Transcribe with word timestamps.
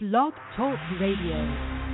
Blog 0.00 0.32
Talk 0.54 0.78
Radio. 1.00 1.88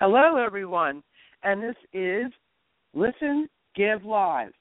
Hello, 0.00 0.36
everyone, 0.36 1.02
and 1.42 1.60
this 1.60 1.74
is 1.92 2.26
Listen, 2.94 3.48
Give 3.74 4.04
Live. 4.04 4.52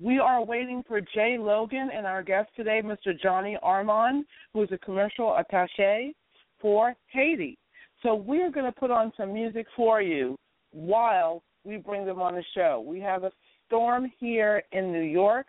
We 0.00 0.18
are 0.18 0.44
waiting 0.44 0.82
for 0.88 1.00
Jay 1.00 1.36
Logan 1.38 1.90
and 1.94 2.08
our 2.08 2.24
guest 2.24 2.48
today, 2.56 2.82
Mr. 2.84 3.16
Johnny 3.22 3.56
Armand, 3.62 4.24
who 4.52 4.64
is 4.64 4.68
a 4.72 4.78
commercial 4.78 5.36
attache 5.36 6.12
for 6.60 6.96
Haiti. 7.06 7.56
So 8.02 8.16
we 8.16 8.42
are 8.42 8.50
going 8.50 8.66
to 8.66 8.72
put 8.72 8.90
on 8.90 9.12
some 9.16 9.32
music 9.32 9.68
for 9.76 10.02
you 10.02 10.36
while 10.72 11.44
we 11.62 11.76
bring 11.76 12.04
them 12.04 12.20
on 12.20 12.34
the 12.34 12.44
show. 12.52 12.84
We 12.84 12.98
have 12.98 13.22
a 13.22 13.30
storm 13.68 14.10
here 14.18 14.64
in 14.72 14.90
New 14.90 15.04
York, 15.04 15.46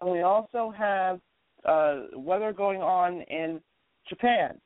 and 0.00 0.10
we 0.10 0.22
also 0.22 0.74
have 0.76 1.20
uh, 1.64 2.06
weather 2.16 2.52
going 2.52 2.82
on 2.82 3.22
in 3.30 3.60
Japan. 4.08 4.60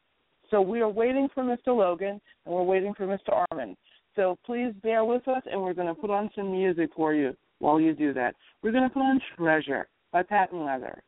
So 0.51 0.63
we 0.63 0.81
are 0.81 0.89
waiting 0.89 1.29
for 1.35 1.43
Mr. 1.43 1.77
Logan, 1.77 2.19
and 2.47 2.55
we're 2.55 2.63
waiting 2.63 2.95
for 2.95 3.07
Mr. 3.07 3.45
Armand. 3.51 3.77
So 4.17 4.39
please 4.45 4.73
bear 4.83 5.05
with 5.05 5.29
us, 5.29 5.43
and 5.51 5.61
we're 5.61 5.75
going 5.75 5.89
to 5.89 5.95
put 5.95 6.11
on 6.11 6.31
some 6.35 6.51
music 6.51 6.91
for 6.97 7.15
you 7.15 7.37
while 7.59 7.79
you 7.79 7.95
do 7.95 8.13
that. 8.15 8.35
We're 8.63 8.73
going 8.73 8.89
to 8.89 8.93
put 8.93 9.03
on 9.03 9.21
Treasure 9.37 9.89
by 10.11 10.23
Patent 10.23 10.65
Leather. 10.65 11.03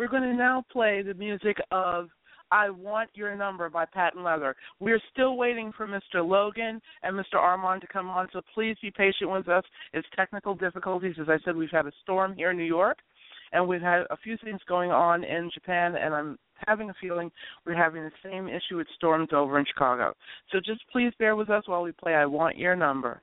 We're 0.00 0.08
going 0.08 0.22
to 0.22 0.32
now 0.32 0.64
play 0.72 1.02
the 1.02 1.12
music 1.12 1.58
of 1.72 2.08
I 2.50 2.70
Want 2.70 3.10
Your 3.12 3.36
Number 3.36 3.68
by 3.68 3.84
Patent 3.84 4.24
Leather. 4.24 4.56
We're 4.78 4.98
still 5.12 5.36
waiting 5.36 5.74
for 5.76 5.86
Mr. 5.86 6.26
Logan 6.26 6.80
and 7.02 7.14
Mr. 7.14 7.34
Armand 7.34 7.82
to 7.82 7.86
come 7.86 8.08
on, 8.08 8.26
so 8.32 8.40
please 8.54 8.78
be 8.80 8.90
patient 8.90 9.30
with 9.30 9.46
us. 9.50 9.62
It's 9.92 10.08
technical 10.16 10.54
difficulties. 10.54 11.16
As 11.20 11.28
I 11.28 11.36
said, 11.44 11.54
we've 11.54 11.68
had 11.70 11.84
a 11.84 11.92
storm 12.02 12.34
here 12.34 12.50
in 12.50 12.56
New 12.56 12.64
York, 12.64 12.96
and 13.52 13.68
we've 13.68 13.82
had 13.82 14.04
a 14.08 14.16
few 14.16 14.38
things 14.42 14.60
going 14.66 14.90
on 14.90 15.22
in 15.22 15.50
Japan, 15.52 15.94
and 15.96 16.14
I'm 16.14 16.38
having 16.66 16.88
a 16.88 16.94
feeling 16.98 17.30
we're 17.66 17.76
having 17.76 18.02
the 18.02 18.10
same 18.24 18.48
issue 18.48 18.78
with 18.78 18.86
storms 18.96 19.28
over 19.34 19.58
in 19.58 19.66
Chicago. 19.66 20.14
So 20.50 20.60
just 20.64 20.80
please 20.90 21.12
bear 21.18 21.36
with 21.36 21.50
us 21.50 21.64
while 21.68 21.82
we 21.82 21.92
play 21.92 22.14
I 22.14 22.24
Want 22.24 22.56
Your 22.56 22.74
Number. 22.74 23.20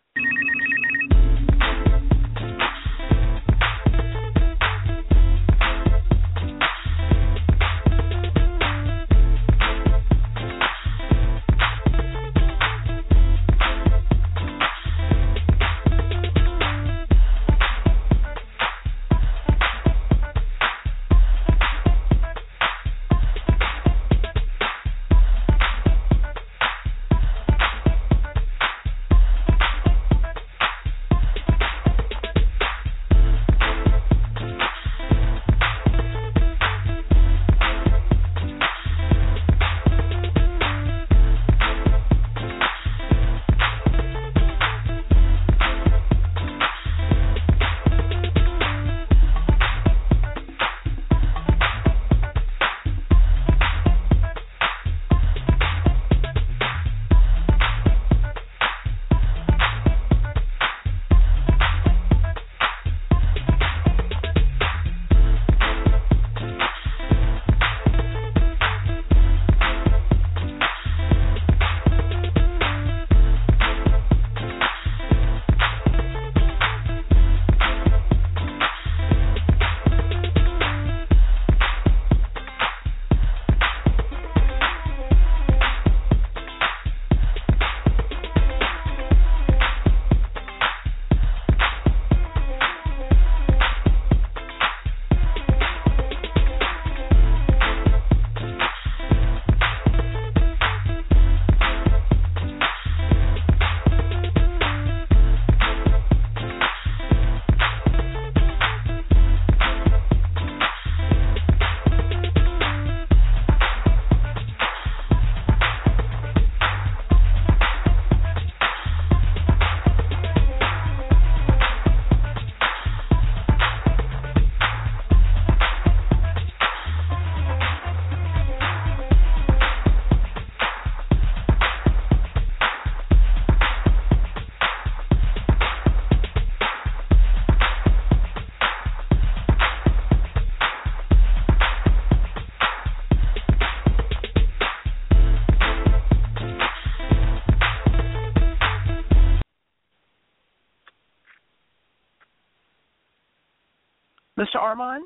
Armand? 154.67 155.05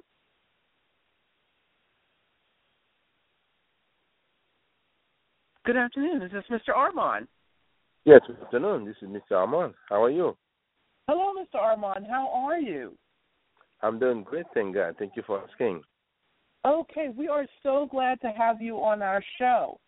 Good 5.66 5.78
afternoon. 5.78 6.22
Is 6.24 6.32
this 6.32 6.44
Mr. 6.50 6.76
Armand? 6.76 7.28
Yes, 8.06 8.22
good 8.26 8.42
afternoon. 8.44 8.86
This 8.86 8.96
is 9.02 9.10
Mr. 9.10 9.38
Armand. 9.38 9.74
How 9.90 10.04
are 10.04 10.10
you? 10.10 10.36
Hello, 11.08 11.34
Mr. 11.40 11.60
Armand. 11.62 12.08
How 12.10 12.30
are 12.34 12.58
you? 12.58 12.98
I'm 13.82 14.00
doing 14.00 14.24
great, 14.24 14.46
thank 14.54 14.74
God. 14.76 14.96
Thank 14.98 15.14
you 15.16 15.24
for 15.26 15.44
asking. 15.48 15.82
Okay, 16.66 17.10
we 17.16 17.28
are 17.28 17.46
so 17.64 17.88
glad 17.90 18.20
to 18.22 18.32
have 18.32 18.62
you 18.62 18.78
on 18.78 19.02
our 19.02 19.24
show. 19.38 19.80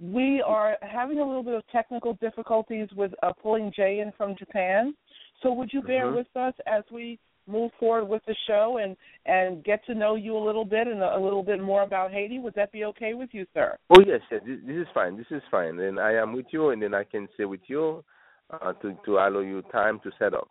We 0.00 0.42
are 0.44 0.76
having 0.82 1.18
a 1.20 1.24
little 1.26 1.42
bit 1.44 1.54
of 1.54 1.62
technical 1.70 2.14
difficulties 2.14 2.88
with 2.96 3.12
uh, 3.22 3.32
pulling 3.40 3.72
Jay 3.74 4.00
in 4.00 4.12
from 4.16 4.36
Japan. 4.36 4.94
So 5.42 5.52
would 5.52 5.72
you 5.72 5.82
bear 5.82 6.06
Mhm. 6.06 6.16
with 6.16 6.36
us 6.36 6.54
as 6.66 6.82
we 6.90 7.18
move 7.46 7.70
forward 7.78 8.06
with 8.06 8.22
the 8.26 8.34
show 8.46 8.78
and 8.82 8.96
and 9.26 9.64
get 9.64 9.84
to 9.86 9.94
know 9.94 10.14
you 10.14 10.36
a 10.36 10.44
little 10.44 10.64
bit 10.64 10.86
and 10.86 11.02
a, 11.02 11.16
a 11.16 11.20
little 11.20 11.42
bit 11.42 11.60
more 11.60 11.82
about 11.82 12.12
Haiti? 12.12 12.38
Would 12.38 12.54
that 12.54 12.72
be 12.72 12.84
okay 12.84 13.14
with 13.14 13.30
you, 13.32 13.46
sir? 13.54 13.76
Oh 13.90 14.00
yes, 14.06 14.20
yes. 14.30 14.42
This, 14.46 14.58
this 14.66 14.76
is 14.76 14.86
fine. 14.94 15.16
This 15.16 15.26
is 15.30 15.42
fine. 15.50 15.78
And 15.80 15.98
I 15.98 16.12
am 16.12 16.32
with 16.32 16.46
you, 16.50 16.70
and 16.70 16.82
then 16.82 16.94
I 16.94 17.04
can 17.04 17.28
stay 17.34 17.44
with 17.44 17.60
you 17.66 18.04
uh, 18.50 18.72
to 18.74 18.96
to 19.04 19.12
allow 19.12 19.40
you 19.40 19.62
time 19.72 20.00
to 20.04 20.10
set 20.18 20.34
up. 20.34 20.48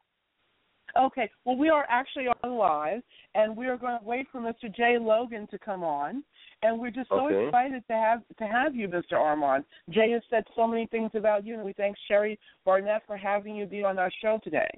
Okay. 0.98 1.30
Well, 1.46 1.58
we 1.58 1.70
are 1.70 1.86
actually 1.90 2.28
on 2.44 2.58
live, 2.58 3.02
and 3.36 3.56
we 3.56 3.68
are 3.68 3.78
going 3.78 3.98
to 4.00 4.06
wait 4.06 4.28
for 4.32 4.42
Mr. 4.42 4.74
Jay 4.76 4.98
Logan 5.00 5.48
to 5.52 5.60
come 5.60 5.84
on, 5.84 6.24
and 6.64 6.80
we're 6.80 6.92
just 6.92 7.10
so 7.10 7.28
Okay. 7.28 7.48
excited 7.48 7.84
to 7.88 7.94
have 7.94 8.22
to 8.38 8.48
have 8.48 8.76
you, 8.76 8.88
Mr. 8.88 9.14
Armand. 9.14 9.64
Jay 9.90 10.12
has 10.12 10.22
said 10.30 10.44
so 10.56 10.68
many 10.68 10.86
things 10.88 11.12
about 11.14 11.46
you, 11.46 11.56
and 11.56 11.64
we 11.64 11.74
thank 11.74 11.96
Sherry 12.08 12.40
Barnett 12.66 13.06
for 13.08 13.18
having 13.18 13.56
you 13.56 13.66
be 13.66 13.84
on 13.84 14.00
our 14.00 14.12
show 14.22 14.40
today. 14.44 14.70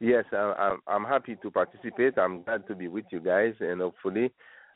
Yes, 0.00 0.24
I, 0.32 0.36
I'm 0.36 0.78
I'm 0.86 1.04
happy 1.04 1.36
to 1.42 1.50
participate. 1.50 2.18
I'm 2.18 2.42
glad 2.42 2.66
to 2.68 2.74
be 2.74 2.88
with 2.88 3.04
you 3.10 3.20
guys, 3.20 3.54
and 3.60 3.80
hopefully, 3.80 4.30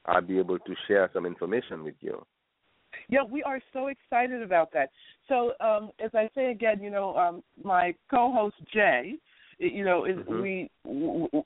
I'll 0.06 0.20
be 0.20 0.38
able 0.38 0.58
to 0.58 0.74
share 0.88 1.08
some 1.12 1.26
information 1.26 1.84
with 1.84 1.94
you. 2.00 2.24
Yeah, 3.08 3.22
we 3.22 3.42
are 3.42 3.60
so 3.72 3.88
excited 3.88 4.42
about 4.42 4.72
that. 4.72 4.90
So, 5.28 5.52
um, 5.60 5.90
as 6.04 6.10
I 6.14 6.28
say 6.34 6.50
again, 6.50 6.82
you 6.82 6.90
know, 6.90 7.16
um, 7.16 7.42
my 7.62 7.94
co-host 8.10 8.56
Jay, 8.72 9.14
you 9.58 9.84
know, 9.84 10.04
is 10.04 10.16
Mhm. 10.18 10.42
we 10.42 10.70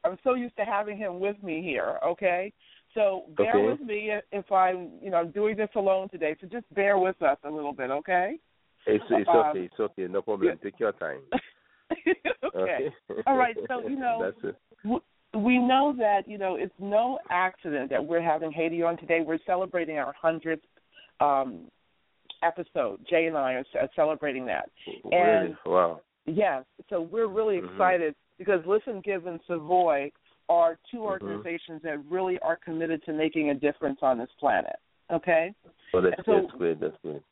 I'm 0.04 0.18
so 0.24 0.34
used 0.34 0.56
to 0.56 0.64
having 0.64 0.96
him 0.96 1.20
with 1.20 1.40
me 1.42 1.62
here. 1.62 1.98
Okay, 2.04 2.52
so 2.94 3.26
bear 3.36 3.58
Okay. 3.58 3.66
with 3.66 3.80
me 3.80 4.12
if, 4.32 4.50
I'm, 4.50 4.90
you 5.02 5.10
know, 5.10 5.18
I'm 5.18 5.30
doing 5.30 5.56
this 5.56 5.68
alone 5.74 6.08
today. 6.08 6.34
So 6.40 6.46
just 6.46 6.72
bear 6.74 6.98
with 6.98 7.20
us 7.22 7.38
a 7.44 7.50
little 7.50 7.72
bit, 7.72 7.90
okay? 7.90 8.38
It's 8.86 9.04
it's 9.10 9.28
Um, 9.28 9.36
okay. 9.50 9.60
It's 9.64 9.80
okay. 9.80 10.06
No 10.08 10.22
problem. 10.22 10.48
yeah. 10.48 10.54
Take 10.62 10.80
your 10.80 10.92
time. 10.92 11.20
okay. 12.54 12.88
All 13.26 13.36
right, 13.36 13.56
so, 13.68 13.86
you 13.88 13.96
know- 13.96 14.20
That's 14.22 14.54
it. 14.54 14.56
W- 14.84 15.02
We 15.34 15.58
know 15.58 15.94
that 15.98 16.26
you 16.26 16.38
know 16.38 16.56
it's 16.56 16.74
no 16.78 17.18
accident 17.30 17.90
that 17.90 18.04
we're 18.04 18.22
having 18.22 18.50
Haiti 18.52 18.82
on 18.82 18.96
today. 18.96 19.20
We're 19.26 19.38
celebrating 19.46 19.98
our 19.98 20.14
hundredth 20.20 20.62
um, 21.20 21.62
episode. 22.42 23.00
Jay 23.08 23.26
and 23.26 23.36
I 23.36 23.54
are 23.54 23.64
ce- 23.72 23.90
celebrating 23.94 24.46
that. 24.46 24.70
Really? 25.04 25.56
Wow. 25.66 26.00
Yes, 26.26 26.64
so 26.90 27.00
we're 27.02 27.26
really 27.28 27.60
Mhm. 27.60 27.70
excited 27.70 28.14
because 28.38 28.64
Listen, 28.66 29.00
Give, 29.00 29.26
and 29.26 29.40
Savoy 29.46 30.10
are 30.48 30.78
two 30.90 30.98
Mhm. 30.98 31.10
organizations 31.12 31.82
that 31.82 31.98
really 32.10 32.38
are 32.40 32.56
committed 32.56 33.02
to 33.04 33.12
making 33.12 33.50
a 33.50 33.54
difference 33.54 33.98
on 34.02 34.18
this 34.18 34.30
planet. 34.38 34.76
Okay? 35.10 35.54
So 35.92 36.00
that's, 36.00 36.24
So- 36.24 36.40
that's 36.40 36.52
good. 36.52 36.80
That's 36.80 36.96
great. 37.02 37.22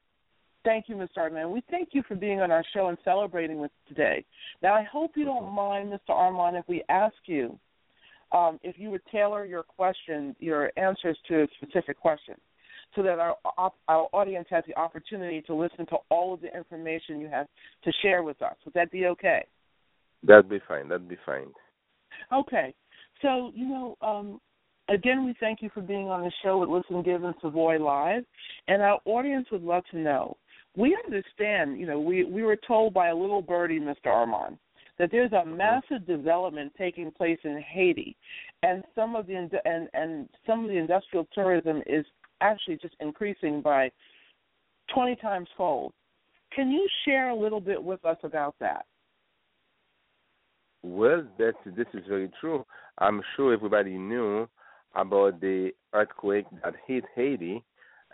Thank 0.64 0.88
you, 0.88 0.96
Mr. 0.96 1.18
Armand. 1.18 1.52
We 1.52 1.62
thank 1.70 1.90
you 1.92 2.02
for 2.08 2.14
being 2.14 2.40
on 2.40 2.50
our 2.50 2.64
show 2.74 2.88
and 2.88 2.98
celebrating 3.04 3.60
with 3.60 3.70
us 3.70 3.88
today. 3.88 4.24
Now, 4.62 4.74
I 4.74 4.82
hope 4.82 5.12
you 5.14 5.24
don't 5.24 5.52
mind, 5.52 5.92
Mr. 5.92 6.14
Armand, 6.14 6.56
if 6.56 6.66
we 6.66 6.82
ask 6.88 7.14
you 7.26 7.58
um, 8.32 8.58
if 8.62 8.76
you 8.78 8.90
would 8.90 9.02
tailor 9.12 9.44
your 9.44 9.62
question, 9.62 10.34
your 10.40 10.72
answers 10.76 11.16
to 11.28 11.42
a 11.42 11.46
specific 11.62 11.98
question, 11.98 12.34
so 12.96 13.02
that 13.02 13.18
our 13.18 13.36
our 13.88 14.08
audience 14.12 14.46
has 14.50 14.64
the 14.66 14.76
opportunity 14.76 15.42
to 15.42 15.54
listen 15.54 15.86
to 15.86 15.96
all 16.10 16.34
of 16.34 16.40
the 16.40 16.54
information 16.56 17.20
you 17.20 17.28
have 17.28 17.46
to 17.84 17.92
share 18.02 18.22
with 18.22 18.40
us. 18.42 18.54
Would 18.64 18.74
that 18.74 18.90
be 18.90 19.06
okay? 19.06 19.44
That'd 20.22 20.48
be 20.48 20.60
fine. 20.66 20.88
That'd 20.88 21.08
be 21.08 21.18
fine. 21.24 21.48
Okay. 22.32 22.74
So, 23.22 23.52
you 23.54 23.68
know, 23.68 23.96
um, 24.00 24.40
again, 24.88 25.24
we 25.24 25.34
thank 25.38 25.62
you 25.62 25.70
for 25.72 25.80
being 25.80 26.08
on 26.08 26.22
the 26.22 26.32
show 26.42 26.58
with 26.58 26.68
Listen, 26.68 27.02
Give, 27.02 27.22
and 27.22 27.34
Savoy 27.42 27.78
Live. 27.78 28.24
And 28.68 28.82
our 28.82 28.98
audience 29.04 29.46
would 29.52 29.62
love 29.62 29.84
to 29.90 29.98
know. 29.98 30.36
We 30.76 30.96
understand, 31.04 31.78
you 31.78 31.86
know, 31.86 32.00
we, 32.00 32.24
we 32.24 32.42
were 32.42 32.58
told 32.66 32.94
by 32.94 33.08
a 33.08 33.14
little 33.14 33.42
birdie, 33.42 33.78
Mr. 33.78 34.06
Armand, 34.06 34.58
that 34.98 35.10
there's 35.10 35.32
a 35.32 35.36
mm-hmm. 35.36 35.56
massive 35.56 36.06
development 36.06 36.72
taking 36.76 37.10
place 37.10 37.38
in 37.44 37.62
Haiti, 37.62 38.16
and 38.62 38.82
some 38.94 39.16
of 39.16 39.26
the 39.26 39.48
and 39.64 39.88
and 39.92 40.28
some 40.46 40.64
of 40.64 40.70
the 40.70 40.76
industrial 40.76 41.26
tourism 41.34 41.82
is 41.86 42.04
actually 42.40 42.78
just 42.78 42.94
increasing 43.00 43.60
by 43.60 43.90
20 44.92 45.16
times 45.16 45.48
fold. 45.56 45.92
Can 46.52 46.70
you 46.70 46.86
share 47.04 47.30
a 47.30 47.34
little 47.36 47.60
bit 47.60 47.82
with 47.82 48.04
us 48.04 48.18
about 48.22 48.54
that? 48.60 48.84
Well, 50.82 51.24
that 51.38 51.54
this 51.64 51.86
is 51.94 52.02
very 52.08 52.30
true. 52.40 52.64
I'm 52.98 53.22
sure 53.34 53.52
everybody 53.52 53.96
knew 53.96 54.46
about 54.94 55.40
the 55.40 55.70
earthquake 55.92 56.44
that 56.62 56.74
hit 56.86 57.04
Haiti 57.16 57.64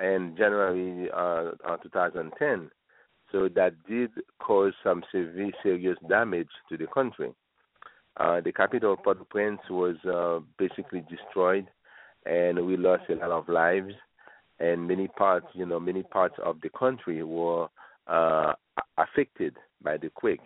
in 0.00 0.34
January 0.36 1.10
uh, 1.12 1.52
uh, 1.66 1.76
2010. 1.78 2.70
So 3.32 3.48
that 3.54 3.74
did 3.88 4.10
cause 4.40 4.72
some 4.82 5.04
severe, 5.12 5.52
serious 5.62 5.96
damage 6.08 6.48
to 6.68 6.76
the 6.76 6.86
country. 6.86 7.32
Uh, 8.16 8.40
the 8.40 8.52
capital, 8.52 8.96
Port-au-Prince, 8.96 9.60
was 9.70 9.96
uh, 10.04 10.40
basically 10.58 11.04
destroyed, 11.08 11.66
and 12.26 12.66
we 12.66 12.76
lost 12.76 13.04
a 13.08 13.14
lot 13.14 13.30
of 13.30 13.48
lives. 13.48 13.94
And 14.58 14.86
many 14.86 15.08
parts, 15.08 15.46
you 15.54 15.64
know, 15.64 15.80
many 15.80 16.02
parts 16.02 16.34
of 16.44 16.60
the 16.60 16.70
country 16.70 17.22
were 17.22 17.68
uh, 18.06 18.52
affected 18.98 19.56
by 19.82 19.96
the 19.96 20.10
quake. 20.10 20.40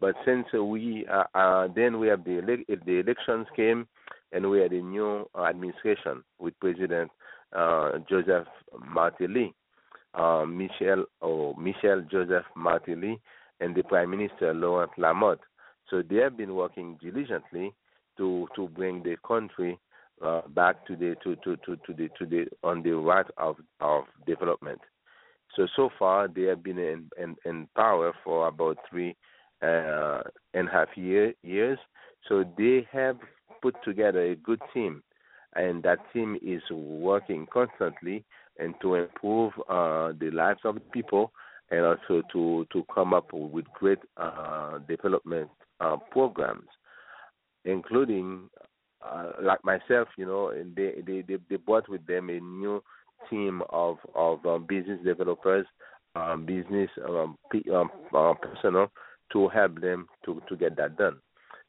But 0.00 0.14
since 0.24 0.46
we 0.52 1.06
uh, 1.12 1.24
uh, 1.34 1.68
then 1.74 1.98
we 1.98 2.08
have 2.08 2.24
the 2.24 2.64
the 2.86 2.98
elections 3.00 3.46
came, 3.54 3.86
and 4.32 4.48
we 4.48 4.60
had 4.60 4.72
a 4.72 4.80
new 4.80 5.28
administration 5.36 6.24
with 6.38 6.58
President 6.60 7.10
uh, 7.54 7.98
Joseph 8.08 8.46
Martelly, 8.86 9.54
uh, 10.14 10.44
Michel 10.46 11.04
or 11.20 11.54
Michel 11.56 12.02
Joseph 12.10 12.46
Martelly, 12.56 13.20
and 13.60 13.74
the 13.74 13.82
Prime 13.82 14.10
Minister 14.10 14.54
Laurent 14.54 14.90
Lamothe. 14.98 15.38
So 15.90 16.02
they 16.02 16.16
have 16.16 16.36
been 16.36 16.54
working 16.54 16.98
diligently 17.00 17.72
to 18.18 18.48
to 18.56 18.68
bring 18.68 19.02
the 19.02 19.16
country 19.26 19.78
uh, 20.24 20.42
back 20.48 20.86
to 20.86 20.96
the 20.96 21.16
to, 21.22 21.36
to, 21.36 21.56
to, 21.64 21.76
to 21.86 21.94
the 21.94 22.08
to 22.18 22.26
the 22.26 22.46
on 22.62 22.82
the 22.82 22.92
right 22.92 23.26
of 23.38 23.56
of 23.80 24.04
development. 24.26 24.80
So 25.56 25.66
so 25.74 25.90
far 25.98 26.28
they 26.28 26.42
have 26.42 26.62
been 26.62 26.78
in 26.78 27.08
in, 27.20 27.36
in 27.44 27.68
power 27.74 28.12
for 28.24 28.48
about 28.48 28.78
three 28.90 29.16
uh, 29.62 30.20
and 30.54 30.68
a 30.68 30.70
half 30.70 30.88
year, 30.96 31.34
years. 31.42 31.78
So 32.28 32.44
they 32.56 32.86
have 32.92 33.16
put 33.62 33.74
together 33.84 34.22
a 34.22 34.36
good 34.36 34.60
team, 34.74 35.02
and 35.58 35.82
that 35.82 35.98
team 36.12 36.38
is 36.40 36.62
working 36.70 37.46
constantly 37.52 38.24
and 38.58 38.74
to 38.80 38.94
improve 38.94 39.52
uh, 39.68 40.12
the 40.20 40.30
lives 40.32 40.60
of 40.64 40.74
the 40.76 40.80
people 40.80 41.32
and 41.70 41.84
also 41.84 42.22
to 42.32 42.66
to 42.72 42.84
come 42.94 43.12
up 43.12 43.30
with 43.32 43.64
great 43.74 43.98
uh, 44.16 44.78
development 44.88 45.50
uh, 45.80 45.96
programs, 46.10 46.68
including 47.64 48.48
uh, 49.04 49.32
like 49.42 49.62
myself, 49.64 50.08
you 50.16 50.24
know, 50.24 50.48
and 50.48 50.74
they, 50.74 51.02
they 51.06 51.22
they 51.50 51.56
brought 51.56 51.88
with 51.88 52.06
them 52.06 52.30
a 52.30 52.40
new 52.40 52.82
team 53.28 53.62
of 53.70 53.98
of 54.14 54.44
um, 54.46 54.64
business 54.66 54.98
developers, 55.04 55.66
um, 56.14 56.46
business 56.46 56.88
um, 57.06 57.36
um, 57.74 57.90
uh, 58.14 58.32
personnel 58.34 58.90
to 59.32 59.48
help 59.48 59.80
them 59.80 60.08
to, 60.24 60.40
to 60.48 60.56
get 60.56 60.76
that 60.76 60.96
done. 60.96 61.16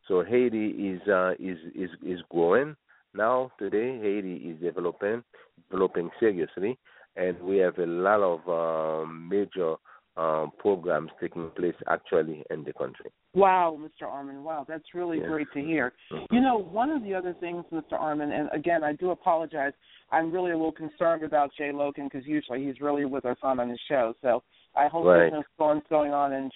So 0.08 0.24
Haiti 0.24 0.68
is 0.70 1.02
uh, 1.08 1.32
is 1.40 1.58
is 1.76 1.90
is 2.06 2.20
growing 2.32 2.76
now. 3.14 3.52
Today, 3.60 3.98
Haiti 4.02 4.36
is 4.36 4.62
developing 4.62 5.24
developing 5.70 6.10
seriously, 6.20 6.78
and 7.16 7.40
we 7.42 7.58
have 7.58 7.78
a 7.78 7.86
lot 7.86 8.22
of 8.22 8.40
uh, 8.48 9.06
major 9.12 9.76
um, 10.18 10.52
programs 10.58 11.12
taking 11.22 11.50
place 11.52 11.76
actually 11.88 12.44
in 12.50 12.64
the 12.64 12.74
country. 12.74 13.12
Wow, 13.34 13.80
Mr. 13.80 14.08
Armand. 14.08 14.44
Wow, 14.44 14.66
that's 14.68 14.84
really 14.94 15.20
yes. 15.20 15.28
great 15.28 15.48
to 15.54 15.62
hear. 15.62 15.94
Mm-hmm. 16.12 16.36
You 16.36 16.42
know, 16.42 16.58
one 16.58 16.90
of 16.90 17.04
the 17.04 17.14
other 17.14 17.36
things, 17.40 17.64
Mr. 17.72 17.94
Armand, 17.94 18.34
and 18.34 18.50
again, 18.52 18.84
I 18.84 18.94
do 18.94 19.12
apologize. 19.12 19.74
I'm 20.12 20.32
really 20.32 20.52
a 20.52 20.58
little 20.58 20.72
concerned 20.72 21.24
about 21.24 21.52
Jay 21.58 21.72
Logan 21.72 22.10
because 22.12 22.28
usually 22.28 22.66
he's 22.66 22.82
really 22.82 23.06
with 23.06 23.26
us 23.26 23.38
on 23.44 23.60
on 23.60 23.70
the 23.70 23.78
show. 23.88 24.14
So 24.22 24.44
I 24.76 24.88
hope 24.88 25.06
right. 25.06 25.18
there's 25.18 25.34
no 25.34 25.44
storms 25.56 25.84
going 25.90 26.12
on 26.12 26.34
in 26.34 26.50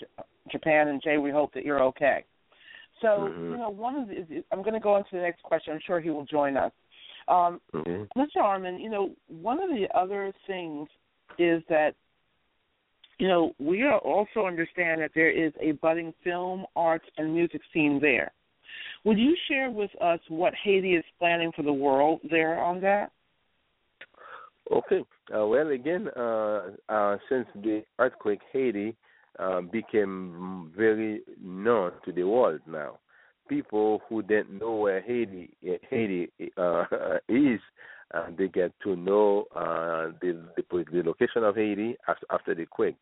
Japan. 0.51 0.87
And 0.87 1.01
Jay, 1.01 1.17
we 1.17 1.31
hope 1.31 1.53
that 1.53 1.63
you're 1.63 1.83
okay. 1.83 2.25
So, 3.03 3.07
mm-hmm. 3.07 3.51
you 3.51 3.57
know, 3.57 3.69
one 3.69 3.95
of 3.95 4.07
the, 4.07 4.43
I'm 4.51 4.61
going 4.61 4.73
to 4.73 4.79
go 4.79 4.93
on 4.93 5.03
to 5.03 5.09
the 5.11 5.21
next 5.21 5.43
question. 5.43 5.73
I'm 5.73 5.81
sure 5.85 5.99
he 5.99 6.09
will 6.09 6.25
join 6.25 6.55
us. 6.55 6.71
Um, 7.27 7.59
mm-hmm. 7.73 8.19
Mr. 8.19 8.41
Armand, 8.41 8.81
you 8.81 8.89
know, 8.89 9.11
one 9.27 9.61
of 9.61 9.69
the 9.69 9.87
other 9.93 10.33
things 10.47 10.87
is 11.37 11.61
that, 11.67 11.95
you 13.19 13.27
know, 13.27 13.51
we 13.59 13.85
also 13.85 14.47
understand 14.47 15.01
that 15.01 15.11
there 15.13 15.29
is 15.29 15.51
a 15.61 15.73
budding 15.73 16.13
film, 16.23 16.65
arts, 16.77 17.05
and 17.17 17.33
music 17.33 17.61
scene 17.73 17.99
there. 18.01 18.31
Would 19.03 19.19
you 19.19 19.35
share 19.49 19.69
with 19.69 19.91
us 20.01 20.19
what 20.29 20.53
Haiti 20.63 20.95
is 20.95 21.03
planning 21.19 21.51
for 21.55 21.63
the 21.63 21.73
world 21.73 22.21
there 22.31 22.57
on 22.57 22.79
that? 22.81 23.11
Okay. 24.71 25.03
Uh, 25.33 25.45
well, 25.45 25.69
again, 25.69 26.07
uh, 26.15 26.61
uh, 26.87 27.17
since 27.27 27.47
the 27.55 27.83
earthquake, 27.99 28.39
Haiti 28.53 28.95
uh, 29.39 29.61
became 29.61 30.71
very 30.75 31.21
known 31.41 31.91
to 32.05 32.11
the 32.11 32.23
world 32.23 32.61
now. 32.67 32.99
People 33.49 34.01
who 34.07 34.21
didn't 34.21 34.59
know 34.59 34.75
where 34.75 35.01
Haiti 35.01 35.49
Haiti 35.89 36.31
uh, 36.57 36.85
is, 37.27 37.59
uh, 38.13 38.27
they 38.37 38.47
get 38.47 38.71
to 38.83 38.95
know 38.95 39.45
uh, 39.55 40.11
the, 40.21 40.39
the, 40.55 40.85
the 40.91 41.03
location 41.03 41.43
of 41.43 41.55
Haiti 41.55 41.95
after, 42.07 42.25
after 42.31 42.55
the 42.55 42.65
quake, 42.65 42.95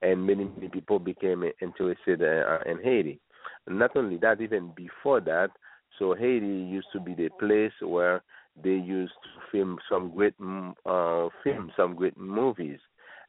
and 0.00 0.26
many 0.26 0.44
many 0.44 0.68
people 0.68 0.98
became 0.98 1.44
interested 1.60 2.22
uh, 2.22 2.58
in 2.70 2.82
Haiti. 2.82 3.20
Not 3.68 3.96
only 3.96 4.18
that, 4.18 4.40
even 4.40 4.72
before 4.74 5.20
that, 5.20 5.50
so 5.98 6.14
Haiti 6.14 6.46
used 6.46 6.88
to 6.92 7.00
be 7.00 7.14
the 7.14 7.28
place 7.38 7.72
where 7.80 8.22
they 8.62 8.70
used 8.70 9.12
to 9.22 9.40
film 9.50 9.78
some 9.90 10.12
great 10.14 10.34
uh, 10.86 11.28
film 11.44 11.72
some 11.76 11.94
great 11.94 12.16
movies 12.16 12.78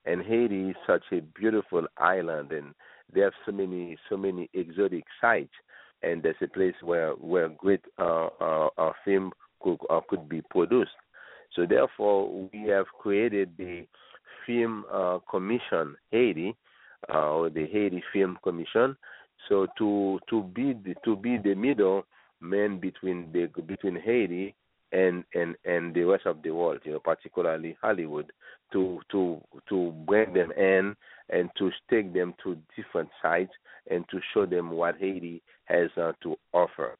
and 0.06 0.22
Haiti 0.22 0.70
is 0.70 0.76
such 0.86 1.04
a 1.12 1.22
beautiful 1.22 1.86
island, 1.98 2.52
and 2.52 2.74
they 3.14 3.22
have 3.22 3.34
so 3.46 3.52
many 3.52 3.98
so 4.10 4.18
many 4.18 4.50
exotic 4.54 5.04
sites, 5.22 5.54
and 6.02 6.22
there's 6.22 6.36
a 6.42 6.48
place 6.48 6.76
where 6.82 7.12
where 7.12 7.50
great 7.50 7.82
uh, 8.00 8.28
uh, 8.40 8.70
uh, 8.78 8.92
film 9.06 9.32
could 9.62 9.78
uh, 9.90 10.02
could 10.10 10.28
be 10.28 10.42
produced. 10.50 10.92
So 11.56 11.66
therefore, 11.66 12.50
we 12.52 12.68
have 12.70 12.88
created 13.00 13.52
the 13.58 13.86
Film 14.46 14.86
uh, 14.92 15.20
Commission 15.30 15.96
Haiti, 16.12 16.56
uh, 17.14 17.30
or 17.30 17.50
the 17.50 17.68
Haiti 17.68 18.04
Film 18.12 18.38
Commission. 18.44 18.98
So 19.48 19.68
to 19.78 20.20
to 20.30 20.44
be 20.44 20.74
the, 20.74 20.96
to 21.06 21.16
be 21.16 21.38
the 21.38 21.54
middle 21.54 22.06
man 22.42 22.80
between 22.80 23.32
the 23.32 23.50
between 23.62 24.00
Haiti 24.00 24.56
and 24.94 25.24
and 25.34 25.56
and 25.66 25.94
the 25.94 26.04
rest 26.04 26.26
of 26.26 26.42
the 26.44 26.52
world, 26.52 26.80
you 26.84 26.94
know, 26.94 27.00
particularly 27.00 27.76
Hollywood, 27.82 28.32
to 28.72 29.02
to 29.12 29.42
to 29.68 29.92
bring 30.06 30.34
them 30.34 30.52
in 30.52 30.96
and 31.30 31.50
to 31.58 31.72
take 31.90 32.14
them 32.14 32.34
to 32.44 32.58
different 32.76 33.10
sites 33.22 33.52
and 33.90 34.06
to 34.10 34.20
show 34.34 34.46
them 34.46 34.70
what 34.72 34.96
Haiti 34.98 35.42
has 35.66 35.90
uh, 35.98 36.14
to 36.22 36.36
offer. 36.54 36.96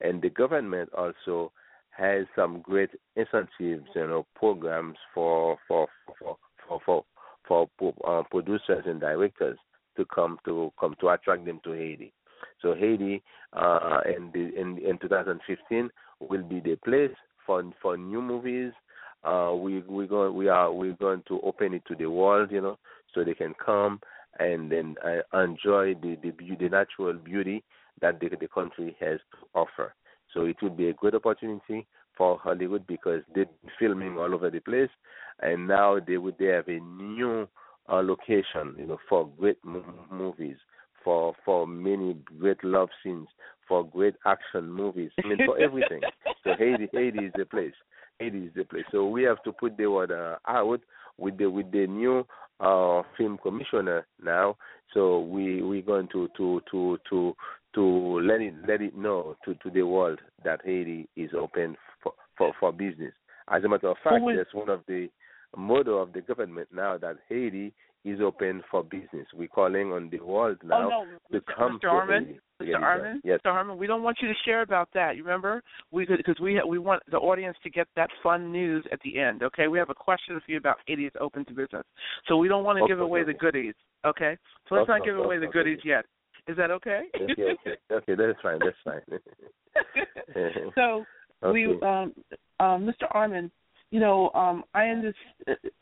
And 0.00 0.20
the 0.20 0.30
government 0.30 0.90
also 0.96 1.52
has 1.90 2.26
some 2.34 2.60
great 2.60 2.90
incentives, 3.16 3.88
you 3.94 4.06
know, 4.06 4.26
programs 4.34 4.96
for 5.14 5.58
for 5.68 5.88
for 6.18 6.36
for 6.66 6.78
for, 6.86 7.04
for, 7.46 7.68
for 7.78 7.94
uh, 8.06 8.22
producers 8.30 8.84
and 8.86 9.00
directors 9.00 9.58
to 9.96 10.04
come 10.06 10.38
to 10.46 10.72
come 10.80 10.94
to 11.00 11.08
attract 11.08 11.44
them 11.44 11.60
to 11.64 11.72
Haiti. 11.72 12.12
So 12.62 12.74
Haiti 12.74 13.22
uh, 13.52 14.00
in, 14.06 14.30
the, 14.32 14.58
in 14.58 14.78
in 14.78 14.98
2015 14.98 15.90
will 16.20 16.42
be 16.42 16.60
the 16.60 16.76
place 16.76 17.14
for 17.46 17.62
for 17.80 17.96
new 17.96 18.20
movies. 18.20 18.72
Uh, 19.24 19.52
we 19.56 19.80
we 19.88 20.06
go 20.06 20.30
we 20.30 20.48
are 20.48 20.72
we're 20.72 20.92
going 20.94 21.22
to 21.28 21.40
open 21.42 21.74
it 21.74 21.82
to 21.86 21.94
the 21.94 22.06
world, 22.06 22.50
you 22.50 22.60
know, 22.60 22.78
so 23.14 23.24
they 23.24 23.34
can 23.34 23.54
come 23.64 24.00
and 24.38 24.70
then 24.70 24.94
uh, 25.04 25.38
enjoy 25.42 25.94
the 25.94 26.16
the, 26.22 26.32
the 26.60 26.68
natural 26.68 27.14
beauty 27.14 27.62
that 28.00 28.20
the, 28.20 28.28
the 28.40 28.48
country 28.48 28.96
has 29.00 29.18
to 29.32 29.46
offer. 29.54 29.94
So 30.34 30.44
it 30.44 30.56
will 30.60 30.70
be 30.70 30.88
a 30.88 30.94
good 30.94 31.14
opportunity 31.14 31.86
for 32.16 32.38
Hollywood 32.38 32.86
because 32.86 33.22
they're 33.34 33.46
filming 33.78 34.18
all 34.18 34.34
over 34.34 34.50
the 34.50 34.60
place, 34.60 34.90
and 35.40 35.66
now 35.66 35.98
they 36.06 36.18
would 36.18 36.36
they 36.38 36.46
have 36.46 36.68
a 36.68 36.80
new 36.80 37.48
uh, 37.88 38.02
location, 38.02 38.74
you 38.78 38.86
know, 38.86 38.98
for 39.08 39.28
great 39.38 39.58
movies 40.10 40.56
for 41.06 41.34
for 41.44 41.68
many 41.68 42.16
great 42.36 42.62
love 42.64 42.88
scenes, 43.02 43.28
for 43.68 43.86
great 43.86 44.16
action 44.26 44.70
movies. 44.70 45.12
I 45.22 45.28
mean, 45.28 45.38
for 45.46 45.56
everything. 45.56 46.00
so 46.42 46.50
Haiti, 46.58 46.88
Haiti 46.92 47.26
is 47.26 47.32
the 47.36 47.46
place. 47.46 47.74
Haiti 48.18 48.38
is 48.38 48.50
the 48.56 48.64
place. 48.64 48.84
So 48.90 49.06
we 49.06 49.22
have 49.22 49.40
to 49.44 49.52
put 49.52 49.76
the 49.76 49.86
word 49.86 50.10
uh, 50.10 50.34
out 50.48 50.80
with 51.16 51.38
the 51.38 51.46
with 51.46 51.70
the 51.70 51.86
new 51.86 52.26
uh, 52.58 53.02
film 53.16 53.38
commissioner 53.40 54.04
now. 54.20 54.56
So 54.94 55.20
we 55.20 55.62
we're 55.62 55.82
going 55.82 56.08
to 56.08 56.28
to 56.36 56.60
to 56.72 56.98
to 57.08 57.36
to 57.76 58.20
let 58.20 58.40
it 58.40 58.54
let 58.66 58.82
it 58.82 58.96
know 58.96 59.36
to 59.44 59.54
to 59.54 59.70
the 59.70 59.82
world 59.82 60.18
that 60.44 60.60
Haiti 60.64 61.08
is 61.14 61.30
open 61.38 61.76
for 62.02 62.14
for, 62.36 62.52
for 62.58 62.72
business. 62.72 63.12
As 63.48 63.62
a 63.62 63.68
matter 63.68 63.88
of 63.88 63.96
fact, 64.02 64.24
that's 64.36 64.52
one 64.52 64.70
of 64.70 64.80
the 64.88 65.08
motto 65.56 65.98
of 65.98 66.12
the 66.12 66.20
government 66.20 66.66
now 66.74 66.98
that 66.98 67.18
Haiti 67.28 67.72
is 68.06 68.20
open 68.20 68.62
for 68.70 68.84
business. 68.84 69.26
We're 69.34 69.48
calling 69.48 69.92
on 69.92 70.08
the 70.10 70.20
world 70.20 70.58
Oh 70.64 70.68
now 70.68 70.88
no, 70.88 71.04
to 71.32 71.44
come 71.56 71.78
Mr. 71.78 71.80
to 71.80 71.86
Armand, 71.88 72.26
Haiti. 72.26 72.72
Mr. 72.72 73.14
Yes. 73.24 73.40
Mr. 73.44 73.52
Armand, 73.52 73.78
we 73.78 73.86
don't 73.86 74.02
want 74.02 74.18
you 74.22 74.28
to 74.28 74.34
share 74.44 74.62
about 74.62 74.88
that. 74.94 75.16
You 75.16 75.24
remember? 75.24 75.62
We 75.90 76.06
because 76.06 76.36
we 76.40 76.60
we 76.66 76.78
want 76.78 77.02
the 77.10 77.18
audience 77.18 77.56
to 77.64 77.70
get 77.70 77.88
that 77.96 78.08
fun 78.22 78.52
news 78.52 78.84
at 78.92 79.00
the 79.04 79.18
end. 79.18 79.42
Okay, 79.42 79.66
we 79.68 79.78
have 79.78 79.90
a 79.90 79.94
question 79.94 80.40
for 80.44 80.50
you 80.50 80.58
about 80.58 80.76
is 80.86 81.12
open 81.20 81.44
to 81.46 81.52
business, 81.52 81.84
so 82.28 82.36
we 82.36 82.48
don't 82.48 82.64
want 82.64 82.78
to 82.78 82.84
Okay, 82.84 82.92
give 82.92 83.00
away 83.00 83.20
okay. 83.20 83.32
the 83.32 83.38
goodies. 83.38 83.74
Okay, 84.06 84.38
so 84.68 84.76
let's 84.76 84.88
Okay, 84.88 84.98
not 84.98 85.04
give 85.04 85.18
away 85.18 85.38
the 85.38 85.48
goodies 85.48 85.80
yet. 85.84 86.04
Is 86.46 86.56
that 86.56 86.70
okay? 86.70 87.02
okay, 87.20 87.76
okay, 87.90 88.14
that's 88.14 88.40
fine, 88.40 88.60
that's 88.60 88.76
fine. 88.84 89.02
so 90.76 91.04
we 91.52 91.66
um 91.82 92.14
um 92.60 92.86
Mr. 92.86 93.06
Armand, 93.10 93.50
you 93.90 93.98
know, 93.98 94.30
um 94.30 94.62
I 94.74 94.90
under, 94.90 95.12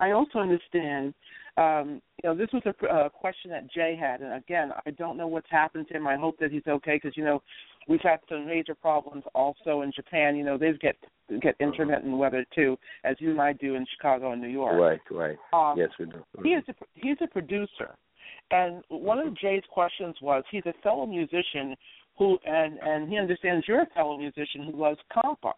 I 0.00 0.12
also 0.12 0.38
understand 0.38 1.14
um 1.56 2.00
you 2.22 2.28
know 2.28 2.34
this 2.36 2.48
was 2.52 2.62
a 2.66 2.86
uh, 2.86 3.08
question 3.08 3.50
that 3.50 3.70
Jay 3.70 3.96
had 3.98 4.20
and 4.20 4.34
again, 4.34 4.70
I 4.86 4.90
don't 4.90 5.16
know 5.16 5.26
what's 5.26 5.50
happened 5.50 5.88
to 5.88 5.96
him. 5.96 6.06
I 6.06 6.16
hope 6.16 6.38
that 6.38 6.50
he's 6.50 6.66
okay 6.66 6.98
cuz 6.98 7.16
you 7.16 7.24
know, 7.24 7.42
we've 7.88 8.00
had 8.00 8.20
some 8.28 8.46
major 8.46 8.74
problems 8.74 9.24
also 9.34 9.82
in 9.82 9.92
Japan, 9.92 10.36
you 10.36 10.44
know, 10.44 10.58
they 10.58 10.72
get 10.72 10.96
get 11.40 11.54
intermittent 11.60 12.16
weather 12.16 12.44
too 12.54 12.78
as 13.04 13.16
you 13.20 13.30
and 13.30 13.40
I 13.40 13.52
do 13.52 13.74
in 13.74 13.86
Chicago 13.96 14.32
and 14.32 14.42
New 14.42 14.48
York. 14.48 14.74
right, 14.74 15.00
right. 15.10 15.38
Um, 15.52 15.78
yes, 15.78 15.90
we 15.98 16.06
do. 16.06 16.24
he 16.42 16.50
is 16.50 16.64
a 16.68 16.74
he's 16.94 17.16
a 17.20 17.26
producer, 17.26 17.94
and 18.50 18.82
one 18.88 19.18
of 19.18 19.36
Jay's 19.36 19.62
questions 19.70 20.16
was 20.20 20.44
he's 20.50 20.66
a 20.66 20.74
fellow 20.82 21.06
musician 21.06 21.76
who 22.18 22.38
and 22.44 22.78
and 22.82 23.08
he 23.08 23.18
understands 23.18 23.66
you're 23.66 23.82
a 23.82 23.86
fellow 23.94 24.16
musician 24.18 24.64
who 24.64 24.80
loves 24.80 24.98
compa, 25.12 25.52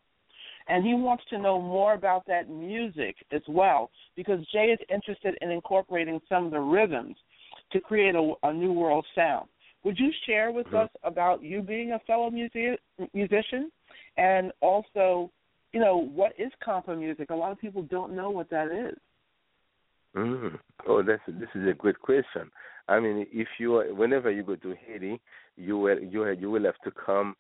and 0.69 0.85
he 0.85 0.95
wants 0.95 1.25
to 1.31 1.39
know 1.39 1.61
more 1.61 1.95
about 1.95 2.27
that 2.27 2.49
music 2.49 3.17
as 3.33 3.43
well 3.49 3.91
because 4.17 4.41
Jay 4.53 4.67
is 4.67 4.79
interested 4.93 5.37
in 5.41 5.51
incorporating 5.51 6.21
some 6.29 6.47
of 6.47 6.51
the 6.51 6.61
rhythms 6.61 7.17
to 7.73 7.81
create 7.81 8.15
a, 8.15 8.33
a 8.43 8.53
new 8.53 8.73
world 8.73 9.07
sound. 9.15 9.49
Would 9.85 9.99
you 9.99 10.11
share 10.27 10.51
with 10.51 10.67
Mhm. 10.69 10.85
us 10.85 10.91
about 11.05 11.43
you 11.43 11.63
being 11.63 11.93
a 11.93 11.99
fellow 12.01 12.31
music, 12.31 12.81
musician, 13.13 13.71
and 14.17 14.53
also, 14.61 15.31
you 15.73 15.81
know, 15.81 15.97
what 15.97 16.33
is 16.39 16.53
compa 16.61 16.97
music? 16.99 17.31
A 17.31 17.35
lot 17.35 17.53
of 17.53 17.59
people 17.59 17.83
don't 17.83 18.13
know 18.13 18.31
what 18.31 18.49
that 18.51 18.73
is. 18.73 18.99
Mm. 20.17 20.59
Oh, 20.87 21.03
that's 21.03 21.23
this 21.27 21.49
is 21.55 21.69
a 21.69 21.75
good 21.75 22.01
question. 22.01 22.51
I 22.89 22.99
mean, 23.01 23.27
if 23.31 23.49
you 23.59 23.77
are, 23.77 23.93
whenever 23.95 24.31
you 24.31 24.43
go 24.43 24.57
to 24.57 24.75
Haiti, 24.75 25.21
you 25.57 25.77
will 25.77 26.01
you 26.01 26.21
will, 26.21 26.35
you 26.35 26.51
will 26.51 26.65
have 26.65 26.79
to 26.85 26.91
come. 26.91 27.37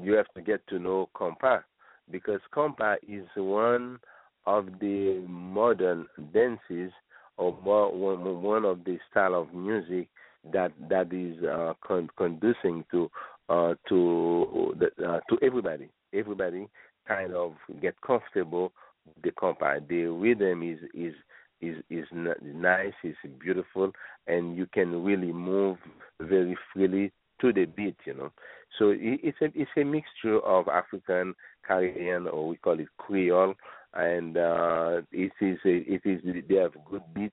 You 0.00 0.14
have 0.14 0.28
to 0.34 0.40
get 0.40 0.66
to 0.68 0.78
know 0.78 1.10
compa 1.14 1.62
because 2.10 2.40
compa 2.54 2.96
is 3.08 3.26
one 3.36 3.98
of 4.46 4.66
the 4.80 5.24
modern 5.28 6.06
dances 6.32 6.92
or 7.36 7.56
more, 7.64 7.92
one 7.92 8.42
one 8.42 8.64
of 8.64 8.84
the 8.84 8.98
style 9.10 9.34
of 9.34 9.52
music 9.54 10.08
that 10.52 10.72
that 10.88 11.12
is 11.12 11.42
uh, 11.44 11.74
con- 11.84 12.10
conducing 12.16 12.84
to 12.90 13.10
uh, 13.48 13.74
to 13.88 14.74
uh, 15.06 15.20
to 15.28 15.38
everybody. 15.42 15.88
Everybody 16.12 16.68
kind 17.08 17.34
of 17.34 17.54
get 17.80 17.94
comfortable 18.02 18.72
with 19.06 19.24
the 19.24 19.30
compa. 19.30 19.86
The 19.88 20.04
rhythm 20.04 20.62
is 20.62 20.78
is 20.94 21.14
is 21.60 21.76
is 21.90 22.06
nice, 22.12 22.92
is 23.02 23.16
beautiful, 23.40 23.92
and 24.26 24.56
you 24.56 24.66
can 24.72 25.02
really 25.02 25.32
move 25.32 25.78
very 26.20 26.56
freely 26.72 27.12
to 27.44 27.52
the 27.52 27.66
beat. 27.66 27.96
You 28.04 28.14
know, 28.14 28.32
so 28.78 28.94
it's 28.96 29.38
a 29.40 29.46
it's 29.54 29.70
a 29.76 29.84
mixture 29.84 30.40
of 30.40 30.68
African, 30.68 31.34
Caribbean, 31.66 32.26
or 32.26 32.48
we 32.48 32.56
call 32.56 32.78
it 32.80 32.88
Creole, 32.98 33.54
and 33.94 34.36
uh, 34.36 35.02
it 35.12 35.32
is 35.40 35.58
a, 35.64 35.76
it 35.86 36.02
is 36.04 36.20
they 36.48 36.56
have 36.56 36.72
good 36.90 37.02
beat 37.14 37.32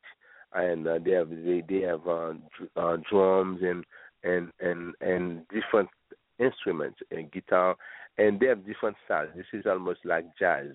and 0.53 0.87
uh, 0.87 0.99
they 1.03 1.11
have 1.11 1.29
they 1.29 1.63
they 1.67 1.81
have 1.81 2.05
uh, 2.07 2.33
uh, 2.75 2.97
drums 3.09 3.59
and 3.61 3.85
and 4.23 4.51
and 4.59 4.93
and 5.01 5.47
different 5.49 5.89
instruments 6.39 6.99
and 7.11 7.31
guitar, 7.31 7.75
and 8.17 8.39
they 8.39 8.47
have 8.47 8.65
different 8.65 8.97
styles. 9.05 9.29
This 9.35 9.45
is 9.53 9.65
almost 9.65 9.99
like 10.05 10.25
jazz. 10.37 10.67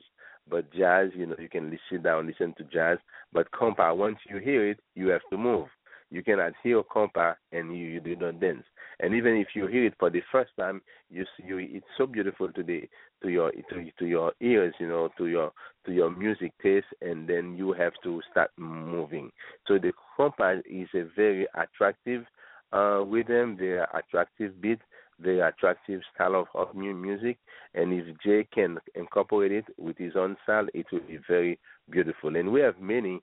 But 0.48 0.72
jazz, 0.72 1.10
you 1.14 1.26
know, 1.26 1.34
you 1.38 1.48
can 1.48 1.76
sit 1.90 2.04
down, 2.04 2.28
listen 2.28 2.54
to 2.58 2.64
jazz. 2.64 2.98
But 3.32 3.50
compa, 3.50 3.96
once 3.96 4.18
you 4.30 4.38
hear 4.38 4.68
it, 4.70 4.78
you 4.94 5.08
have 5.08 5.22
to 5.30 5.36
move. 5.36 5.66
You 6.10 6.22
cannot 6.22 6.52
hear 6.62 6.82
compa 6.84 7.34
and 7.50 7.76
you, 7.76 7.86
you 7.88 8.00
do 8.00 8.14
not 8.14 8.40
dance. 8.40 8.62
And 9.00 9.14
even 9.14 9.36
if 9.36 9.48
you 9.54 9.66
hear 9.66 9.84
it 9.84 9.94
for 9.98 10.10
the 10.10 10.22
first 10.32 10.50
time, 10.58 10.80
you 11.10 11.24
you, 11.44 11.58
it's 11.58 11.86
so 11.98 12.06
beautiful 12.06 12.50
to 12.52 12.62
the 12.62 12.88
to 13.22 13.28
your 13.28 13.50
to, 13.52 13.90
to 13.98 14.06
your 14.06 14.32
ears, 14.40 14.74
you 14.78 14.88
know, 14.88 15.10
to 15.18 15.26
your 15.26 15.52
to 15.84 15.92
your 15.92 16.10
music 16.10 16.52
taste, 16.62 16.86
and 17.02 17.28
then 17.28 17.56
you 17.56 17.72
have 17.72 17.92
to 18.04 18.20
start 18.30 18.50
moving. 18.56 19.30
So 19.66 19.78
the 19.78 19.92
compa 20.18 20.60
is 20.64 20.88
a 20.94 21.04
very 21.14 21.46
attractive 21.54 22.24
uh, 22.72 23.04
rhythm, 23.04 23.56
very 23.56 23.84
attractive 23.94 24.60
beat, 24.60 24.80
very 25.20 25.40
attractive 25.40 26.00
style 26.14 26.34
of, 26.34 26.46
of 26.54 26.74
new 26.74 26.94
music. 26.94 27.38
And 27.74 27.92
if 27.92 28.06
Jay 28.24 28.46
can 28.52 28.78
incorporate 28.94 29.52
it 29.52 29.64
with 29.78 29.96
his 29.98 30.12
own 30.16 30.36
style, 30.42 30.66
it 30.74 30.86
will 30.92 31.00
be 31.00 31.18
very 31.28 31.58
beautiful. 31.90 32.34
And 32.36 32.50
we 32.52 32.60
have 32.60 32.80
many 32.80 33.22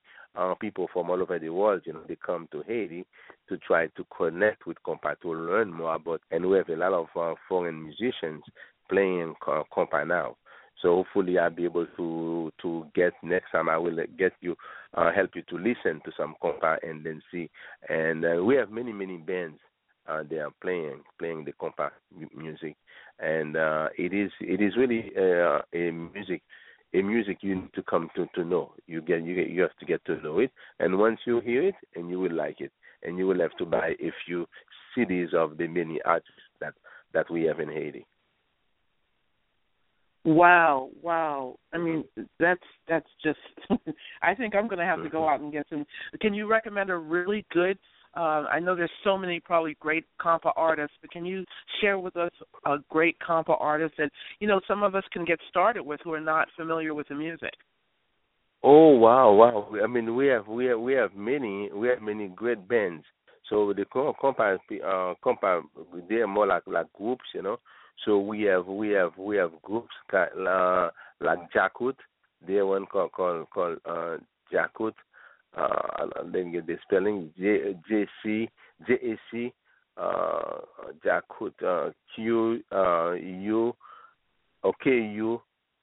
people 0.59 0.87
from 0.91 1.09
all 1.09 1.21
over 1.21 1.39
the 1.39 1.49
world, 1.49 1.81
you 1.85 1.93
know, 1.93 2.01
they 2.07 2.17
come 2.25 2.47
to 2.51 2.63
Haiti 2.67 3.05
to 3.49 3.57
try 3.57 3.87
to 3.87 4.05
connect 4.15 4.65
with 4.65 4.77
compa, 4.85 5.19
to 5.21 5.33
learn 5.33 5.71
more 5.71 5.95
about. 5.95 6.21
And 6.31 6.45
we 6.45 6.57
have 6.57 6.69
a 6.69 6.75
lot 6.75 6.93
of 6.93 7.07
uh, 7.15 7.35
foreign 7.47 7.83
musicians 7.83 8.43
playing 8.89 9.35
uh, 9.47 9.63
compa 9.75 10.07
now. 10.07 10.37
So 10.81 10.95
hopefully 10.95 11.37
I'll 11.37 11.49
be 11.49 11.65
able 11.65 11.87
to 11.97 12.51
to 12.61 12.85
get 12.93 13.13
next 13.23 13.51
time 13.51 13.69
I 13.69 13.77
will 13.77 13.97
get 14.17 14.33
you 14.41 14.55
uh, 14.95 15.11
help 15.13 15.29
you 15.35 15.43
to 15.43 15.55
listen 15.57 16.01
to 16.03 16.11
some 16.17 16.35
compa 16.43 16.77
and 16.83 17.05
then 17.05 17.21
see. 17.31 17.49
And 17.87 18.25
uh, 18.25 18.43
we 18.43 18.55
have 18.55 18.69
many 18.69 18.91
many 18.91 19.17
bands 19.17 19.59
uh, 20.07 20.23
they 20.29 20.37
are 20.37 20.51
playing 20.61 21.01
playing 21.19 21.45
the 21.45 21.53
compa 21.53 21.89
music, 22.35 22.75
and 23.19 23.55
uh, 23.55 23.87
it 23.97 24.13
is 24.13 24.31
it 24.41 24.61
is 24.61 24.75
really 24.75 25.11
uh, 25.17 25.61
a 25.73 25.91
music 25.91 26.41
a 26.93 27.01
music 27.01 27.39
you 27.41 27.55
need 27.55 27.73
to 27.73 27.83
come 27.83 28.09
to 28.15 28.27
to 28.35 28.43
know. 28.43 28.73
You 28.87 29.01
get 29.01 29.23
you 29.23 29.35
get 29.35 29.49
you 29.49 29.61
have 29.61 29.75
to 29.79 29.85
get 29.85 30.03
to 30.05 30.21
know 30.21 30.39
it, 30.39 30.51
and 30.79 30.97
once 30.97 31.19
you 31.25 31.39
hear 31.39 31.63
it, 31.67 31.75
and 31.95 32.09
you 32.09 32.19
will 32.19 32.33
like 32.33 32.61
it, 32.61 32.71
and 33.03 33.17
you 33.17 33.27
will 33.27 33.39
have 33.39 33.55
to 33.57 33.65
buy 33.65 33.95
a 33.99 34.11
few 34.25 34.47
CDs 34.95 35.33
of 35.33 35.57
the 35.57 35.67
many 35.67 36.01
artists 36.03 36.31
that 36.59 36.73
that 37.13 37.29
we 37.29 37.43
have 37.43 37.59
in 37.59 37.69
Haiti. 37.69 38.05
Wow, 40.25 40.89
wow. 41.01 41.57
I 41.73 41.77
mean, 41.77 42.05
that's 42.39 42.63
that's 42.87 43.09
just. 43.23 43.39
I 44.21 44.33
think 44.33 44.55
I'm 44.55 44.67
going 44.69 44.79
to 44.79 44.85
have 44.85 45.03
to 45.03 45.09
go 45.09 45.21
mm-hmm. 45.21 45.33
out 45.33 45.41
and 45.41 45.51
get 45.51 45.65
some. 45.69 45.85
Can 46.21 46.33
you 46.33 46.49
recommend 46.49 46.89
a 46.89 46.95
really 46.95 47.45
good? 47.51 47.77
Uh, 48.15 48.45
I 48.51 48.59
know 48.59 48.75
there's 48.75 48.91
so 49.03 49.17
many 49.17 49.39
probably 49.39 49.75
great 49.79 50.05
compa 50.21 50.51
artists, 50.55 50.95
but 51.01 51.11
can 51.11 51.25
you 51.25 51.45
share 51.81 51.97
with 51.97 52.15
us 52.15 52.31
a 52.65 52.77
great 52.89 53.17
compa 53.19 53.59
artist 53.59 53.95
that 53.97 54.11
you 54.39 54.47
know 54.47 54.61
some 54.67 54.83
of 54.83 54.93
us 54.93 55.03
can 55.11 55.25
get 55.25 55.39
started 55.49 55.83
with 55.83 55.99
who 56.03 56.13
are 56.13 56.21
not 56.21 56.47
familiar 56.55 56.93
with 56.93 57.07
the 57.07 57.15
music? 57.15 57.53
Oh 58.63 58.89
wow, 58.89 59.33
wow! 59.33 59.67
I 59.83 59.87
mean, 59.87 60.15
we 60.15 60.27
have 60.27 60.47
we 60.47 60.65
have 60.65 60.79
we 60.79 60.93
have 60.93 61.15
many 61.15 61.69
we 61.73 61.87
have 61.87 62.01
many 62.01 62.27
great 62.27 62.67
bands. 62.67 63.03
So 63.49 63.73
the 63.73 63.83
compa 63.85 64.57
uh, 64.57 65.13
compa 65.25 65.61
they 66.07 66.15
are 66.15 66.27
more 66.27 66.47
like 66.47 66.63
like 66.67 66.91
groups, 66.93 67.25
you 67.33 67.41
know. 67.41 67.57
So 68.05 68.19
we 68.19 68.43
have 68.43 68.67
we 68.67 68.89
have 68.89 69.17
we 69.17 69.37
have 69.37 69.51
groups 69.63 69.93
uh, 70.13 70.89
like 71.19 71.39
Djakout. 71.51 71.95
They 72.47 72.61
one 72.61 72.85
called 72.85 73.11
called 73.11 73.49
called 73.49 73.79
uh, 73.85 74.17
Djakout. 74.51 74.93
Uh, 75.55 76.07
I 76.19 76.23
didn't 76.31 76.51
get 76.51 76.67
the 76.67 76.77
spelling. 76.83 77.31
J 77.37 77.75
J 77.87 78.07
C 78.23 78.49
J 78.87 78.93
A 78.93 79.19
C 79.31 79.53
uh, 79.97 80.59
Djakout 81.05 81.53
uh, 81.63 81.91
Q 82.15 82.63
uh, 82.71 83.11
U 83.13 83.75
O 84.63 84.71
K 84.83 84.89
U 84.89 85.41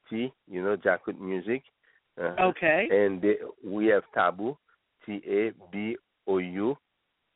T. 0.09 0.33
You 0.49 0.63
know 0.65 0.77
Djakout 0.77 1.21
music. 1.21 1.63
Uh-huh. 2.21 2.49
Okay. 2.49 2.89
And 2.91 3.23
they, 3.23 3.37
we 3.65 3.87
have 3.87 4.03
Tabou, 4.15 4.57
T 5.07 5.23
A 5.27 5.53
B 5.73 5.97
O 6.27 6.39
U. 6.39 6.77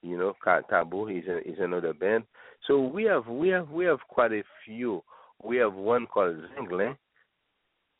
You 0.02 0.18
know, 0.18 0.34
Tabou 0.44 1.08
is 1.16 1.26
a, 1.28 1.38
is 1.48 1.58
another 1.60 1.94
band. 1.94 2.24
So 2.66 2.80
we 2.80 3.04
have 3.04 3.26
we 3.26 3.48
have 3.48 3.70
we 3.70 3.84
have 3.86 4.00
quite 4.08 4.32
a 4.32 4.42
few. 4.64 5.02
We 5.42 5.56
have 5.58 5.74
one 5.74 6.06
called 6.06 6.36
Zenglen. 6.58 6.96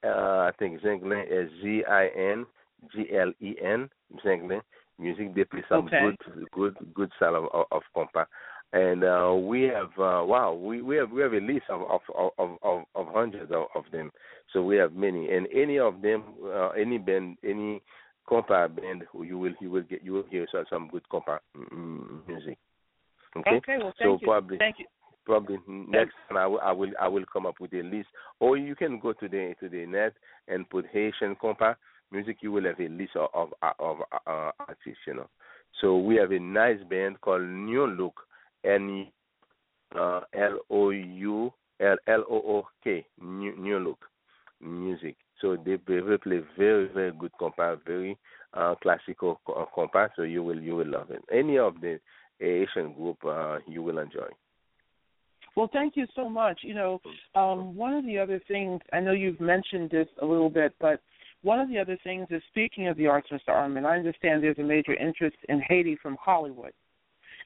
Uh, 0.05 0.09
I 0.09 0.51
think 0.59 0.83
Zenglen 0.83 1.25
is 1.31 1.51
Z 1.63 1.85
I 1.89 2.09
N 2.17 2.45
G 2.93 3.07
L 3.15 3.33
E 3.41 3.55
N. 3.63 3.89
Zenglen 4.25 4.61
music. 4.99 5.35
They 5.35 5.45
play 5.45 5.65
some 5.69 5.87
Okay. 5.87 6.01
good 6.01 6.51
good 6.53 6.95
good 6.95 7.11
style 7.17 7.37
of, 7.37 7.45
of, 7.53 7.67
of 7.73 7.83
compa. 7.97 8.27
and 8.73 9.05
uh, 9.05 9.35
we 9.35 9.63
have 9.63 9.91
uh, 9.99 10.25
wow, 10.25 10.53
we, 10.53 10.83
we 10.83 10.97
have 10.97 11.11
we 11.11 11.23
have 11.23 11.33
a 11.33 11.41
list 11.41 11.67
of 11.69 11.83
of 11.83 12.01
of 12.39 12.59
of, 12.63 12.85
of 12.95 13.07
hundreds 13.13 13.51
of, 13.53 13.67
of 13.75 13.85
them. 13.93 14.11
So 14.53 14.63
we 14.63 14.77
have 14.77 14.95
many, 14.95 15.31
and 15.31 15.47
any 15.55 15.79
of 15.79 16.03
them, 16.03 16.23
uh, 16.45 16.71
any 16.71 16.99
band, 16.99 17.39
any 17.45 17.83
compa 18.29 18.75
band, 18.75 19.05
you 19.15 19.39
will 19.39 19.55
you 19.61 19.71
will 19.71 19.83
get 19.83 20.03
you 20.03 20.13
will 20.13 20.27
hear 20.31 20.47
some, 20.51 20.65
some 20.71 20.89
good 20.89 21.03
compa 21.13 21.39
mm, 21.57 22.27
music. 22.27 22.59
Okay. 23.37 23.57
Okay. 23.57 23.77
Well, 23.79 23.93
so 23.99 24.05
thank 24.05 24.21
you. 24.23 24.27
probably 24.27 24.59
Thank 24.59 24.79
you. 24.79 24.87
probably 25.25 25.59
next 25.67 26.15
time 26.29 26.39
I 26.39 26.47
will, 26.47 26.61
I 26.61 26.73
will 26.73 26.91
I 27.01 27.09
will 27.09 27.25
come 27.33 27.47
up 27.47 27.57
with 27.61 27.73
a 27.73 27.83
list, 27.83 28.09
or 28.41 28.57
you 28.57 28.75
can 28.75 28.99
go 29.01 29.13
to 29.13 29.29
the 29.29 29.55
to 29.61 29.69
the 29.69 29.87
net 29.87 30.15
and 30.49 30.69
put 30.69 30.87
Haitian 30.93 31.37
compa 31.37 31.77
music. 32.15 32.39
You 32.41 32.53
will 32.53 32.65
have 32.65 32.81
a 32.81 32.89
list 32.89 33.17
of 33.17 33.29
of, 33.35 33.49
of 33.79 33.97
uh, 34.27 34.51
artists, 34.59 35.05
you 35.07 35.15
know. 35.15 35.29
So 35.81 35.99
we 35.99 36.17
have 36.17 36.31
a 36.31 36.39
nice 36.39 36.83
band 36.89 37.21
called 37.21 37.43
New 37.43 37.87
Look, 37.87 38.21
N 38.65 39.09
uh, 39.99 40.21
L 40.35 40.59
O 40.71 40.91
U 40.91 41.53
L 41.81 41.97
L 42.07 42.25
O 42.31 42.37
O 42.37 42.67
K, 42.83 43.05
New 43.21 43.57
New 43.57 43.79
Look 43.79 44.05
music. 44.61 45.17
So 45.41 45.57
they 45.57 45.77
they 45.87 46.01
play 46.23 46.41
very 46.57 46.89
very 46.89 47.13
good 47.13 47.33
compa, 47.41 47.79
very 47.85 48.17
uh, 48.55 48.75
classical 48.83 49.41
co- 49.47 49.69
compa. 49.77 50.09
So 50.17 50.23
you 50.23 50.43
will 50.43 50.61
you 50.61 50.77
will 50.77 50.91
love 50.91 51.11
it. 51.11 51.23
Any 51.33 51.59
of 51.59 51.81
the 51.81 52.01
Haitian 52.39 52.95
group 52.95 53.19
uh, 53.25 53.59
you 53.67 53.83
will 53.83 53.99
enjoy. 53.99 54.29
Well, 55.57 55.71
thank 55.73 55.97
you 55.97 56.07
so 56.17 56.29
much. 56.29 56.61
You 56.63 56.75
know, 56.75 57.01
um, 57.37 57.77
one 57.77 57.95
of 57.95 58.05
the 58.05 58.19
other 58.19 58.41
things 58.49 58.81
I 58.93 58.99
know 58.99 59.13
you've 59.13 59.41
mentioned 59.41 59.91
this 59.91 60.09
a 60.21 60.27
little 60.27 60.51
bit, 60.51 60.75
but 60.81 61.01
one 61.45 61.61
of 61.61 61.69
the 61.69 61.79
other 61.79 61.99
things 62.03 62.27
is 62.31 62.43
speaking 62.49 62.89
of 62.89 62.97
the 62.97 63.07
arts, 63.07 63.29
Mr. 63.31 63.51
Armand. 63.51 63.87
I 63.87 63.97
understand 63.97 64.43
there's 64.43 64.59
a 64.59 64.63
major 64.63 64.95
interest 64.95 65.37
in 65.49 65.61
Haiti 65.69 65.97
from 66.03 66.17
Hollywood, 66.21 66.73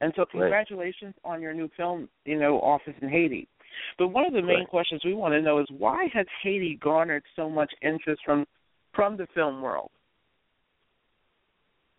and 0.01 0.13
so 0.17 0.25
congratulations 0.25 1.15
on 1.25 1.43
your 1.43 1.53
new 1.53 1.69
film, 1.77 2.09
you 2.25 2.39
know, 2.39 2.61
office 2.61 2.95
in 3.03 3.09
Haiti. 3.09 3.49
But 3.99 4.09
one 4.09 4.25
of 4.25 4.33
the 4.33 4.43
main 4.43 4.61
Right. 4.61 4.69
questions 4.69 5.05
we 5.05 5.15
want 5.15 5.35
to 5.35 5.43
know 5.43 5.59
is 5.59 5.71
why 5.71 6.07
has 6.15 6.27
Haiti 6.43 6.77
garnered 6.77 7.25
so 7.37 7.51
much 7.51 7.73
interest 7.83 8.23
from 8.25 8.47
from 8.95 9.17
the 9.17 9.27
film 9.29 9.61
world? 9.61 9.91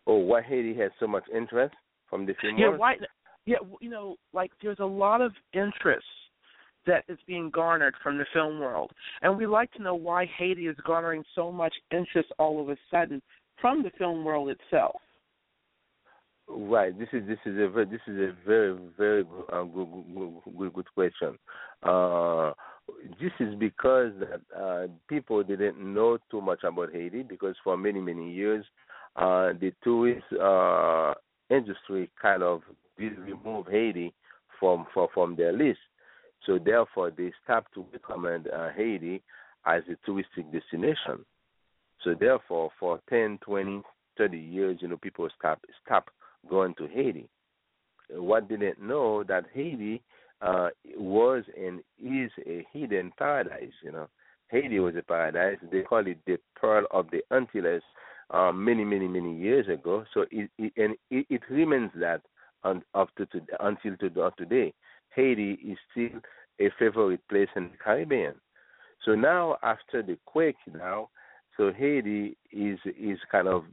Oh, 0.08 0.18
why 0.18 0.42
Haiti 0.42 0.74
has 0.76 0.92
so 1.00 1.08
much 1.08 1.28
interest 1.30 1.76
from 2.10 2.26
the 2.26 2.34
film 2.36 2.58
Yeah, 2.58 2.70
world? 2.70 2.74
Yeah, 2.76 2.80
why? 2.80 2.98
Yeah, 3.46 3.78
you 3.82 3.90
know, 3.90 4.18
like 4.34 4.52
there's 4.62 4.80
a 4.80 4.86
lot 4.86 5.22
of 5.22 5.34
interest 5.54 6.08
that 6.86 7.04
is 7.08 7.18
being 7.28 7.50
garnered 7.50 7.96
from 8.02 8.18
the 8.18 8.26
film 8.34 8.60
world, 8.60 8.92
and 9.22 9.38
we'd 9.38 9.48
like 9.48 9.72
to 9.74 9.84
know 9.84 9.96
why 9.96 10.26
Haiti 10.38 10.68
is 10.68 10.78
garnering 10.86 11.24
so 11.36 11.52
much 11.52 11.74
interest 11.92 12.30
all 12.40 12.62
of 12.62 12.70
a 12.70 12.78
sudden 12.92 13.22
from 13.62 13.84
the 13.84 13.92
film 13.98 14.24
world 14.24 14.50
itself. 14.50 14.96
Right. 16.52 16.98
This 16.98 17.10
is 17.14 17.28
this 17.28 17.38
is 17.46 17.58
a 17.60 17.70
very 17.70 17.86
this 17.86 18.02
is 18.08 18.18
a 18.18 18.36
very 18.46 18.76
very 18.98 19.24
good 19.24 19.46
uh, 19.54 19.64
good, 19.64 19.88
good, 20.16 20.58
good 20.58 20.74
good 20.74 20.94
question. 20.96 21.38
Uh, 21.84 22.54
this 23.22 23.32
is 23.40 23.54
because 23.60 24.14
uh, 24.60 24.88
people 25.08 25.44
didn't 25.44 25.78
know 25.78 26.18
too 26.32 26.42
much 26.42 26.64
about 26.64 26.92
Haiti 26.92 27.22
because 27.22 27.56
for 27.64 27.78
many 27.78 28.02
many 28.02 28.32
years 28.32 28.66
uh, 29.16 29.54
the 29.60 29.72
tourist 29.84 30.26
uh, 30.42 31.14
industry 31.52 32.10
kind 32.20 32.42
of 32.42 32.62
did 32.98 33.18
remove 33.20 33.68
Haiti 33.68 34.12
from 34.60 34.88
from 34.92 35.08
from 35.14 35.36
their 35.36 35.54
list. 35.54 35.80
So 36.46 36.58
therefore 36.58 37.12
they 37.12 37.32
stopped 37.44 37.74
to 37.74 37.86
recommend 37.92 38.48
uh, 38.48 38.70
Haiti 38.76 39.22
as 39.66 39.84
a 39.90 40.10
touristic 40.10 40.52
destination. 40.52 41.26
So 42.04 42.16
therefore 42.18 42.72
for 42.80 43.00
10, 43.10 43.40
20, 43.42 43.82
30 44.18 44.38
years, 44.38 44.78
you 44.82 44.88
know, 44.88 44.98
people 44.98 45.28
stop 45.38 45.60
stop 45.86 46.10
going 46.50 46.74
to 46.76 46.88
Haiti. 46.88 47.28
What 48.12 48.50
didn't 48.50 48.82
know 48.82 49.24
that 49.24 49.46
Haiti 49.54 50.02
uh, 50.42 50.70
was 50.98 51.44
and 51.58 51.82
is 52.02 52.32
a 52.46 52.66
hidden 52.72 53.12
paradise. 53.18 53.74
You 53.84 53.92
know, 53.92 54.08
Haiti 54.50 54.80
was 54.80 54.96
a 54.96 55.04
paradise. 55.04 55.58
They 55.72 55.82
call 55.82 56.08
it 56.08 56.18
the 56.26 56.38
pearl 56.56 56.86
of 56.92 57.08
the 57.12 57.22
Antilles 57.32 57.84
uh, 58.32 58.52
many, 58.52 58.84
many, 58.84 59.08
many 59.08 59.38
years 59.38 59.68
ago. 59.68 60.06
So 60.14 60.26
it, 60.32 60.50
it 60.58 60.74
and 60.78 60.96
it, 61.12 61.26
it 61.30 61.42
remains 61.50 61.92
that 61.96 62.22
to 62.64 63.26
until 63.60 63.98
to, 63.98 64.32
today. 64.38 64.74
Haiti 65.16 65.54
is 65.54 65.78
still 65.92 66.20
a 66.60 66.70
favorite 66.78 67.22
place 67.30 67.50
in 67.56 67.66
the 67.72 67.78
Caribbean. 67.84 68.36
So 69.06 69.16
now 69.16 69.58
after 69.64 70.04
the 70.04 70.18
quake, 70.26 70.58
now 70.74 71.10
so 71.60 71.74
Haiti 71.78 72.38
is 72.54 72.80
is 72.86 73.20
kind 73.30 73.50
of 73.50 73.66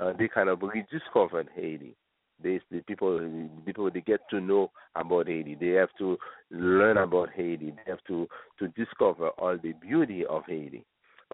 uh, 0.00 0.14
they 0.18 0.28
kind 0.28 0.48
of 0.48 0.62
rediscovered 0.62 1.48
Haiti. 1.54 1.94
They 2.42 2.58
the 2.70 2.80
people 2.80 3.20
people 3.66 3.90
they 3.90 4.00
get 4.00 4.20
to 4.30 4.40
know 4.40 4.70
about 4.96 5.28
Haiti. 5.28 5.54
They 5.54 5.76
have 5.80 5.90
to 5.98 6.16
learn 6.50 6.96
about 6.96 7.30
Haiti. 7.36 7.72
They 7.72 7.90
have 7.90 8.02
to 8.08 8.26
to 8.58 8.68
discover 8.68 9.28
all 9.30 9.58
the 9.62 9.72
beauty 9.72 10.24
of 10.24 10.44
Haiti. 10.48 10.86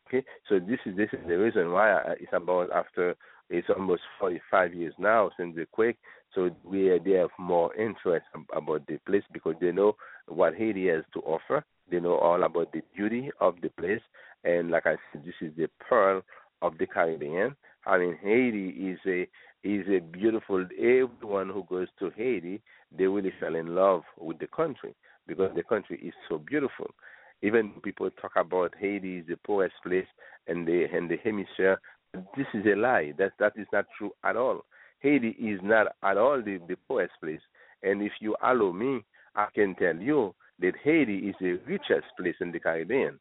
Okay, 0.06 0.24
so 0.48 0.58
this 0.58 0.80
is 0.84 0.96
this 0.96 1.10
is 1.12 1.20
the 1.28 1.38
reason 1.38 1.70
why 1.70 1.92
I, 1.92 2.12
it's 2.18 2.32
about 2.32 2.72
after 2.72 3.14
it's 3.50 3.68
almost 3.68 4.02
45 4.20 4.74
years 4.74 4.94
now 4.98 5.30
since 5.36 5.56
the 5.56 5.66
quake. 5.66 5.98
So 6.34 6.50
we 6.64 6.98
they 7.04 7.12
have 7.12 7.30
more 7.38 7.74
interest 7.74 8.26
about 8.54 8.86
the 8.86 8.98
place 9.06 9.24
because 9.32 9.56
they 9.60 9.72
know 9.72 9.96
what 10.28 10.54
Haiti 10.54 10.86
has 10.88 11.02
to 11.14 11.20
offer. 11.20 11.64
They 11.90 11.98
know 11.98 12.16
all 12.16 12.44
about 12.44 12.72
the 12.72 12.82
beauty 12.94 13.30
of 13.40 13.56
the 13.62 13.68
place, 13.70 14.00
and 14.44 14.70
like 14.70 14.86
I 14.86 14.96
said, 15.12 15.24
this 15.24 15.34
is 15.40 15.52
the 15.56 15.68
pearl 15.88 16.22
of 16.62 16.78
the 16.78 16.86
Caribbean. 16.86 17.56
I 17.84 17.98
mean, 17.98 18.16
Haiti 18.22 18.68
is 18.90 18.98
a 19.06 19.22
is 19.64 19.86
a 19.88 19.98
beautiful. 20.00 20.64
Everyone 20.78 21.48
who 21.48 21.64
goes 21.68 21.88
to 21.98 22.10
Haiti, 22.16 22.62
they 22.96 23.06
really 23.06 23.32
fell 23.40 23.56
in 23.56 23.74
love 23.74 24.02
with 24.16 24.38
the 24.38 24.46
country 24.46 24.94
because 25.26 25.50
the 25.56 25.64
country 25.64 25.98
is 26.02 26.14
so 26.28 26.38
beautiful. 26.38 26.86
Even 27.42 27.70
people 27.82 28.10
talk 28.20 28.32
about 28.36 28.74
Haiti 28.78 29.18
is 29.18 29.26
the 29.26 29.36
poorest 29.36 29.74
place 29.82 30.06
in 30.46 30.64
the 30.64 30.86
in 30.96 31.08
the 31.08 31.16
hemisphere. 31.24 31.80
This 32.36 32.46
is 32.54 32.66
a 32.66 32.76
lie. 32.76 33.12
That 33.18 33.32
that 33.38 33.52
is 33.56 33.66
not 33.72 33.86
true 33.96 34.12
at 34.24 34.36
all. 34.36 34.64
Haiti 35.00 35.30
is 35.30 35.60
not 35.62 35.88
at 36.02 36.16
all 36.16 36.42
the, 36.42 36.60
the 36.68 36.76
poorest 36.88 37.14
place. 37.22 37.40
And 37.82 38.02
if 38.02 38.12
you 38.20 38.36
allow 38.42 38.72
me, 38.72 39.04
I 39.34 39.46
can 39.54 39.74
tell 39.76 39.96
you 39.96 40.34
that 40.60 40.74
Haiti 40.82 41.28
is 41.28 41.34
the 41.40 41.58
richest 41.66 42.06
place 42.18 42.34
in 42.40 42.52
the 42.52 42.60
Caribbean. 42.60 43.18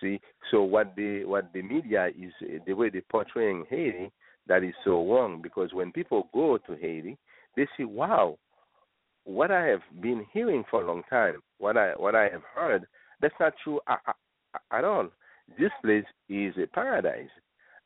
See, 0.00 0.20
so 0.50 0.62
what 0.62 0.94
the 0.96 1.24
what 1.24 1.52
the 1.52 1.62
media 1.62 2.08
is 2.08 2.32
the 2.66 2.74
way 2.74 2.90
they're 2.90 3.02
portraying 3.10 3.64
Haiti 3.68 4.12
that 4.46 4.62
is 4.62 4.74
so 4.84 5.04
wrong 5.10 5.40
because 5.42 5.72
when 5.72 5.90
people 5.90 6.28
go 6.32 6.58
to 6.58 6.76
Haiti, 6.76 7.16
they 7.56 7.66
see 7.76 7.84
wow, 7.84 8.38
what 9.24 9.50
I 9.50 9.66
have 9.66 9.80
been 10.00 10.24
hearing 10.32 10.64
for 10.70 10.82
a 10.82 10.86
long 10.86 11.02
time, 11.08 11.42
what 11.58 11.76
I 11.76 11.92
what 11.96 12.14
I 12.14 12.24
have 12.24 12.42
heard, 12.54 12.86
that's 13.20 13.34
not 13.40 13.54
true 13.64 13.80
at, 13.88 14.00
at 14.70 14.84
all. 14.84 15.08
This 15.58 15.70
place 15.82 16.04
is 16.28 16.54
a 16.62 16.66
paradise, 16.66 17.30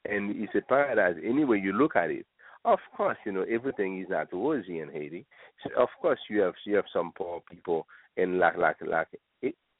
and 0.05 0.31
it's 0.37 0.55
a 0.55 0.61
paradise 0.63 1.17
any 1.25 1.45
way 1.45 1.59
you 1.59 1.73
look 1.73 1.97
at 1.97 2.11
it. 2.11 2.27
Of 2.65 2.79
course, 2.97 3.17
you 3.25 3.33
know 3.33 3.45
everything 3.51 4.01
is 4.01 4.09
not 4.11 4.33
rosy 4.33 4.81
in 4.81 4.91
Haiti. 4.91 5.25
So 5.63 5.83
of 5.83 5.89
course, 6.01 6.19
you 6.29 6.41
have 6.41 6.55
you 6.67 6.77
have 6.77 6.85
some 6.93 7.13
poor 7.17 7.43
people 7.51 7.87
in 8.17 8.39
like 8.39 8.57
like 8.57 8.77
like 8.87 9.09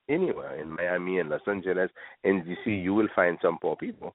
anywhere 0.09 0.61
in 0.61 0.71
Miami 0.71 1.19
and 1.19 1.31
Los 1.31 1.43
Angeles 1.47 1.91
and 2.25 2.43
DC. 2.45 2.83
You 2.83 2.95
will 2.95 3.09
find 3.15 3.39
some 3.43 3.59
poor 3.59 3.77
people, 3.77 4.15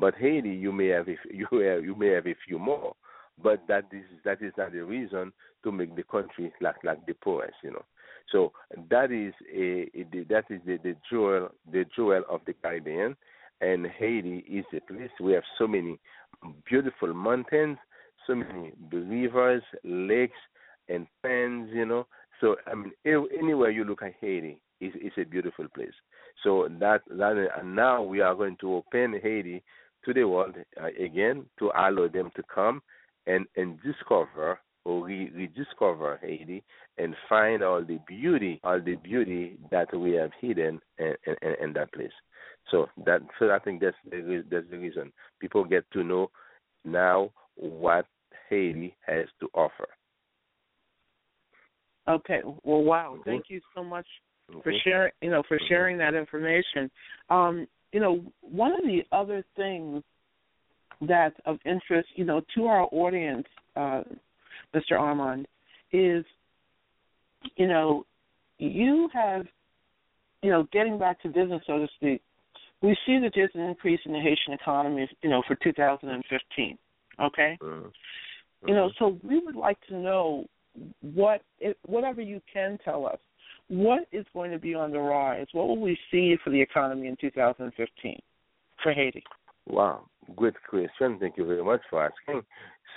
but 0.00 0.14
Haiti, 0.14 0.50
you 0.50 0.72
may 0.72 0.88
have 0.88 1.08
a, 1.08 1.16
you 1.32 1.46
have, 1.50 1.84
you 1.84 1.94
may 1.96 2.08
have 2.08 2.26
a 2.26 2.36
few 2.46 2.58
more. 2.58 2.94
But 3.42 3.64
that 3.66 3.86
is 3.92 4.04
that 4.24 4.42
is 4.42 4.52
not 4.56 4.72
the 4.72 4.84
reason 4.84 5.32
to 5.64 5.72
make 5.72 5.96
the 5.96 6.04
country 6.04 6.52
like 6.60 6.82
like 6.84 7.04
the 7.06 7.14
poorest, 7.14 7.56
you 7.64 7.72
know. 7.72 7.84
So 8.30 8.52
that 8.90 9.10
is 9.10 9.34
a, 9.52 9.90
a 9.98 10.24
that 10.28 10.44
is 10.50 10.60
the, 10.64 10.78
the 10.82 10.94
jewel 11.10 11.48
the 11.70 11.84
jewel 11.96 12.22
of 12.30 12.40
the 12.46 12.52
Caribbean, 12.52 13.16
and 13.60 13.86
Haiti 13.86 14.44
is 14.48 14.64
a 14.74 14.80
place 14.92 15.10
we 15.20 15.32
have 15.32 15.42
so 15.58 15.66
many 15.66 15.98
beautiful 16.68 17.12
mountains, 17.14 17.78
so 18.26 18.34
many 18.34 18.72
rivers, 18.92 19.62
lakes, 19.84 20.38
and 20.88 21.06
fens, 21.22 21.70
you 21.72 21.86
know. 21.86 22.06
So 22.40 22.56
I 22.66 22.74
mean, 22.74 22.92
anywhere 23.04 23.70
you 23.70 23.84
look 23.84 24.02
at 24.02 24.14
Haiti, 24.20 24.58
is 24.80 24.92
is 24.94 25.12
a 25.16 25.24
beautiful 25.24 25.66
place. 25.74 25.94
So 26.42 26.68
that 26.80 27.02
that 27.08 27.48
and 27.58 27.74
now 27.74 28.02
we 28.02 28.20
are 28.20 28.34
going 28.34 28.56
to 28.60 28.74
open 28.74 29.18
Haiti 29.22 29.62
to 30.04 30.12
the 30.12 30.24
world 30.24 30.56
uh, 30.80 30.88
again 31.02 31.46
to 31.58 31.70
allow 31.74 32.08
them 32.08 32.30
to 32.36 32.42
come 32.54 32.82
and 33.26 33.46
and 33.56 33.78
discover 33.82 34.58
or 34.84 35.06
re- 35.06 35.30
rediscover 35.34 36.18
Haiti 36.22 36.62
and 36.98 37.16
find 37.28 37.62
all 37.62 37.82
the 37.82 37.98
beauty, 38.06 38.60
all 38.64 38.80
the 38.80 38.96
beauty 38.96 39.56
that 39.70 39.96
we 39.98 40.12
have 40.12 40.30
hidden 40.40 40.80
in, 40.98 41.14
in, 41.26 41.54
in 41.62 41.72
that 41.72 41.92
place. 41.92 42.12
So 42.70 42.86
that 43.04 43.20
so 43.38 43.50
I 43.50 43.58
think 43.58 43.80
that's 43.80 43.96
the 44.10 44.44
that's 44.50 44.66
the 44.70 44.78
reason 44.78 45.12
people 45.40 45.64
get 45.64 45.84
to 45.92 46.02
know 46.02 46.30
now 46.84 47.30
what 47.56 48.06
Haiti 48.48 48.94
has 49.06 49.26
to 49.40 49.48
offer. 49.54 49.88
Okay. 52.08 52.40
Well, 52.62 52.82
wow. 52.82 53.14
Mm-hmm. 53.14 53.30
Thank 53.30 53.44
you 53.48 53.60
so 53.74 53.82
much 53.82 54.06
mm-hmm. 54.50 54.60
for 54.60 54.72
sharing. 54.84 55.12
You 55.20 55.30
know, 55.30 55.42
for 55.46 55.58
sharing 55.68 55.98
that 55.98 56.14
information. 56.14 56.90
Um, 57.30 57.66
you 57.92 58.00
know, 58.00 58.20
one 58.40 58.72
of 58.72 58.82
the 58.82 59.02
other 59.12 59.44
things 59.56 60.02
that's 61.00 61.36
of 61.46 61.58
interest, 61.64 62.08
you 62.16 62.24
know, 62.24 62.40
to 62.56 62.66
our 62.66 62.88
audience, 62.90 63.46
uh, 63.76 64.02
Mr. 64.74 64.98
Armand, 64.98 65.46
is 65.92 66.24
you 67.56 67.68
know, 67.68 68.04
you 68.58 69.08
have, 69.12 69.46
you 70.42 70.50
know, 70.50 70.66
getting 70.72 70.98
back 70.98 71.20
to 71.22 71.28
business, 71.28 71.62
so 71.66 71.78
to 71.78 71.88
speak. 71.96 72.22
We 72.84 72.94
see 73.06 73.18
that 73.20 73.32
there's 73.34 73.50
an 73.54 73.62
increase 73.62 74.00
in 74.04 74.12
the 74.12 74.20
Haitian 74.20 74.52
economy, 74.52 75.08
you 75.22 75.30
know, 75.30 75.42
for 75.48 75.54
2015. 75.56 76.78
Okay. 77.18 77.58
Mm-hmm. 77.62 77.88
You 78.68 78.74
know, 78.74 78.90
so 78.98 79.18
we 79.22 79.38
would 79.38 79.56
like 79.56 79.78
to 79.88 79.96
know 79.96 80.44
what, 81.00 81.40
if, 81.60 81.78
whatever 81.86 82.20
you 82.20 82.42
can 82.52 82.78
tell 82.84 83.06
us, 83.06 83.18
what 83.68 84.06
is 84.12 84.26
going 84.34 84.50
to 84.50 84.58
be 84.58 84.74
on 84.74 84.90
the 84.90 84.98
rise? 84.98 85.46
What 85.52 85.68
will 85.68 85.80
we 85.80 85.96
see 86.10 86.36
for 86.44 86.50
the 86.50 86.60
economy 86.60 87.08
in 87.08 87.16
2015 87.18 88.20
for 88.82 88.92
Haiti? 88.92 89.24
Wow, 89.66 90.04
great 90.36 90.54
question. 90.68 91.16
Thank 91.18 91.38
you 91.38 91.46
very 91.46 91.64
much 91.64 91.80
for 91.88 92.04
asking. 92.04 92.42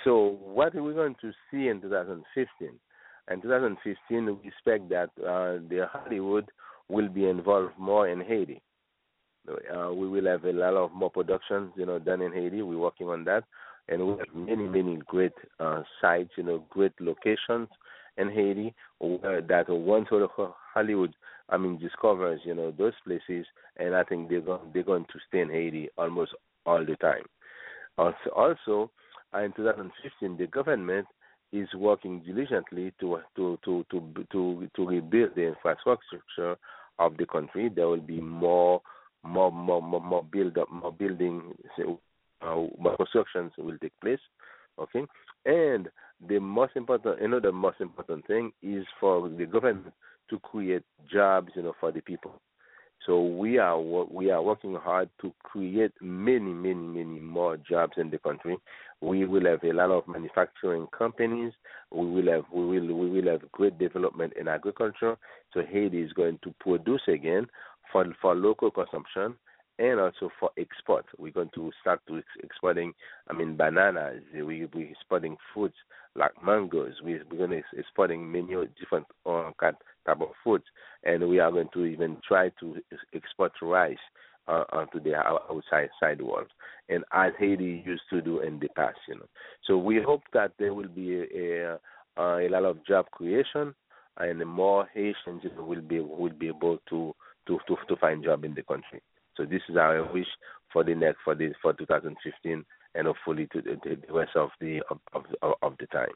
So, 0.04 0.38
what 0.44 0.74
are 0.76 0.82
we 0.82 0.92
going 0.92 1.16
to 1.22 1.32
see 1.50 1.68
in 1.68 1.80
2015? 1.80 2.68
In 3.30 3.42
2015, 3.42 4.26
we 4.26 4.48
expect 4.48 4.88
that 4.90 5.10
uh, 5.18 5.64
the 5.68 5.88
Hollywood 5.90 6.50
will 6.88 7.08
be 7.08 7.26
involved 7.26 7.72
more 7.78 8.06
in 8.08 8.20
Haiti. 8.20 8.60
Uh, 9.48 9.92
we 9.92 10.08
will 10.08 10.26
have 10.26 10.44
a 10.44 10.52
lot 10.52 10.74
of 10.74 10.92
more 10.92 11.10
productions, 11.10 11.72
you 11.76 11.86
know, 11.86 11.98
done 11.98 12.22
in 12.22 12.32
Haiti. 12.32 12.62
We're 12.62 12.78
working 12.78 13.08
on 13.08 13.24
that 13.24 13.44
and 13.88 14.06
we 14.06 14.12
have 14.18 14.34
many, 14.34 14.68
many 14.68 14.96
great 15.06 15.32
uh, 15.58 15.82
sites, 16.00 16.30
you 16.36 16.42
know, 16.42 16.64
great 16.70 16.92
locations 17.00 17.68
in 18.16 18.28
Haiti 18.30 18.74
where 18.98 19.40
that 19.40 19.68
once 19.68 20.08
Hollywood, 20.74 21.14
I 21.48 21.56
mean, 21.56 21.78
discovers, 21.78 22.40
you 22.44 22.54
know, 22.54 22.72
those 22.76 22.92
places, 23.04 23.46
and 23.76 23.94
I 23.94 24.04
think 24.04 24.28
they're 24.28 24.40
going 24.40 24.60
they're 24.74 24.82
going 24.82 25.06
to 25.06 25.18
stay 25.28 25.40
in 25.40 25.50
Haiti 25.50 25.88
almost 25.96 26.32
all 26.66 26.84
the 26.84 26.96
time. 26.96 27.24
Also, 27.96 28.30
also 28.34 28.90
in 29.34 29.52
2015, 29.56 30.36
the 30.36 30.46
government 30.46 31.06
is 31.52 31.68
working 31.74 32.20
diligently 32.20 32.92
to 33.00 33.20
to 33.36 33.58
to 33.64 33.84
to 33.90 34.26
to 34.32 34.68
to 34.76 34.86
rebuild 34.86 35.30
the 35.34 35.46
infrastructure 35.48 36.56
of 36.98 37.16
the 37.16 37.24
country. 37.24 37.70
There 37.74 37.88
will 37.88 38.00
be 38.00 38.20
more 38.20 38.82
more 39.22 39.50
more 39.52 39.82
more, 39.82 40.00
more 40.00 40.24
build 40.24 40.58
up 40.58 40.70
more 40.70 40.92
building 40.92 41.54
uh, 42.42 42.96
constructions 42.96 43.52
will 43.58 43.78
take 43.78 43.98
place. 44.00 44.20
Okay, 44.78 45.04
and 45.44 45.88
the 46.26 46.38
most 46.38 46.76
important, 46.76 47.20
another 47.20 47.52
most 47.52 47.80
important 47.80 48.26
thing 48.26 48.52
is 48.62 48.84
for 49.00 49.28
the 49.28 49.46
government 49.46 49.92
to 50.30 50.38
create 50.40 50.82
jobs, 51.10 51.50
you 51.54 51.62
know, 51.62 51.74
for 51.80 51.92
the 51.92 52.00
people. 52.00 52.40
So 53.06 53.22
we 53.22 53.58
are 53.58 53.80
we 53.80 54.30
are 54.30 54.42
working 54.42 54.74
hard 54.74 55.08
to 55.22 55.32
create 55.42 55.92
many, 56.00 56.52
many, 56.52 56.74
many 56.74 57.20
more 57.20 57.56
jobs 57.56 57.94
in 57.96 58.10
the 58.10 58.18
country. 58.18 58.58
We 59.00 59.24
will 59.24 59.46
have 59.46 59.62
a 59.62 59.72
lot 59.72 59.90
of 59.90 60.06
manufacturing 60.08 60.88
companies. 60.88 61.52
We 61.90 62.06
will 62.06 62.30
have 62.30 62.44
we 62.52 62.66
will 62.66 62.94
we 62.94 63.08
will 63.08 63.30
have 63.30 63.50
great 63.52 63.78
development 63.78 64.34
in 64.38 64.48
agriculture. 64.48 65.16
So 65.54 65.62
Haiti 65.62 66.02
is 66.02 66.12
going 66.12 66.38
to 66.42 66.52
produce 66.60 67.02
again 67.08 67.46
for 67.92 68.04
for 68.20 68.34
local 68.34 68.70
consumption 68.70 69.34
and 69.78 70.00
also 70.00 70.30
for 70.40 70.50
export. 70.58 71.06
We're 71.18 71.32
going 71.32 71.50
to 71.54 71.70
start 71.80 72.00
to 72.08 72.20
exporting, 72.42 72.92
I 73.28 73.32
mean, 73.32 73.56
bananas. 73.56 74.22
We 74.34 74.66
we 74.74 74.90
exporting 74.90 75.36
fruits 75.54 75.76
like 76.16 76.32
mangoes. 76.44 76.94
We 77.04 77.20
we're 77.30 77.46
going 77.46 77.62
to 77.62 77.78
exporting 77.78 78.30
many 78.30 78.54
different 78.78 79.06
uh, 79.24 79.50
type 79.60 79.76
of 80.20 80.28
foods, 80.42 80.64
and 81.04 81.28
we 81.28 81.38
are 81.38 81.50
going 81.50 81.68
to 81.74 81.84
even 81.84 82.18
try 82.26 82.50
to 82.60 82.76
export 83.14 83.52
rice 83.62 83.96
uh, 84.48 84.64
onto 84.72 85.00
the 85.00 85.14
outside 85.14 85.90
side 86.00 86.20
world, 86.20 86.48
and 86.88 87.04
as 87.12 87.32
Haiti 87.38 87.82
used 87.86 88.02
to 88.10 88.20
do 88.20 88.40
in 88.40 88.58
the 88.58 88.68
past, 88.68 88.98
you 89.06 89.14
know. 89.14 89.28
So 89.66 89.76
we 89.76 90.02
hope 90.02 90.22
that 90.32 90.52
there 90.58 90.74
will 90.74 90.88
be 90.88 91.20
a, 91.20 91.78
a, 92.16 92.46
a 92.46 92.48
lot 92.48 92.64
of 92.64 92.84
job 92.86 93.10
creation, 93.10 93.74
and 94.16 94.44
more 94.46 94.88
Haitians 94.92 95.42
will 95.56 95.82
be 95.82 96.00
will 96.00 96.32
be 96.32 96.48
able 96.48 96.78
to 96.88 97.14
to 97.48 97.58
to, 97.66 97.76
to 97.88 97.96
find 97.96 98.22
job 98.22 98.44
in 98.44 98.54
the 98.54 98.62
country. 98.62 99.02
So 99.36 99.44
this 99.44 99.62
is 99.68 99.76
our 99.76 100.10
wish 100.12 100.26
for 100.72 100.84
the 100.84 100.94
next 100.94 101.18
for 101.24 101.34
the 101.34 101.52
for 101.60 101.72
2015 101.72 102.64
and 102.94 103.06
hopefully 103.06 103.48
to 103.52 103.62
the, 103.62 103.78
the 103.84 104.12
rest 104.12 104.32
of 104.36 104.50
the 104.60 104.80
of, 104.90 104.98
of, 105.12 105.24
of 105.62 105.72
the 105.80 105.86
time. 105.86 106.08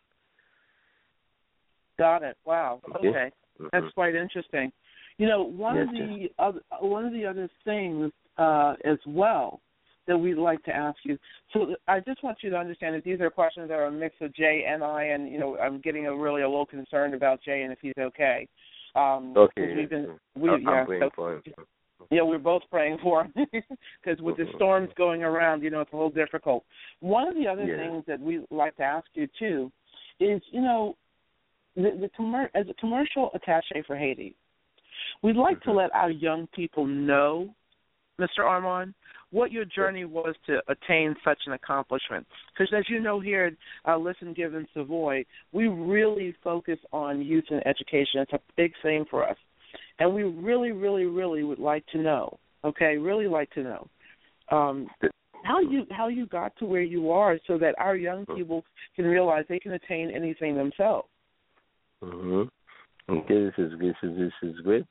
Got 1.99 2.23
it. 2.23 2.37
Wow. 2.45 2.81
Okay, 2.97 3.09
okay. 3.09 3.31
Mm-hmm. 3.61 3.67
that's 3.73 3.93
quite 3.95 4.15
interesting. 4.15 4.73
You 5.19 5.27
know, 5.29 5.43
one 5.43 5.77
yes, 5.77 5.87
of 5.89 5.95
the 5.95 6.17
yes. 6.23 6.31
other 6.39 6.61
one 6.81 7.05
of 7.05 7.13
the 7.13 7.27
other 7.27 7.49
things 7.65 8.13
uh, 8.39 8.75
as 8.85 8.99
well 9.07 9.61
that 10.09 10.19
we'd 10.19 10.35
like 10.35 10.63
to 10.65 10.75
ask 10.75 10.99
you. 11.05 11.17
So 11.53 11.75
I 11.87 12.01
just 12.01 12.23
want 12.25 12.39
you 12.43 12.51
to 12.51 12.57
understand 12.57 12.97
that 12.97 13.05
these 13.05 13.21
are 13.21 13.31
questions 13.31 13.69
that 13.69 13.75
are 13.75 13.87
a 13.87 13.93
mix 13.93 14.17
of 14.21 14.35
Jay 14.35 14.65
and 14.69 14.83
I, 14.83 15.05
and 15.05 15.31
you 15.31 15.39
know, 15.39 15.57
I'm 15.59 15.81
getting 15.81 16.07
a 16.07 16.17
really 16.17 16.43
a 16.43 16.49
little 16.49 16.67
concerned 16.67 17.15
about 17.15 17.41
Jay 17.45 17.63
and 17.63 17.73
if 17.73 17.79
he's 17.81 17.93
okay. 17.99 18.49
Um, 18.95 19.35
okay. 19.37 19.75
We've 19.75 19.91
been, 19.91 20.19
we, 20.37 20.51
I'm 20.51 20.63
yeah, 20.63 20.85
praying 20.85 21.03
so, 21.03 21.11
for 21.15 21.35
him. 21.35 21.43
yeah, 22.11 22.23
we're 22.23 22.39
both 22.39 22.63
praying 22.71 22.99
for 23.03 23.25
him 23.25 23.33
because 24.05 24.21
with 24.21 24.37
the 24.37 24.47
storms 24.57 24.91
going 24.97 25.23
around, 25.23 25.63
you 25.63 25.71
know, 25.71 25.81
it's 25.81 25.93
a 25.93 25.97
little 25.97 26.11
difficult. 26.11 26.65
One 27.01 27.27
of 27.27 27.35
the 27.35 27.47
other 27.47 27.65
Yeah. 27.65 27.77
things 27.77 28.05
that 28.07 28.21
we 28.21 28.45
like 28.51 28.77
to 28.77 28.83
ask 28.83 29.07
you 29.15 29.29
too 29.39 29.73
is, 30.21 30.43
you 30.51 30.61
know, 30.61 30.97
the, 31.75 31.97
the 32.01 32.11
commer- 32.19 32.51
as 32.55 32.67
a 32.69 32.75
commercial 32.75 33.31
attaché 33.35 33.85
for 33.87 33.97
Haiti, 33.97 34.35
we'd 35.23 35.37
like 35.37 35.61
to 35.63 35.71
Mhm. 35.71 35.77
let 35.77 35.95
our 35.95 36.11
young 36.11 36.47
people 36.49 36.85
know, 36.85 37.55
Mr. 38.21 38.41
Armand, 38.45 38.95
what 39.33 39.51
your 39.51 39.65
journey 39.65 40.05
was 40.05 40.35
to 40.47 40.61
attain 40.69 41.17
such 41.25 41.39
an 41.47 41.55
accomplishment. 41.55 42.27
Because 42.53 42.73
as 42.77 42.85
you 42.89 43.01
know 43.01 43.19
here 43.19 43.47
at 43.87 43.93
uh, 43.93 43.99
Listen, 43.99 44.33
Give, 44.33 44.55
in 44.55 44.67
Savoy, 44.73 45.25
we 45.53 45.67
really 45.67 46.37
focus 46.45 46.79
on 46.93 47.23
youth 47.23 47.47
and 47.51 47.67
education. 47.67 48.21
It's 48.21 48.33
a 48.33 48.41
big 48.57 48.73
thing 48.83 49.05
for 49.11 49.29
us. 49.29 49.37
And 49.99 50.15
we 50.15 50.23
really, 50.23 50.73
really, 50.73 51.07
really 51.07 51.43
would 51.43 51.59
like 51.59 51.85
to 51.93 51.99
know, 51.99 52.39
okay, 52.65 52.97
really 52.99 53.27
like 53.27 53.51
to 53.53 53.63
know, 53.63 53.89
um, 54.51 54.87
how 55.45 55.61
you 55.61 55.87
how 55.91 56.09
you 56.09 56.27
got 56.27 56.57
to 56.59 56.67
where 56.67 56.83
you 56.83 57.11
are 57.11 57.39
so 57.47 57.59
that 57.59 57.75
our 57.79 57.97
young 57.97 58.27
people 58.27 58.65
can 58.95 59.07
realize 59.07 59.45
they 59.49 59.59
can 59.59 59.73
attain 59.73 60.11
anything 60.15 60.57
themselves. 60.57 61.09
hmm 62.03 62.43
Okay, 63.09 63.45
this 63.45 63.55
is 63.59 63.73
this 63.81 63.95
is 64.03 64.17
this 64.17 64.33
is 64.43 64.61
great. 64.61 64.85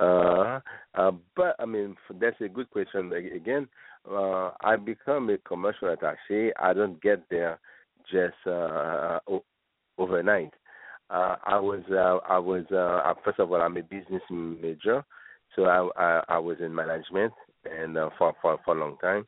Uh, 0.00 0.60
uh, 0.94 1.10
but 1.34 1.56
I 1.58 1.64
mean, 1.64 1.96
that's 2.20 2.40
a 2.40 2.48
good 2.48 2.70
question. 2.70 3.12
Again, 3.12 3.68
uh, 4.10 4.50
I 4.60 4.76
become 4.76 5.28
a 5.30 5.38
commercial 5.38 5.94
attaché. 5.94 6.50
I 6.58 6.72
don't 6.72 7.00
get 7.02 7.22
there 7.30 7.58
just 8.10 8.36
uh, 8.46 9.18
overnight. 9.98 10.52
Uh, 11.10 11.36
I 11.46 11.58
was 11.58 11.82
uh, 11.90 12.18
I 12.30 12.38
was 12.38 12.64
uh, 12.70 13.14
first 13.24 13.38
of 13.38 13.50
all 13.50 13.60
I'm 13.62 13.76
a 13.76 13.82
business 13.82 14.22
major, 14.30 15.04
so 15.56 15.64
I 15.64 15.88
I, 15.96 16.22
I 16.28 16.38
was 16.38 16.58
in 16.60 16.74
management 16.74 17.32
and 17.64 17.96
uh, 17.96 18.10
for 18.18 18.34
for 18.42 18.58
for 18.64 18.76
a 18.76 18.80
long 18.80 18.98
time, 18.98 19.26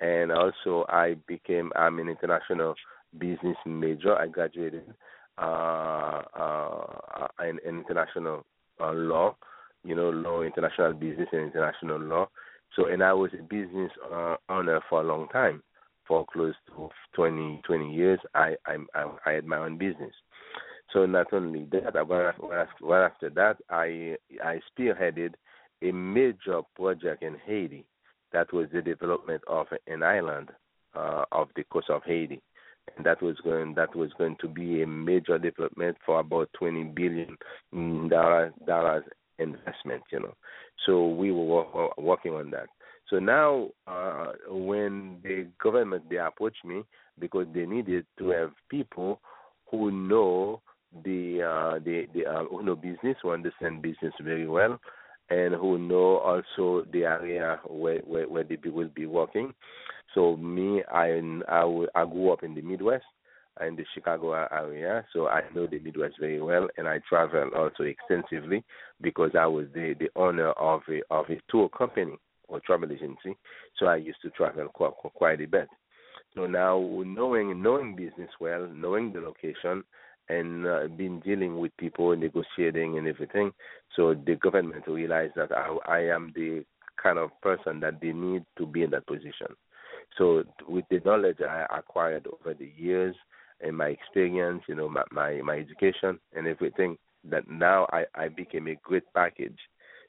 and 0.00 0.32
also 0.32 0.86
I 0.88 1.16
became 1.26 1.70
I'm 1.76 1.98
an 1.98 2.08
international 2.08 2.74
business 3.18 3.56
major. 3.66 4.16
I 4.16 4.26
graduated 4.26 4.84
uh, 5.36 6.22
uh, 6.34 7.28
in, 7.46 7.58
in 7.66 7.78
international 7.80 8.44
uh, 8.80 8.92
law, 8.92 9.36
you 9.88 9.94
know, 9.94 10.10
law, 10.10 10.42
international 10.42 10.92
business, 10.92 11.28
and 11.32 11.42
international 11.42 11.98
law. 11.98 12.28
So, 12.76 12.86
and 12.86 13.02
I 13.02 13.14
was 13.14 13.30
a 13.32 13.42
business 13.42 13.90
uh, 14.12 14.36
owner 14.50 14.80
for 14.90 15.00
a 15.00 15.04
long 15.04 15.28
time, 15.28 15.62
for 16.06 16.26
close 16.30 16.54
to 16.66 16.90
20, 17.14 17.62
20 17.66 17.94
years. 17.94 18.20
I, 18.34 18.54
I, 18.66 18.76
I 18.94 19.32
had 19.32 19.46
my 19.46 19.56
own 19.56 19.78
business. 19.78 20.12
So 20.92 21.06
not 21.06 21.32
only 21.32 21.66
that, 21.72 21.94
right 21.94 23.04
after 23.06 23.30
that, 23.30 23.56
I, 23.70 24.16
I 24.44 24.60
spearheaded 24.78 25.34
a 25.82 25.90
major 25.90 26.60
project 26.76 27.22
in 27.22 27.36
Haiti. 27.46 27.86
That 28.32 28.52
was 28.52 28.68
the 28.72 28.82
development 28.82 29.42
of 29.48 29.68
an 29.86 30.02
island 30.02 30.50
uh, 30.94 31.24
of 31.32 31.48
the 31.56 31.64
coast 31.64 31.88
of 31.88 32.02
Haiti 32.04 32.42
and 32.96 33.04
that 33.04 33.22
was 33.22 33.36
going 33.44 33.74
that 33.74 33.94
was 33.94 34.10
going 34.18 34.36
to 34.40 34.48
be 34.48 34.82
a 34.82 34.86
major 34.86 35.38
development 35.38 35.96
for 36.04 36.20
about 36.20 36.48
twenty 36.58 36.84
billion 36.84 37.36
dollars 38.08 38.52
dollars 38.66 39.04
investment. 39.38 40.02
You 40.10 40.20
know, 40.20 40.34
so 40.86 41.08
we 41.08 41.32
were 41.32 41.44
work, 41.44 41.98
working 41.98 42.34
on 42.34 42.50
that. 42.50 42.68
So 43.10 43.18
now, 43.18 43.68
uh, 43.86 44.32
when 44.48 45.18
the 45.22 45.46
government 45.62 46.10
they 46.10 46.16
approached 46.16 46.64
me 46.64 46.82
because 47.18 47.46
they 47.54 47.64
needed 47.64 48.06
to 48.18 48.28
have 48.30 48.50
people 48.68 49.20
who 49.70 49.90
know 49.90 50.60
the 51.04 51.42
uh, 51.42 51.78
the 51.84 52.06
the 52.14 52.26
uh, 52.26 52.44
who 52.44 52.62
know 52.62 52.76
business, 52.76 53.16
who 53.22 53.30
understand 53.30 53.82
business 53.82 54.12
very 54.22 54.46
well, 54.46 54.78
and 55.30 55.54
who 55.54 55.78
know 55.78 56.18
also 56.18 56.86
the 56.92 57.04
area 57.04 57.60
where 57.66 58.00
where, 58.00 58.28
where 58.28 58.44
they 58.44 58.58
will 58.68 58.90
be 58.94 59.06
working. 59.06 59.54
So 60.14 60.36
me, 60.36 60.82
I, 60.92 61.20
I 61.48 62.04
grew 62.04 62.32
up 62.32 62.42
in 62.42 62.54
the 62.54 62.62
Midwest, 62.62 63.04
in 63.66 63.76
the 63.76 63.84
Chicago 63.94 64.32
area, 64.32 65.04
so 65.12 65.28
I 65.28 65.42
know 65.54 65.66
the 65.66 65.78
Midwest 65.78 66.16
very 66.20 66.40
well, 66.40 66.68
and 66.76 66.88
I 66.88 67.00
travel 67.08 67.50
also 67.56 67.84
extensively 67.84 68.64
because 69.00 69.32
I 69.38 69.46
was 69.46 69.66
the 69.74 69.94
the 69.98 70.10
owner 70.16 70.50
of 70.52 70.82
a 70.88 71.00
of 71.10 71.26
a 71.30 71.40
tour 71.50 71.68
company 71.68 72.16
or 72.48 72.60
travel 72.60 72.90
agency, 72.90 73.36
so 73.78 73.86
I 73.86 73.96
used 73.96 74.22
to 74.22 74.30
travel 74.30 74.68
quite 74.68 74.92
quite 75.14 75.40
a 75.40 75.46
bit. 75.46 75.68
So 76.34 76.46
now 76.46 76.78
knowing 77.04 77.62
knowing 77.62 77.96
business 77.96 78.30
well, 78.40 78.68
knowing 78.72 79.12
the 79.12 79.20
location, 79.20 79.84
and 80.28 80.66
uh, 80.66 80.86
been 80.96 81.20
dealing 81.20 81.58
with 81.58 81.76
people, 81.76 82.14
negotiating 82.16 82.98
and 82.98 83.08
everything. 83.08 83.52
So 83.96 84.14
the 84.14 84.36
government 84.36 84.86
realized 84.86 85.34
that 85.36 85.52
I, 85.52 85.76
I 85.86 86.00
am 86.14 86.32
the 86.34 86.64
kind 87.02 87.18
of 87.18 87.30
person 87.40 87.80
that 87.80 88.00
they 88.00 88.12
need 88.12 88.44
to 88.58 88.66
be 88.66 88.82
in 88.82 88.90
that 88.90 89.06
position. 89.06 89.48
So 90.16 90.44
with 90.68 90.84
the 90.90 91.00
knowledge 91.04 91.38
I 91.40 91.66
acquired 91.76 92.26
over 92.26 92.54
the 92.54 92.70
years 92.76 93.14
and 93.60 93.76
my 93.76 93.88
experience, 93.88 94.62
you 94.68 94.74
know, 94.74 94.88
my 94.88 95.02
my, 95.10 95.40
my 95.42 95.56
education 95.56 96.18
and 96.34 96.46
everything, 96.46 96.96
that 97.24 97.48
now 97.50 97.86
I, 97.92 98.04
I 98.14 98.28
became 98.28 98.68
a 98.68 98.76
great 98.82 99.04
package. 99.14 99.58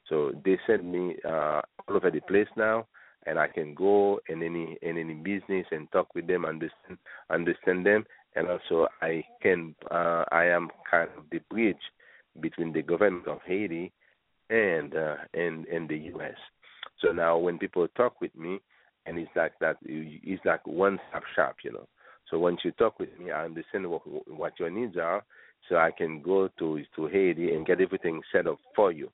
So 0.07 0.31
they 0.43 0.57
send 0.65 0.91
me 0.91 1.15
uh, 1.25 1.61
all 1.87 1.95
over 1.95 2.09
the 2.11 2.21
place 2.21 2.47
now, 2.57 2.87
and 3.25 3.37
I 3.37 3.47
can 3.47 3.73
go 3.73 4.19
in 4.27 4.41
any 4.43 4.77
in 4.81 4.97
any 4.97 5.13
business 5.13 5.65
and 5.71 5.91
talk 5.91 6.13
with 6.15 6.27
them, 6.27 6.45
understand 6.45 6.97
understand 7.29 7.85
them, 7.85 8.05
and 8.35 8.47
also 8.47 8.87
I 9.01 9.23
can 9.41 9.75
uh, 9.91 10.25
I 10.31 10.45
am 10.45 10.69
kind 10.89 11.09
of 11.17 11.25
the 11.31 11.39
bridge 11.49 11.77
between 12.39 12.73
the 12.73 12.81
government 12.81 13.27
of 13.27 13.39
Haiti 13.45 13.91
and 14.49 14.95
uh, 14.95 15.15
and 15.33 15.65
and 15.67 15.87
the 15.87 15.97
U.S. 16.13 16.35
So 17.01 17.11
now 17.11 17.37
when 17.37 17.57
people 17.57 17.87
talk 17.95 18.19
with 18.21 18.35
me, 18.35 18.59
and 19.05 19.17
it's 19.17 19.31
like 19.35 19.53
that, 19.59 19.77
it's 19.83 20.43
like 20.45 20.65
one 20.65 20.99
stop 21.09 21.23
shop, 21.35 21.55
you 21.63 21.71
know. 21.71 21.87
So 22.29 22.39
once 22.39 22.59
you 22.63 22.71
talk 22.71 22.99
with 22.99 23.09
me, 23.19 23.31
I 23.31 23.45
understand 23.45 23.89
what 23.89 24.01
what 24.29 24.59
your 24.59 24.69
needs 24.69 24.97
are, 24.97 25.23
so 25.67 25.77
I 25.77 25.91
can 25.91 26.21
go 26.21 26.49
to 26.59 26.83
to 26.95 27.07
Haiti 27.07 27.53
and 27.53 27.65
get 27.65 27.81
everything 27.81 28.21
set 28.31 28.47
up 28.47 28.59
for 28.75 28.91
you. 28.91 29.09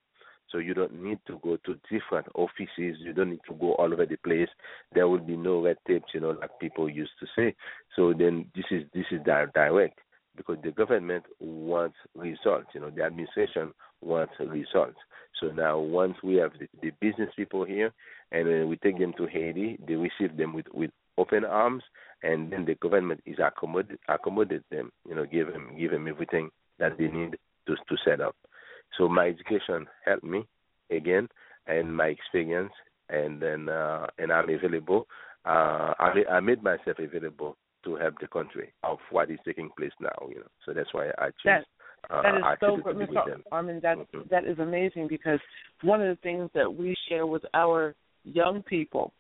So 0.52 0.60
you 0.60 0.74
don't 0.74 1.02
need 1.02 1.20
to 1.28 1.40
go 1.44 1.58
to 1.66 1.76
different 1.90 2.28
offices. 2.36 2.98
You 3.00 3.14
don't 3.14 3.32
need 3.32 3.46
to 3.48 3.56
go 3.56 3.74
all 3.74 3.92
over 3.92 4.06
the 4.06 4.18
place. 4.18 4.50
There 4.94 5.08
will 5.08 5.20
be 5.20 5.36
no 5.36 5.62
red 5.64 5.78
tape, 5.88 6.04
you 6.14 6.20
know, 6.20 6.32
like 6.32 6.60
people 6.60 6.90
used 6.90 7.12
to 7.20 7.26
say. 7.36 7.56
So 7.96 8.14
then 8.14 8.46
this 8.56 8.66
is 8.72 8.84
this 8.94 9.06
is 9.12 9.22
direct 9.26 10.00
because 10.38 10.58
the 10.64 10.72
government 10.72 11.24
wants 11.40 11.98
results. 12.16 12.68
You 12.74 12.82
know, 12.82 12.90
the 12.90 13.04
administration 13.04 13.74
wants 14.02 14.34
results. 14.40 14.98
So 15.42 15.48
now, 15.48 15.80
once 15.80 16.16
we 16.24 16.36
have 16.36 16.52
the, 16.60 16.68
the 16.82 16.92
business 17.02 17.30
people 17.36 17.66
here, 17.66 17.92
and 18.32 18.70
we 18.70 18.78
take 18.78 18.98
them 19.00 19.14
to 19.18 19.26
Haiti, 19.26 19.78
they 19.86 19.96
receive 19.96 20.38
them 20.38 20.54
with 20.54 20.68
with 20.74 20.92
open 21.18 21.46
arms, 21.46 21.84
and 22.24 22.52
then 22.52 22.66
the 22.66 22.76
government 22.76 23.22
is 23.26 23.38
accommodate 23.40 24.00
accommodate 24.08 24.64
them. 24.70 24.92
You 25.08 25.16
know, 25.16 25.26
give 25.26 25.48
them 25.52 25.76
give 25.78 25.92
them 25.92 26.08
everything 26.08 26.50
that 26.80 26.98
they 26.98 27.08
need 27.08 27.38
to 27.68 27.76
to 27.76 27.96
set 28.04 28.22
up. 28.22 28.36
So 28.98 29.08
my 29.08 29.28
education 29.28 29.88
helped 30.06 30.24
me 30.24 30.46
again, 30.92 31.28
and 31.68 31.96
my 31.96 32.08
experience, 32.08 32.72
and 33.10 33.42
then 33.42 33.70
uh, 33.70 34.08
and 34.18 34.32
I'm 34.32 34.50
available. 34.50 35.08
Uh, 35.46 35.94
I, 36.00 36.14
I 36.32 36.40
made 36.40 36.64
myself 36.64 36.98
available 36.98 37.56
to 37.84 37.96
help 37.96 38.16
the 38.20 38.28
country 38.28 38.74
of 38.84 38.98
what 39.12 39.30
is 39.30 39.38
taking 39.46 39.70
place 39.78 39.92
now. 40.00 40.28
You 40.28 40.40
know, 40.40 40.48
so 40.66 40.74
that's 40.74 40.94
why 40.94 41.10
I 41.18 41.28
choose. 41.28 41.46
That, 41.46 41.66
uh, 42.10 42.22
that 42.22 42.36
is 42.36 42.44
so 42.60 42.78
good, 42.84 42.96
Mr. 42.96 43.42
Armand. 43.52 43.82
That 43.82 43.98
mm-hmm. 43.98 44.20
that 44.30 44.46
is 44.46 44.60
amazing 44.60 45.08
because 45.08 45.40
one 45.84 46.02
of 46.02 46.08
the 46.08 46.22
things 46.22 46.50
that 46.54 46.74
we 46.74 46.96
share 47.10 47.26
with 47.26 47.44
our 47.54 47.96
young 48.24 48.64
people 48.64 49.14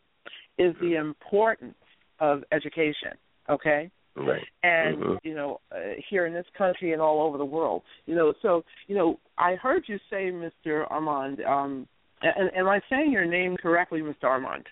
is 0.58 0.74
the 0.80 0.88
mm-hmm. 0.88 1.08
importance 1.08 1.76
of 2.20 2.43
education. 2.51 3.11
Okay. 3.49 3.89
Right. 4.16 4.41
And 4.63 4.97
mm-hmm. 4.97 5.16
you 5.24 5.36
know, 5.36 5.59
uh, 5.72 5.95
here 6.09 6.26
in 6.26 6.34
this 6.34 6.45
country 6.57 6.93
and 6.93 7.01
all 7.01 7.22
over 7.22 7.38
the 7.38 7.45
world, 7.45 7.82
you 8.05 8.16
know. 8.16 8.34
So 8.41 8.63
you 8.88 8.95
know, 8.95 9.20
I 9.38 9.55
heard 9.55 9.84
you 9.88 9.97
say, 10.09 10.32
Mr. 10.32 10.89
Armand. 10.89 11.41
Um, 11.41 11.88
and 12.22 12.49
am 12.55 12.68
I 12.68 12.80
saying 12.89 13.11
your 13.11 13.26
name 13.26 13.57
correctly, 13.61 13.99
Mr. 13.99 14.24
Armand? 14.24 14.66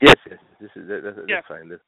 Yes, 0.00 0.14
yes. 0.28 0.38
This 0.60 0.70
is 0.76 0.88
that, 0.88 1.00
that's, 1.04 1.18
yeah. 1.28 1.40
fine. 1.48 1.68
This, 1.68 1.80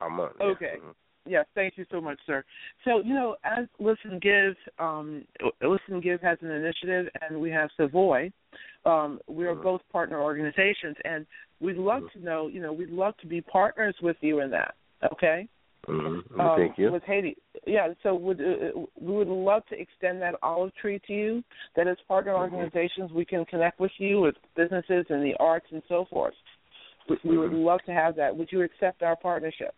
Armand. 0.00 0.34
Okay. 0.40 0.74
Mm-hmm. 0.78 0.90
Yes, 1.28 1.46
thank 1.54 1.76
you 1.76 1.84
so 1.90 2.00
much, 2.00 2.18
sir. 2.24 2.44
So, 2.84 3.02
you 3.04 3.12
know, 3.12 3.36
as 3.44 3.66
Listen 3.80 4.20
Give, 4.20 4.54
um, 4.78 5.24
Listen 5.60 6.00
Give 6.00 6.20
has 6.20 6.38
an 6.40 6.50
initiative, 6.50 7.06
and 7.20 7.40
we 7.40 7.50
have 7.50 7.68
Savoy. 7.76 8.30
Um, 8.84 9.18
we 9.26 9.44
are 9.46 9.54
mm-hmm. 9.54 9.62
both 9.64 9.80
partner 9.90 10.22
organizations, 10.22 10.96
and 11.04 11.26
we'd 11.60 11.76
love 11.76 12.02
mm-hmm. 12.02 12.18
to 12.20 12.24
know, 12.24 12.48
you 12.48 12.60
know, 12.60 12.72
we'd 12.72 12.90
love 12.90 13.16
to 13.18 13.26
be 13.26 13.40
partners 13.40 13.94
with 14.02 14.16
you 14.20 14.40
in 14.40 14.50
that. 14.50 14.74
Okay. 15.12 15.48
Mm-hmm. 15.88 16.40
Um, 16.40 16.56
Thank 16.56 16.78
you. 16.78 16.90
With 16.90 17.04
Haiti, 17.04 17.36
yeah. 17.66 17.88
So 18.02 18.14
would 18.14 18.40
uh, 18.40 18.80
we 19.00 19.14
would 19.14 19.28
love 19.28 19.62
to 19.70 19.80
extend 19.80 20.20
that 20.22 20.34
olive 20.42 20.74
tree 20.74 21.00
to 21.06 21.12
you. 21.12 21.44
That 21.76 21.86
as 21.86 21.96
partner 22.08 22.32
mm-hmm. 22.32 22.54
organizations, 22.54 23.12
we 23.12 23.24
can 23.24 23.44
connect 23.44 23.78
with 23.78 23.92
you 23.98 24.20
with 24.20 24.34
businesses 24.56 25.06
and 25.10 25.22
the 25.22 25.34
arts 25.38 25.66
and 25.70 25.82
so 25.88 26.06
forth. 26.10 26.34
We, 27.08 27.18
we 27.24 27.38
would 27.38 27.52
mm-hmm. 27.52 27.64
love 27.64 27.80
to 27.86 27.92
have 27.92 28.16
that. 28.16 28.36
Would 28.36 28.48
you 28.50 28.62
accept 28.62 29.02
our 29.02 29.14
partnership? 29.14 29.74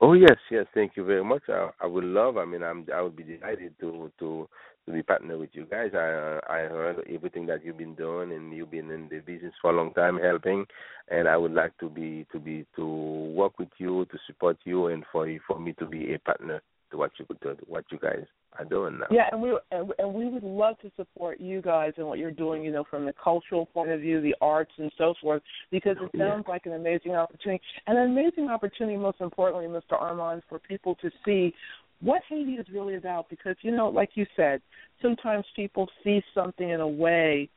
Oh 0.00 0.14
yes, 0.14 0.36
yes. 0.50 0.66
Thank 0.74 0.96
you 0.96 1.04
very 1.04 1.24
much. 1.24 1.42
I, 1.48 1.70
I 1.80 1.86
would 1.86 2.04
love. 2.04 2.36
I 2.36 2.44
mean, 2.44 2.64
I'm. 2.64 2.84
I 2.92 3.00
would 3.00 3.16
be 3.16 3.22
delighted 3.22 3.78
to 3.80 4.10
to 4.18 4.48
to 4.86 4.92
be 4.92 5.02
partner 5.02 5.38
with 5.38 5.50
you 5.52 5.66
guys. 5.70 5.90
I 5.94 6.40
I 6.48 6.58
heard 6.68 7.04
everything 7.08 7.46
that 7.46 7.64
you've 7.64 7.78
been 7.78 7.94
doing, 7.94 8.32
and 8.32 8.52
you've 8.52 8.70
been 8.70 8.90
in 8.90 9.08
the 9.08 9.20
business 9.20 9.54
for 9.60 9.70
a 9.70 9.76
long 9.76 9.92
time, 9.94 10.18
helping. 10.18 10.66
And 11.08 11.28
I 11.28 11.36
would 11.36 11.52
like 11.52 11.76
to 11.78 11.88
be 11.88 12.26
to 12.32 12.38
be 12.38 12.66
to 12.76 12.86
work 13.34 13.58
with 13.58 13.70
you, 13.78 14.04
to 14.06 14.18
support 14.26 14.58
you, 14.64 14.86
and 14.88 15.04
for 15.10 15.28
for 15.46 15.58
me 15.58 15.74
to 15.78 15.86
be 15.86 16.14
a 16.14 16.18
partner 16.18 16.62
to 16.90 16.98
what 16.98 17.10
you 17.18 17.26
to 17.42 17.56
what 17.66 17.84
you 17.90 17.98
guys 17.98 18.24
are 18.58 18.64
doing 18.64 18.98
now. 18.98 19.06
Yeah, 19.10 19.28
and 19.32 19.42
we 19.42 19.58
and, 19.70 19.92
and 19.98 20.14
we 20.14 20.28
would 20.28 20.42
love 20.42 20.78
to 20.80 20.90
support 20.96 21.40
you 21.40 21.60
guys 21.60 21.92
and 21.96 22.06
what 22.06 22.18
you're 22.18 22.30
doing. 22.30 22.64
You 22.64 22.72
know, 22.72 22.84
from 22.88 23.04
the 23.04 23.14
cultural 23.22 23.66
point 23.66 23.90
of 23.90 24.00
view, 24.00 24.20
the 24.20 24.34
arts 24.40 24.72
and 24.78 24.92
so 24.96 25.14
forth, 25.20 25.42
because 25.70 25.96
it 26.00 26.18
sounds 26.18 26.44
yeah. 26.46 26.52
like 26.52 26.66
an 26.66 26.72
amazing 26.72 27.12
opportunity, 27.12 27.62
and 27.86 27.98
an 27.98 28.10
amazing 28.10 28.48
opportunity, 28.48 28.96
most 28.96 29.20
importantly, 29.20 29.66
Mr. 29.66 30.00
Armand, 30.00 30.42
for 30.48 30.58
people 30.58 30.94
to 30.96 31.10
see 31.24 31.54
what 32.00 32.22
Haiti 32.28 32.52
is 32.52 32.66
really 32.72 32.96
about. 32.96 33.28
Because 33.28 33.56
you 33.62 33.70
know, 33.70 33.88
like 33.88 34.10
you 34.14 34.26
said, 34.36 34.60
sometimes 35.02 35.44
people 35.56 35.88
see 36.02 36.22
something 36.34 36.68
in 36.68 36.80
a 36.80 36.88
way 36.88 37.48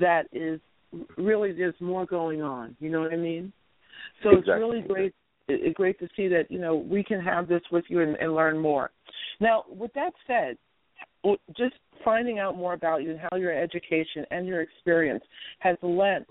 that 0.00 0.24
is 0.32 0.60
really 1.16 1.52
there's 1.52 1.74
more 1.80 2.06
going 2.06 2.42
on. 2.42 2.76
You 2.80 2.90
know 2.90 3.00
what 3.00 3.12
I 3.12 3.16
mean? 3.16 3.52
So 4.22 4.30
exactly. 4.30 4.52
it's 4.52 4.60
really 4.60 4.80
great 4.82 5.14
it's 5.48 5.74
great 5.74 5.98
to 5.98 6.08
see 6.16 6.28
that 6.28 6.50
you 6.50 6.58
know 6.58 6.76
we 6.76 7.02
can 7.02 7.20
have 7.20 7.48
this 7.48 7.62
with 7.70 7.84
you 7.88 8.00
and, 8.00 8.16
and 8.16 8.34
learn 8.34 8.58
more. 8.58 8.90
Now, 9.40 9.64
with 9.68 9.92
that 9.94 10.12
said, 10.26 10.56
just 11.56 11.74
finding 12.04 12.38
out 12.38 12.56
more 12.56 12.74
about 12.74 13.02
you 13.02 13.10
and 13.10 13.20
how 13.20 13.36
your 13.36 13.52
education 13.52 14.24
and 14.30 14.46
your 14.46 14.60
experience 14.60 15.22
has 15.58 15.76
lent 15.82 16.26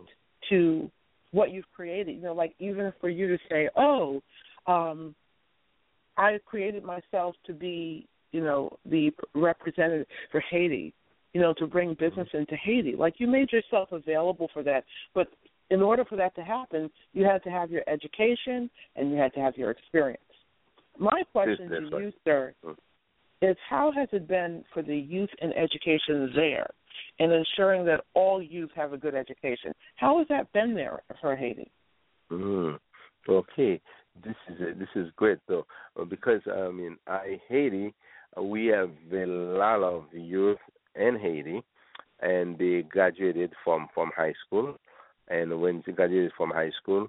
to 0.49 0.89
what 1.31 1.51
you've 1.51 1.69
created. 1.75 2.15
You 2.15 2.21
know, 2.21 2.33
like 2.33 2.53
even 2.59 2.91
for 2.99 3.09
you 3.09 3.27
to 3.27 3.37
say, 3.49 3.69
"Oh, 3.75 4.21
um, 4.67 5.15
I 6.21 6.39
created 6.45 6.83
myself 6.83 7.35
to 7.45 7.53
be, 7.53 8.07
you 8.31 8.41
know, 8.41 8.77
the 8.85 9.11
representative 9.35 10.07
for 10.31 10.41
Haiti." 10.49 10.93
You 11.33 11.39
know, 11.39 11.53
to 11.59 11.65
bring 11.65 11.93
business 11.93 12.27
into 12.33 12.57
Haiti. 12.57 12.93
Like 12.93 13.13
you 13.17 13.25
made 13.25 13.53
yourself 13.53 13.93
available 13.93 14.49
for 14.53 14.63
that, 14.63 14.83
but 15.15 15.29
in 15.71 15.81
order 15.81 16.03
for 16.05 16.17
that 16.17 16.35
to 16.35 16.43
happen, 16.43 16.91
you 17.13 17.23
had 17.23 17.41
to 17.43 17.49
have 17.49 17.71
your 17.71 17.83
education 17.87 18.69
and 18.97 19.09
you 19.09 19.17
had 19.17 19.33
to 19.33 19.39
have 19.39 19.55
your 19.55 19.71
experience. 19.71 20.21
My 20.99 21.23
question 21.31 21.69
to 21.69 21.79
right. 21.89 22.03
you, 22.03 22.13
sir, 22.25 22.53
mm. 22.63 22.75
is 23.41 23.55
how 23.69 23.91
has 23.95 24.09
it 24.11 24.27
been 24.27 24.63
for 24.73 24.83
the 24.83 24.95
youth 24.95 25.29
and 25.41 25.53
education 25.57 26.29
there 26.35 26.69
in 27.19 27.31
ensuring 27.31 27.85
that 27.85 28.01
all 28.13 28.41
youth 28.41 28.69
have 28.75 28.91
a 28.91 28.97
good 28.97 29.15
education? 29.15 29.71
How 29.95 30.17
has 30.17 30.27
that 30.27 30.51
been 30.51 30.75
there 30.75 31.01
for 31.21 31.35
Haiti? 31.35 31.71
Mm. 32.29 32.77
Okay, 33.29 33.79
this 34.23 34.35
is 34.49 34.61
a, 34.61 34.73
this 34.77 34.89
is 34.95 35.11
great 35.15 35.39
though 35.47 35.65
because 36.09 36.41
I 36.47 36.69
mean, 36.69 36.97
I 37.07 37.39
Haiti, 37.47 37.93
we 38.41 38.67
have 38.67 38.91
a 39.11 39.25
lot 39.25 39.83
of 39.83 40.05
youth 40.13 40.59
in 40.95 41.17
Haiti, 41.19 41.63
and 42.21 42.57
they 42.57 42.83
graduated 42.83 43.53
from 43.63 43.87
from 43.93 44.11
high 44.15 44.33
school 44.45 44.77
and 45.31 45.61
when 45.61 45.81
they 45.85 45.93
graduated 45.93 46.33
from 46.35 46.51
high 46.51 46.71
school, 46.81 47.07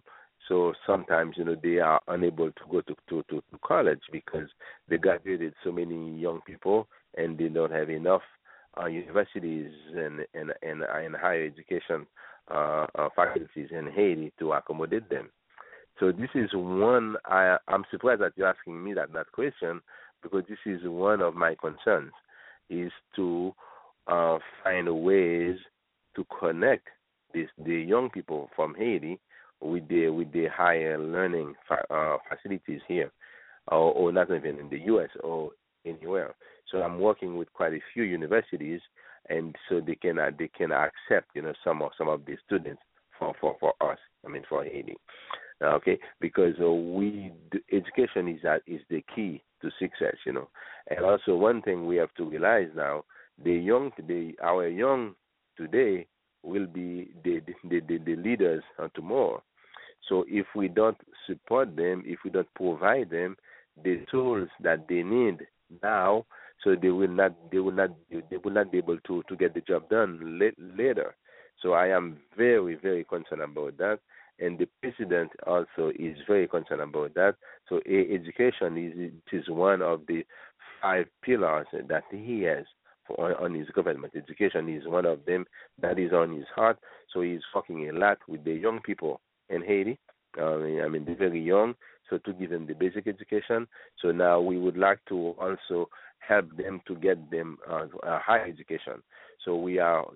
so 0.49 0.73
sometimes 0.87 1.37
you 1.37 1.45
know 1.45 1.57
they 1.61 1.79
are 1.79 2.01
unable 2.09 2.51
to 2.51 2.63
go 2.71 2.81
to 2.83 2.95
to 3.09 3.23
to, 3.29 3.43
to 3.51 3.59
college 3.65 4.01
because 4.11 4.49
they 4.89 4.97
graduated 4.97 5.55
so 5.65 5.73
many 5.73 6.19
young 6.19 6.41
people 6.47 6.89
and 7.17 7.37
they 7.37 7.49
don't 7.49 7.73
have 7.73 7.91
enough 7.91 8.23
uh, 8.81 8.87
universities 8.87 9.71
and 9.95 10.21
and 10.35 10.53
and, 10.63 10.83
uh, 10.83 10.97
and 10.97 11.17
higher 11.17 11.45
education 11.45 12.07
uh, 12.51 12.87
uh, 12.97 13.09
faculties 13.15 13.69
in 13.71 13.91
Haiti 13.95 14.33
to 14.39 14.53
accommodate 14.53 15.09
them. 15.11 15.31
So 16.01 16.13
this 16.13 16.31
is 16.35 16.51
one. 16.55 17.17
I 17.27 17.57
I'm 17.69 17.85
surprised 17.91 18.23
that 18.23 18.33
you're 18.37 18.49
asking 18.49 18.83
me 18.83 18.95
that 18.95 19.13
that 19.13 19.31
question 19.33 19.81
because 20.23 20.45
this 20.49 20.59
is 20.67 20.81
one 20.85 21.21
of 21.21 21.35
my 21.35 21.55
concerns 21.55 22.13
is 22.71 22.93
to 23.17 23.53
uh, 24.07 24.39
find 24.63 24.89
ways 25.03 25.57
to 26.17 26.27
connect 26.39 26.89
this, 27.35 27.49
the 27.65 27.75
young 27.75 28.11
people 28.11 28.51
from 28.55 28.75
Haiti 28.75 29.19
with 29.61 29.87
the 29.89 30.09
with 30.09 30.33
the 30.33 30.47
higher 30.47 30.99
learning 30.99 31.55
fa- 31.69 31.87
uh, 31.93 32.19
facilities 32.29 32.81
here, 32.89 33.11
or, 33.69 33.93
or 33.93 34.13
not 34.13 34.31
even 34.31 34.59
in 34.59 34.69
the 34.69 34.81
U.S. 34.87 35.11
or 35.23 35.51
anywhere. 35.87 36.35
So 36.71 36.79
I'm 36.79 36.99
working 36.99 37.37
with 37.37 37.53
quite 37.53 37.73
a 37.73 37.81
few 37.93 38.03
universities, 38.03 38.81
and 39.29 39.55
so 39.69 39.81
they 39.81 39.95
can 39.95 40.19
uh, 40.19 40.31
they 40.37 40.49
can 40.49 40.73
accept 40.73 41.31
you 41.35 41.43
know 41.43 41.53
some 41.65 41.83
of 41.83 41.93
some 41.97 42.09
of 42.09 42.25
the 42.25 42.37
students 42.45 42.83
for 43.19 43.35
for 43.41 43.57
for 43.61 43.75
us. 43.81 43.99
I 44.27 44.29
mean 44.29 44.43
for 44.49 44.65
Haiti, 44.65 44.97
okay? 45.61 45.99
Because 46.21 46.55
uh, 46.61 46.71
we 46.71 47.33
education 47.73 48.29
is 48.29 48.41
that 48.43 48.63
is 48.67 48.81
the 48.89 49.05
key 49.15 49.43
to 49.61 49.71
success. 49.79 50.17
You 50.25 50.33
know, 50.33 50.49
and 50.89 51.05
also 51.05 51.37
one 51.37 51.63
thing 51.63 51.87
we 51.87 51.97
have 51.97 52.13
to 52.15 52.25
realize 52.25 52.69
now: 52.75 53.05
the 53.43 53.53
young, 53.53 53.91
the 54.07 54.35
our 54.43 54.69
young 54.69 55.15
today 55.57 56.07
will 56.43 56.67
be 56.67 57.11
the 57.25 57.41
the, 57.65 57.81
the, 57.81 57.99
the 57.99 58.17
leaders 58.17 58.63
tomorrow. 58.95 59.43
So 60.09 60.25
if 60.29 60.47
we 60.55 60.69
don't 60.69 60.97
support 61.27 61.77
them, 61.77 62.03
if 62.05 62.21
we 62.25 62.31
don't 62.31 62.53
provide 62.55 63.11
them 63.11 63.37
the 63.83 64.05
tools 64.11 64.49
that 64.61 64.87
they 64.89 65.03
need 65.03 65.47
now, 65.83 66.27
so 66.63 66.77
they 66.81 66.91
will 66.91 67.09
not 67.09 67.35
they 67.51 67.59
will 67.59 67.73
not 67.73 67.91
they 68.11 68.37
will 68.37 68.53
not 68.53 68.71
be 68.71 68.79
able 68.79 68.99
to 68.99 69.23
to 69.29 69.37
get 69.37 69.55
the 69.55 69.61
job 69.61 69.89
done 69.89 70.39
later. 70.77 71.15
So 71.63 71.73
I 71.73 71.89
am 71.89 72.19
very 72.37 72.75
very 72.75 73.05
concerned 73.05 73.43
about 73.43 73.79
that, 73.79 74.01
and 74.39 74.59
the 74.59 74.69
president 74.81 75.31
also 75.47 75.93
is 75.99 76.17
very 76.27 76.49
concerned 76.49 76.81
about 76.81 77.15
that. 77.15 77.35
So 77.69 77.81
education 77.87 78.77
is 78.77 79.13
is 79.33 79.49
one 79.49 79.83
of 79.83 80.03
the 80.07 80.25
five 80.81 81.07
pillars 81.23 81.67
that 81.89 82.05
he 82.11 82.43
has 82.43 82.65
for, 83.07 83.41
on 83.41 83.55
his 83.55 83.69
government. 83.71 84.13
Education 84.17 84.69
is 84.69 84.87
one 84.87 85.07
of 85.07 85.25
them 85.25 85.45
that 85.81 85.99
is 85.99 86.13
on 86.13 86.35
his 86.35 86.47
heart. 86.55 86.79
So 87.13 87.21
he's 87.21 87.41
working 87.55 87.89
a 87.89 87.93
lot 87.93 88.19
with 88.29 88.45
the 88.45 88.55
young 88.55 88.81
people 88.81 89.21
in 89.49 89.63
Haiti. 89.63 89.99
Uh, 90.39 90.57
I 90.57 90.89
mean, 90.89 91.05
they're 91.05 91.15
very 91.15 91.41
young, 91.43 91.75
so 92.09 92.19
to 92.19 92.33
give 92.33 92.51
them 92.51 92.67
the 92.67 92.75
basic 92.75 93.07
education. 93.07 93.69
So 94.01 94.13
now 94.13 94.41
we 94.41 94.59
would 94.59 94.79
like 94.79 95.01
to 95.09 95.35
also 95.39 95.89
help 96.21 96.57
them 96.57 96.81
to 96.87 96.95
get 96.95 97.31
them 97.31 97.59
uh, 97.71 97.87
a 98.03 98.19
higher 98.19 98.47
education. 98.47 99.03
So 99.45 99.57
we 99.57 99.79
are 99.79 100.07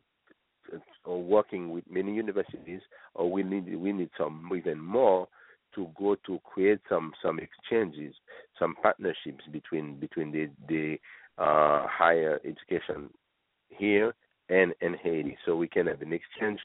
uh, 0.74 1.10
working 1.10 1.70
with 1.70 1.84
many 1.90 2.14
universities, 2.14 2.80
or 3.14 3.30
we 3.30 3.42
need 3.42 3.74
we 3.76 3.92
need 3.92 4.10
some 4.18 4.50
even 4.56 4.78
more 4.78 5.28
to 5.74 5.88
go 5.98 6.16
to 6.26 6.40
create 6.44 6.80
some 6.88 7.12
some 7.22 7.38
exchanges, 7.38 8.14
some 8.58 8.74
partnerships 8.82 9.44
between 9.52 9.98
between 9.98 10.32
the 10.32 10.48
the 10.68 10.98
uh, 11.38 11.86
higher 11.86 12.40
education 12.44 13.10
here 13.68 14.14
and 14.48 14.72
in 14.80 14.94
Haiti, 14.94 15.36
so 15.44 15.56
we 15.56 15.68
can 15.68 15.86
have 15.86 16.02
an 16.02 16.12
exchange 16.12 16.60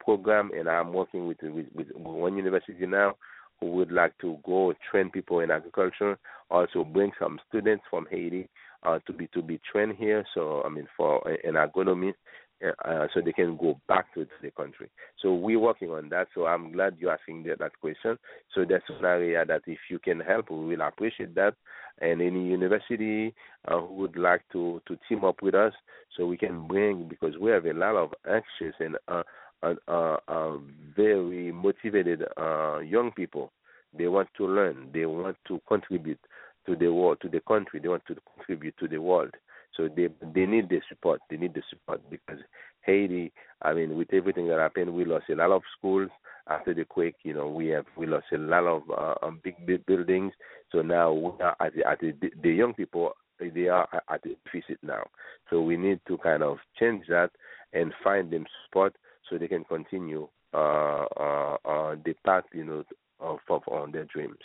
program. 0.00 0.50
And 0.56 0.68
I'm 0.68 0.92
working 0.92 1.26
with 1.26 1.38
with, 1.42 1.66
with 1.74 1.88
one 1.94 2.36
university 2.36 2.86
now 2.86 3.16
who 3.60 3.72
would 3.72 3.90
like 3.90 4.16
to 4.18 4.38
go 4.46 4.72
train 4.90 5.10
people 5.10 5.40
in 5.40 5.50
agriculture, 5.50 6.16
also 6.50 6.84
bring 6.84 7.10
some 7.18 7.40
students 7.48 7.82
from 7.90 8.06
Haiti 8.10 8.48
uh, 8.84 8.98
to 9.06 9.12
be 9.12 9.28
to 9.34 9.42
be 9.42 9.60
trained 9.70 9.96
here. 9.98 10.24
So 10.34 10.62
I 10.64 10.68
mean 10.68 10.86
for 10.96 11.26
an 11.28 11.54
agronomy, 11.54 12.14
uh, 12.62 13.06
so 13.14 13.20
they 13.20 13.32
can 13.32 13.56
go 13.56 13.80
back 13.88 14.12
to 14.14 14.26
the 14.42 14.50
country. 14.50 14.88
So 15.20 15.34
we're 15.34 15.58
working 15.58 15.90
on 15.90 16.08
that. 16.10 16.28
So 16.34 16.46
I'm 16.46 16.72
glad 16.72 16.96
you're 16.98 17.12
asking 17.12 17.44
that, 17.44 17.58
that 17.60 17.78
question. 17.80 18.18
So 18.54 18.64
that's 18.68 18.84
an 18.88 19.04
area 19.04 19.44
that 19.44 19.62
if 19.66 19.78
you 19.90 19.98
can 19.98 20.20
help, 20.20 20.50
we 20.50 20.76
will 20.76 20.80
appreciate 20.82 21.34
that. 21.36 21.54
And 22.00 22.20
any 22.22 22.48
university 22.48 23.34
uh, 23.66 23.80
who 23.80 23.94
would 23.94 24.16
like 24.16 24.42
to 24.52 24.80
to 24.86 24.96
team 25.08 25.24
up 25.24 25.42
with 25.42 25.54
us, 25.54 25.72
so 26.16 26.26
we 26.26 26.36
can 26.36 26.68
bring 26.68 27.08
because 27.08 27.36
we 27.40 27.50
have 27.50 27.66
a 27.66 27.72
lot 27.72 27.96
of 27.96 28.14
anxious 28.28 28.76
and 28.78 28.96
uh, 29.08 29.22
uh, 29.64 29.74
uh, 29.88 30.16
uh 30.28 30.56
very 30.96 31.50
motivated 31.50 32.22
uh, 32.36 32.78
young 32.78 33.10
people. 33.10 33.50
They 33.96 34.06
want 34.06 34.28
to 34.36 34.46
learn. 34.46 34.90
They 34.94 35.06
want 35.06 35.38
to 35.48 35.60
contribute 35.66 36.20
to 36.66 36.76
the 36.76 36.92
world, 36.92 37.18
to 37.22 37.28
the 37.28 37.40
country. 37.40 37.80
They 37.80 37.88
want 37.88 38.06
to 38.06 38.16
contribute 38.36 38.76
to 38.78 38.86
the 38.86 38.98
world. 38.98 39.34
So 39.78 39.88
they 39.88 40.08
they 40.34 40.44
need 40.44 40.68
the 40.68 40.82
support. 40.88 41.20
They 41.30 41.38
need 41.38 41.54
the 41.54 41.62
support 41.70 42.02
because 42.10 42.40
Haiti. 42.82 43.32
I 43.62 43.72
mean, 43.72 43.96
with 43.96 44.12
everything 44.12 44.48
that 44.48 44.58
happened, 44.58 44.92
we 44.92 45.06
lost 45.06 45.30
a 45.30 45.34
lot 45.36 45.52
of 45.52 45.62
schools 45.78 46.10
after 46.48 46.74
the 46.74 46.84
quake. 46.84 47.16
You 47.22 47.34
know, 47.34 47.48
we 47.48 47.68
have 47.68 47.86
we 47.96 48.06
lost 48.06 48.26
a 48.32 48.38
lot 48.38 48.64
of 48.64 48.82
uh, 48.90 49.26
um, 49.26 49.40
big 49.42 49.54
big 49.64 49.86
buildings. 49.86 50.32
So 50.72 50.82
now 50.82 51.12
we 51.12 51.30
are 51.40 51.56
at 51.60 51.74
the, 51.74 51.88
at 51.88 52.00
the, 52.00 52.12
the 52.42 52.50
young 52.50 52.74
people 52.74 53.12
they 53.38 53.68
are 53.68 53.88
at 53.92 54.26
a 54.26 54.28
deficit 54.44 54.78
now. 54.82 55.06
So 55.48 55.62
we 55.62 55.76
need 55.76 56.00
to 56.08 56.18
kind 56.18 56.42
of 56.42 56.58
change 56.78 57.04
that 57.08 57.30
and 57.72 57.92
find 58.02 58.30
them 58.32 58.44
support 58.66 58.96
so 59.28 59.38
they 59.38 59.48
can 59.48 59.64
continue 59.64 60.28
uh, 60.52 61.04
uh, 61.16 61.56
uh, 61.64 61.96
the 62.04 62.14
path, 62.24 62.44
you 62.52 62.64
know, 62.64 62.84
of, 63.20 63.38
of 63.48 63.62
on 63.68 63.92
their 63.92 64.06
dreams. 64.06 64.38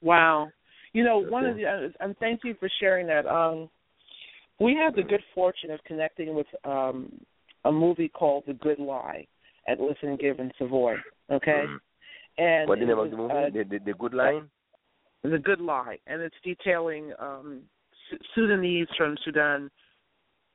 Wow. 0.00 0.48
You 0.92 1.04
know, 1.04 1.18
one 1.18 1.46
of 1.46 1.56
the, 1.56 1.64
uh, 1.64 1.88
and 2.00 2.16
thank 2.18 2.40
you 2.44 2.54
for 2.58 2.68
sharing 2.80 3.06
that. 3.06 3.26
Um, 3.26 3.70
we 4.60 4.74
had 4.74 4.94
the 4.94 5.02
good 5.02 5.22
fortune 5.34 5.70
of 5.70 5.80
connecting 5.84 6.34
with 6.34 6.46
um, 6.64 7.12
a 7.64 7.72
movie 7.72 8.08
called 8.08 8.44
The 8.46 8.54
Good 8.54 8.78
Lie 8.78 9.26
at 9.68 9.80
Listen 9.80 10.16
Give 10.16 10.38
in 10.38 10.50
Savoy. 10.58 10.94
Okay, 11.30 11.64
mm-hmm. 11.66 12.42
and 12.42 12.68
what 12.68 12.78
the 12.78 12.86
name 12.86 12.98
of 12.98 13.10
the 13.10 13.16
movie? 13.16 13.32
Uh, 13.32 13.50
the, 13.50 13.64
the, 13.68 13.78
the 13.84 13.94
Good 13.94 14.14
Lie. 14.14 14.40
The 15.22 15.38
Good 15.38 15.60
Lie, 15.60 15.98
and 16.06 16.20
it's 16.20 16.34
detailing 16.42 17.12
um, 17.20 17.60
Sudanese 18.34 18.88
from 18.96 19.16
Sudan 19.24 19.70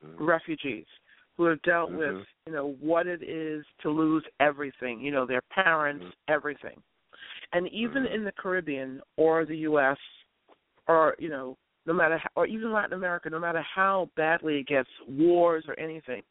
mm-hmm. 0.04 0.24
refugees 0.24 0.84
who 1.36 1.44
have 1.44 1.62
dealt 1.62 1.90
mm-hmm. 1.90 2.16
with 2.16 2.26
you 2.46 2.52
know 2.52 2.74
what 2.80 3.06
it 3.06 3.22
is 3.22 3.64
to 3.82 3.90
lose 3.90 4.24
everything, 4.40 5.00
you 5.00 5.10
know 5.10 5.26
their 5.26 5.42
parents, 5.52 6.04
mm-hmm. 6.04 6.32
everything, 6.34 6.82
and 7.52 7.68
even 7.68 8.04
mm-hmm. 8.04 8.14
in 8.14 8.24
the 8.24 8.32
Caribbean 8.32 9.00
or 9.16 9.44
the 9.46 9.56
U.S. 9.58 9.96
or 10.86 11.16
you 11.18 11.30
know 11.30 11.56
no 11.88 11.94
matter 11.94 12.18
how, 12.18 12.28
or 12.36 12.46
even 12.46 12.70
Latin 12.70 12.92
America, 12.92 13.30
no 13.30 13.40
matter 13.40 13.64
how 13.74 14.10
badly 14.14 14.58
it 14.58 14.66
gets, 14.68 14.90
wars 15.08 15.64
or 15.66 15.76
anything, 15.80 16.22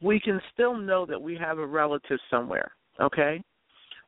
we 0.00 0.18
can 0.18 0.40
still 0.54 0.74
know 0.74 1.04
that 1.04 1.20
we 1.20 1.36
have 1.36 1.58
a 1.58 1.66
relative 1.66 2.18
somewhere, 2.30 2.72
okay? 2.98 3.42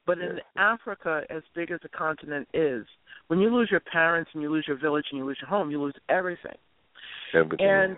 But 0.06 0.18
in 0.18 0.38
Africa, 0.56 1.22
as 1.28 1.42
big 1.54 1.70
as 1.70 1.78
the 1.82 1.90
continent 1.90 2.48
is, 2.54 2.86
when 3.28 3.38
you 3.38 3.54
lose 3.54 3.68
your 3.70 3.80
parents 3.80 4.30
and 4.32 4.42
you 4.42 4.50
lose 4.50 4.64
your 4.66 4.78
village 4.78 5.04
and 5.10 5.18
you 5.18 5.26
lose 5.26 5.36
your 5.40 5.50
home, 5.50 5.70
you 5.70 5.80
lose 5.80 5.94
everything. 6.08 6.56
everything. 7.34 7.66
And 7.68 7.96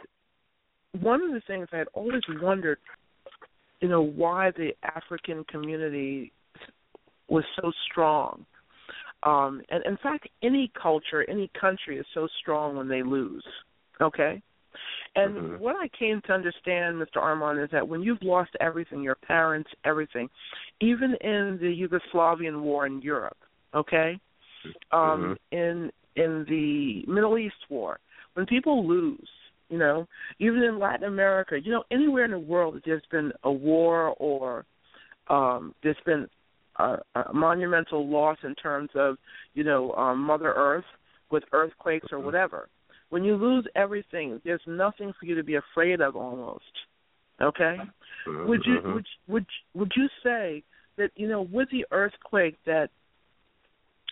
one 1.01 1.23
of 1.23 1.31
the 1.31 1.41
things 1.47 1.69
I 1.73 1.77
had 1.77 1.89
always 1.95 2.23
wondered, 2.43 2.79
you 3.81 3.89
know, 3.89 4.03
why 4.03 4.51
the 4.51 4.71
African 4.83 5.45
community 5.45 6.33
was 7.29 7.45
so 7.61 7.71
strong 7.91 8.45
um, 9.25 9.63
and 9.71 9.85
in 9.87 9.97
fact, 10.03 10.29
any 10.43 10.71
culture, 10.81 11.29
any 11.29 11.51
country 11.59 11.99
is 11.99 12.07
so 12.15 12.29
strong 12.41 12.77
when 12.77 12.89
they 12.89 13.03
lose. 13.03 13.45
Okay? 14.01 14.43
And 15.17 15.35
mm-hmm. 15.35 15.63
what 15.63 15.77
I 15.77 15.89
came 15.97 16.21
to 16.27 16.33
understand, 16.33 16.97
Mr. 16.97 17.21
Armand, 17.21 17.61
is 17.61 17.69
that 17.73 17.87
when 17.87 18.03
you've 18.03 18.23
lost 18.23 18.51
everything, 18.61 19.03
your 19.03 19.15
parents, 19.15 19.71
everything, 19.85 20.29
even 20.81 21.15
in 21.21 21.59
the 21.61 21.89
Yugoslavian 22.15 22.61
war 22.63 22.87
in 22.87 23.01
Europe, 23.01 23.39
okay? 23.75 24.19
Um, 24.93 25.37
mm-hmm. 25.53 25.57
in 25.57 25.91
in 26.17 26.47
the 26.49 27.05
Middle 27.11 27.39
East 27.39 27.55
war, 27.69 27.99
when 28.35 28.47
people 28.47 28.87
lose, 28.87 29.29
you 29.69 29.79
know, 29.79 30.07
even 30.39 30.63
in 30.63 30.79
Latin 30.79 31.07
America, 31.07 31.57
you 31.63 31.71
know, 31.71 31.83
anywhere 31.91 32.25
in 32.25 32.31
the 32.31 32.39
world 32.39 32.75
that 32.75 32.83
there's 32.85 33.03
been 33.11 33.33
a 33.43 33.53
war 33.53 34.15
or 34.19 34.65
um, 35.29 35.75
there's 35.83 35.97
been 36.07 36.29
a, 36.79 36.97
a 37.15 37.33
monumental 37.33 38.09
loss 38.09 38.39
in 38.43 38.55
terms 38.55 38.91
of 38.95 39.17
you 39.55 39.65
know 39.65 39.93
um, 39.93 40.21
Mother 40.21 40.53
Earth 40.55 40.85
with 41.31 41.45
earthquakes 41.53 42.09
or 42.13 42.21
whatever. 42.21 42.69
When 43.11 43.25
you 43.25 43.37
lose 43.37 43.67
everything, 43.77 44.41
there's 44.45 44.63
nothing 44.67 45.13
for 45.19 45.27
you 45.27 45.35
to 45.37 45.45
be 45.45 45.57
afraid 45.57 46.01
of 46.01 46.17
almost. 46.17 46.65
Okay? 47.41 47.77
Would 48.27 48.63
you 48.65 48.79
mm-hmm. 48.79 48.95
would 48.95 49.07
would 49.29 49.47
would 49.75 49.93
you 49.97 50.09
say 50.23 50.63
that 50.97 51.11
you 51.17 51.29
know 51.29 51.43
with 51.43 51.69
the 51.71 51.85
earthquake 51.91 52.57
that 52.67 52.89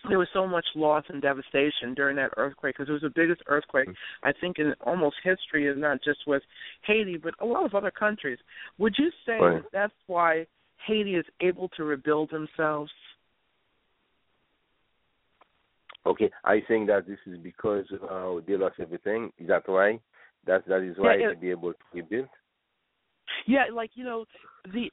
there 0.09 0.19
was 0.19 0.27
so 0.33 0.45
much 0.45 0.65
loss 0.75 1.05
and 1.07 1.21
devastation 1.21 1.93
during 1.95 2.17
that 2.17 2.31
earthquake 2.35 2.75
because 2.77 2.89
it 2.89 2.91
was 2.91 3.01
the 3.01 3.09
biggest 3.15 3.41
earthquake 3.47 3.87
I 4.23 4.33
think 4.39 4.59
in 4.59 4.73
almost 4.85 5.15
history, 5.23 5.69
and 5.71 5.81
not 5.81 5.99
just 6.03 6.19
with 6.27 6.43
Haiti 6.85 7.17
but 7.17 7.33
a 7.39 7.45
lot 7.45 7.65
of 7.65 7.73
other 7.73 7.91
countries. 7.91 8.37
Would 8.77 8.95
you 8.99 9.09
say 9.25 9.39
right. 9.39 9.63
that 9.63 9.69
that's 9.71 9.93
why 10.07 10.45
Haiti 10.85 11.15
is 11.15 11.25
able 11.41 11.69
to 11.69 11.83
rebuild 11.83 12.31
themselves? 12.31 12.91
Okay, 16.05 16.29
I 16.43 16.61
think 16.67 16.87
that 16.87 17.07
this 17.07 17.19
is 17.25 17.37
because 17.37 17.85
uh, 18.09 18.33
they 18.45 18.57
lost 18.57 18.75
everything. 18.79 19.31
Is 19.37 19.47
that 19.47 19.63
why? 19.67 19.99
That 20.45 20.67
that 20.67 20.81
is 20.81 20.97
why 20.97 21.15
yeah, 21.15 21.29
to 21.29 21.35
be 21.37 21.51
able 21.51 21.71
to 21.71 21.79
rebuild. 21.93 22.27
Yeah, 23.47 23.65
like 23.73 23.91
you 23.93 24.03
know, 24.03 24.25
the 24.73 24.89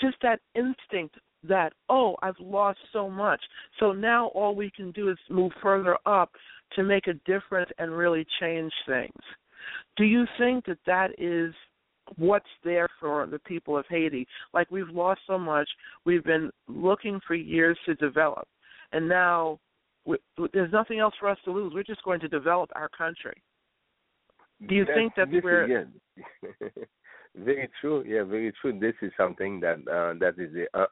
just 0.00 0.16
that 0.22 0.38
instinct 0.54 1.16
that 1.42 1.72
oh, 1.88 2.16
I've 2.22 2.38
lost 2.38 2.78
so 2.92 3.10
much, 3.10 3.40
so 3.80 3.92
now 3.92 4.28
all 4.28 4.54
we 4.54 4.70
can 4.70 4.92
do 4.92 5.10
is 5.10 5.18
move 5.28 5.50
further 5.60 5.98
up 6.06 6.30
to 6.74 6.84
make 6.84 7.08
a 7.08 7.14
difference 7.30 7.70
and 7.78 7.96
really 7.96 8.24
change 8.40 8.72
things. 8.86 9.20
Do 9.96 10.04
you 10.04 10.26
think 10.38 10.66
that 10.66 10.78
that 10.86 11.10
is 11.18 11.52
what's 12.16 12.46
there 12.64 12.88
for 13.00 13.26
the 13.26 13.38
people 13.40 13.76
of 13.76 13.84
Haiti. 13.88 14.26
Like 14.52 14.70
we've 14.70 14.88
lost 14.88 15.20
so 15.26 15.38
much, 15.38 15.68
we've 16.04 16.24
been 16.24 16.50
looking 16.68 17.20
for 17.26 17.34
years 17.34 17.78
to 17.86 17.94
develop, 17.94 18.46
and 18.92 19.08
now 19.08 19.58
we, 20.04 20.18
there's 20.52 20.72
nothing 20.72 20.98
else 21.00 21.14
for 21.18 21.28
us 21.28 21.38
to 21.44 21.52
lose. 21.52 21.72
We're 21.74 21.82
just 21.82 22.02
going 22.04 22.20
to 22.20 22.28
develop 22.28 22.70
our 22.74 22.88
country. 22.88 23.42
Do 24.68 24.74
you 24.74 24.84
that's, 24.84 24.96
think 24.96 25.12
that's 25.16 25.30
this 25.30 25.44
where? 25.44 25.82
Is, 25.82 25.86
yeah. 26.16 26.68
very 27.36 27.68
true. 27.80 28.04
Yeah, 28.06 28.24
very 28.24 28.52
true. 28.60 28.78
This 28.78 28.94
is 29.02 29.12
something 29.16 29.60
that 29.60 29.76
uh, 29.88 30.18
that 30.20 30.34
is 30.38 30.52
the 30.52 30.66
uh, 30.72 30.86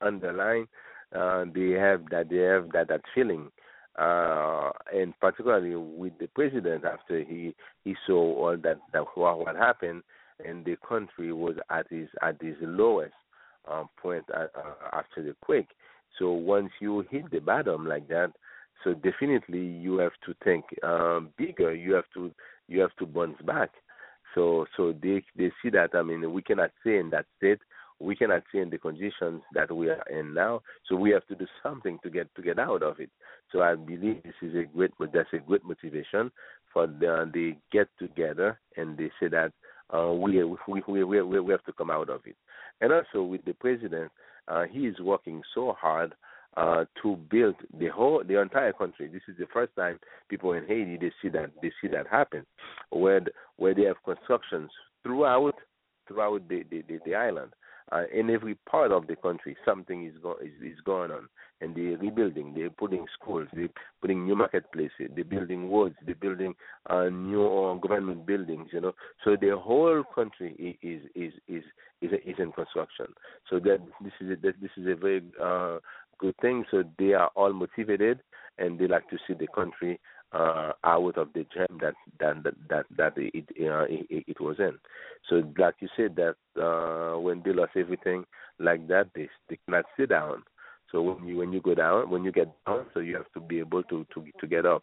underline. 0.00 0.66
Uh, 1.14 1.44
they 1.54 1.70
have 1.72 2.02
that 2.10 2.28
they 2.30 2.38
have 2.38 2.70
that 2.72 2.88
that 2.88 3.02
feeling 3.14 3.50
uh, 3.98 4.70
and 4.92 5.14
particularly 5.20 5.76
with 5.76 6.12
the 6.18 6.26
president 6.28 6.84
after 6.84 7.22
he 7.22 7.54
he 7.84 7.94
saw 8.06 8.14
all 8.14 8.56
that 8.56 8.78
that 8.92 9.04
what, 9.14 9.38
what 9.38 9.56
happened 9.56 10.02
and 10.44 10.64
the 10.64 10.76
country 10.86 11.32
was 11.32 11.56
at 11.70 11.86
its 11.90 12.10
at 12.22 12.36
its 12.40 12.58
lowest 12.60 13.14
um, 13.70 13.88
point 14.00 14.24
at, 14.30 14.50
uh, 14.56 14.74
after 14.92 15.22
the 15.22 15.34
quake. 15.42 15.68
So 16.18 16.32
once 16.32 16.70
you 16.80 17.04
hit 17.10 17.30
the 17.30 17.40
bottom 17.40 17.86
like 17.86 18.08
that, 18.08 18.32
so 18.82 18.94
definitely 18.94 19.64
you 19.64 19.98
have 19.98 20.12
to 20.26 20.34
think 20.44 20.64
um, 20.82 21.30
bigger. 21.36 21.74
You 21.74 21.94
have 21.94 22.04
to 22.14 22.30
you 22.68 22.80
have 22.80 22.94
to 22.98 23.06
bounce 23.06 23.40
back. 23.42 23.70
So 24.34 24.66
so 24.76 24.94
they 25.02 25.22
they 25.36 25.52
see 25.62 25.70
that 25.70 25.90
I 25.94 26.02
mean 26.02 26.32
we 26.32 26.42
cannot 26.42 26.70
stay 26.82 26.98
in 26.98 27.10
that 27.10 27.26
state 27.38 27.60
we 28.00 28.16
cannot 28.16 28.42
stay 28.48 28.60
in 28.60 28.70
the 28.70 28.78
conditions 28.78 29.42
that 29.54 29.74
we 29.74 29.88
are 29.88 30.02
in 30.10 30.34
now. 30.34 30.60
So 30.88 30.96
we 30.96 31.10
have 31.10 31.26
to 31.28 31.34
do 31.34 31.46
something 31.62 31.98
to 32.02 32.10
get 32.10 32.32
to 32.34 32.42
get 32.42 32.58
out 32.58 32.82
of 32.82 33.00
it. 33.00 33.10
So 33.52 33.62
I 33.62 33.74
believe 33.76 34.22
this 34.22 34.34
is 34.42 34.54
a 34.54 34.64
great 34.64 34.92
that's 35.12 35.32
a 35.32 35.38
great 35.38 35.64
motivation 35.64 36.30
for 36.72 36.86
the 36.86 37.30
they 37.32 37.56
get 37.72 37.88
together 37.98 38.58
and 38.76 38.96
they 38.96 39.10
say 39.20 39.28
that 39.28 39.52
uh, 39.92 40.12
we, 40.12 40.42
we 40.44 40.82
we 40.86 41.04
we 41.04 41.40
we 41.40 41.52
have 41.52 41.64
to 41.64 41.72
come 41.72 41.90
out 41.90 42.08
of 42.08 42.20
it. 42.26 42.36
And 42.80 42.92
also 42.92 43.22
with 43.22 43.44
the 43.44 43.54
president, 43.54 44.10
uh, 44.48 44.64
he 44.70 44.86
is 44.86 44.98
working 45.00 45.42
so 45.54 45.74
hard 45.78 46.14
uh, 46.56 46.84
to 47.02 47.16
build 47.30 47.56
the 47.78 47.88
whole 47.88 48.22
the 48.26 48.40
entire 48.40 48.72
country. 48.72 49.08
This 49.08 49.22
is 49.28 49.36
the 49.38 49.46
first 49.52 49.74
time 49.76 49.98
people 50.28 50.52
in 50.52 50.66
Haiti 50.66 50.96
they 50.96 51.12
see 51.20 51.28
that 51.30 51.50
they 51.62 51.72
see 51.80 51.88
that 51.88 52.06
happen, 52.06 52.46
where 52.90 53.20
where 53.56 53.74
they 53.74 53.82
have 53.82 54.02
constructions 54.04 54.70
throughout 55.02 55.54
throughout 56.06 56.46
the, 56.48 56.64
the, 56.70 56.82
the, 56.88 56.98
the 57.04 57.14
island 57.14 57.50
uh, 57.94 58.04
in 58.12 58.28
every 58.28 58.56
part 58.68 58.90
of 58.90 59.06
the 59.06 59.14
country, 59.14 59.56
something 59.64 60.04
is, 60.04 60.14
go- 60.20 60.38
is, 60.42 60.52
is 60.62 60.80
going 60.84 61.12
on, 61.12 61.28
and 61.60 61.76
they're 61.76 61.96
rebuilding. 61.96 62.52
They're 62.54 62.70
putting 62.70 63.06
schools, 63.18 63.46
they're 63.54 63.68
putting 64.00 64.24
new 64.24 64.34
marketplaces, 64.34 65.10
they're 65.14 65.24
building 65.24 65.70
roads, 65.70 65.94
they're 66.04 66.14
building 66.16 66.54
uh, 66.90 67.04
new 67.04 67.46
uh, 67.46 67.74
government 67.74 68.26
buildings. 68.26 68.68
You 68.72 68.80
know, 68.80 68.92
so 69.24 69.36
the 69.40 69.56
whole 69.56 70.02
country 70.14 70.76
is 70.82 71.02
is 71.14 71.32
is 71.46 71.62
is 72.02 72.12
is 72.24 72.34
in 72.38 72.52
construction. 72.52 73.06
So 73.48 73.60
that 73.60 73.78
this 74.00 74.12
is 74.20 74.32
a, 74.32 74.36
that 74.42 74.60
this 74.60 74.70
is 74.76 74.86
a 74.88 74.96
very 74.96 75.22
uh, 75.40 75.78
good 76.18 76.36
thing. 76.42 76.64
So 76.70 76.82
they 76.98 77.12
are 77.12 77.30
all 77.36 77.52
motivated, 77.52 78.20
and 78.58 78.78
they 78.78 78.88
like 78.88 79.08
to 79.10 79.18
see 79.26 79.34
the 79.34 79.48
country 79.54 80.00
uh, 80.34 80.72
out 80.84 81.16
of 81.16 81.32
the 81.32 81.46
jam 81.54 81.78
that 81.80 81.94
that 82.18 82.42
that 82.68 82.86
that 82.96 83.12
it 83.16 83.44
uh, 83.60 83.84
it, 83.88 84.24
it 84.26 84.40
was 84.40 84.56
in. 84.58 84.78
So, 85.28 85.42
like 85.58 85.76
you 85.80 85.88
said, 85.96 86.16
that 86.16 86.36
uh, 86.60 87.18
when 87.18 87.42
they 87.44 87.52
lost 87.52 87.72
everything 87.76 88.24
like 88.58 88.86
that, 88.88 89.08
they 89.14 89.28
they 89.48 89.58
cannot 89.64 89.84
sit 89.96 90.10
down. 90.10 90.42
So 90.90 91.02
when 91.02 91.26
you 91.26 91.36
when 91.38 91.52
you 91.52 91.60
go 91.60 91.74
down, 91.74 92.10
when 92.10 92.24
you 92.24 92.32
get 92.32 92.48
down, 92.66 92.86
so 92.92 93.00
you 93.00 93.16
have 93.16 93.32
to 93.34 93.40
be 93.40 93.60
able 93.60 93.82
to 93.84 94.06
to 94.14 94.24
to 94.40 94.46
get 94.46 94.66
up. 94.66 94.82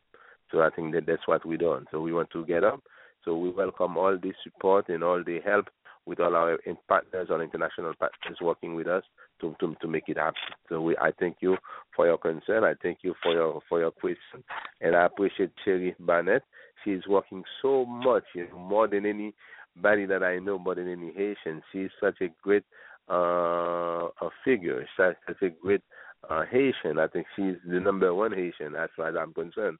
So 0.52 0.62
I 0.62 0.70
think 0.70 0.94
that 0.94 1.06
that's 1.06 1.28
what 1.28 1.46
we 1.46 1.58
done. 1.58 1.86
So 1.92 2.02
we 2.02 2.14
want 2.14 2.30
to 2.32 2.46
get 2.46 2.64
up. 2.64 2.82
So 3.24 3.38
we 3.38 3.50
welcome 3.50 3.98
all 3.98 4.18
the 4.18 4.34
support 4.44 4.90
and 4.90 5.04
all 5.04 5.24
the 5.24 5.40
help 5.46 5.68
with 6.06 6.20
all 6.20 6.36
our 6.36 6.58
partners, 6.88 7.28
our 7.30 7.42
international 7.44 7.94
partners 8.00 8.38
working 8.42 8.76
with 8.76 8.88
us 8.88 9.04
to, 9.40 9.56
to, 9.60 9.76
to 9.82 9.88
make 9.88 10.06
it 10.08 10.18
happen. 10.18 10.36
So 10.70 10.82
we, 10.82 10.98
I 10.98 11.12
thank 11.20 11.38
you 11.42 11.58
for 11.96 12.06
your 12.08 12.18
concern. 12.18 12.64
I 12.64 12.74
thank 12.82 13.00
you 13.02 13.14
for 13.22 13.34
your 13.34 13.62
for 13.70 13.80
your 13.80 13.92
question, 13.92 14.44
and 14.82 14.96
I 14.96 15.06
appreciate 15.06 15.52
Sherry 15.64 15.96
Barnett. 16.00 16.44
She's 16.84 17.06
working 17.08 17.44
so 17.62 17.86
much, 17.86 18.24
you 18.34 18.48
know, 18.50 18.58
more 18.58 18.88
than 18.88 19.06
anybody 19.06 20.06
that 20.06 20.24
I 20.24 20.40
know, 20.40 20.58
more 20.58 20.76
than 20.76 20.92
any 20.92 21.12
Haitian. 21.14 21.62
She's 21.72 21.90
such 22.00 22.22
a 22.22 22.30
great 22.42 22.64
uh, 23.10 24.08
a 24.22 24.30
figure, 24.46 24.88
such, 24.98 25.16
such 25.28 25.42
a 25.42 25.50
great 25.50 25.82
uh, 26.30 26.44
Haitian. 26.50 27.00
I 27.00 27.08
think 27.08 27.28
she's 27.36 27.56
the 27.68 27.80
number 27.80 28.14
one 28.14 28.32
Haitian 28.32 28.76
as 28.76 28.90
far 28.96 29.10
as 29.10 29.16
I'm 29.20 29.34
concerned. 29.34 29.78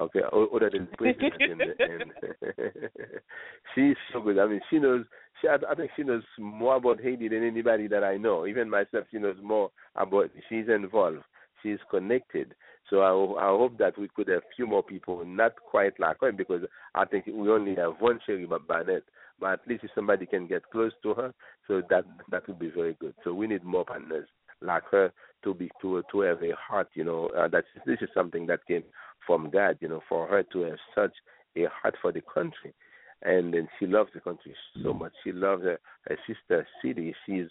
Okay, 0.00 0.20
other 0.32 0.70
than 0.70 0.88
president. 0.96 1.34
and, 1.38 1.60
and 1.60 2.90
she's 3.74 3.96
so 4.12 4.20
good. 4.22 4.38
I 4.38 4.46
mean, 4.46 4.60
she 4.70 4.78
knows. 4.78 5.04
She, 5.40 5.48
I 5.48 5.74
think 5.74 5.90
she 5.96 6.02
knows 6.02 6.22
more 6.38 6.76
about 6.76 7.00
Haiti 7.02 7.28
than 7.28 7.46
anybody 7.46 7.88
that 7.88 8.02
I 8.02 8.16
know. 8.16 8.46
Even 8.46 8.70
myself, 8.70 9.04
she 9.10 9.18
knows 9.18 9.36
more 9.42 9.70
about. 9.94 10.30
She's 10.48 10.68
involved. 10.68 11.18
She's 11.62 11.78
connected. 11.90 12.54
So 12.88 13.00
I, 13.00 13.44
I 13.44 13.48
hope 13.48 13.76
that 13.78 13.98
we 13.98 14.08
could 14.08 14.28
have 14.28 14.42
few 14.56 14.66
more 14.66 14.82
people, 14.82 15.24
not 15.24 15.52
quite 15.56 15.98
like 16.00 16.18
her, 16.20 16.32
because 16.32 16.62
I 16.94 17.04
think 17.04 17.26
we 17.26 17.50
only 17.50 17.74
have 17.76 17.92
one 18.00 18.18
Sherry 18.24 18.46
Barnett. 18.46 19.04
But 19.38 19.52
at 19.52 19.68
least 19.68 19.84
if 19.84 19.90
somebody 19.94 20.24
can 20.24 20.46
get 20.46 20.62
close 20.70 20.92
to 21.02 21.14
her, 21.14 21.34
so 21.68 21.82
that 21.90 22.04
that 22.30 22.46
would 22.48 22.58
be 22.58 22.70
very 22.70 22.96
good. 22.98 23.14
So 23.24 23.34
we 23.34 23.46
need 23.46 23.64
more 23.64 23.84
partners 23.84 24.28
like 24.62 24.84
her 24.90 25.12
to 25.44 25.54
be 25.54 25.70
to 25.82 26.02
to 26.10 26.20
have 26.20 26.42
a 26.42 26.54
heart. 26.56 26.88
You 26.94 27.04
know, 27.04 27.30
uh, 27.36 27.48
that 27.48 27.64
this 27.86 27.98
is 28.00 28.08
something 28.14 28.46
that 28.46 28.66
came 28.66 28.84
from 29.26 29.50
God. 29.50 29.78
You 29.80 29.88
know, 29.88 30.02
for 30.08 30.26
her 30.28 30.42
to 30.42 30.60
have 30.62 30.78
such 30.94 31.12
a 31.56 31.64
heart 31.66 31.94
for 32.00 32.12
the 32.12 32.22
country, 32.22 32.74
and 33.22 33.54
then 33.54 33.68
she 33.78 33.86
loves 33.86 34.10
the 34.14 34.20
country 34.20 34.54
so 34.82 34.92
mm. 34.92 35.00
much. 35.00 35.12
She 35.24 35.32
loves 35.32 35.62
her, 35.64 35.78
her 36.08 36.18
sister 36.26 36.66
city. 36.82 37.14
She's 37.26 37.46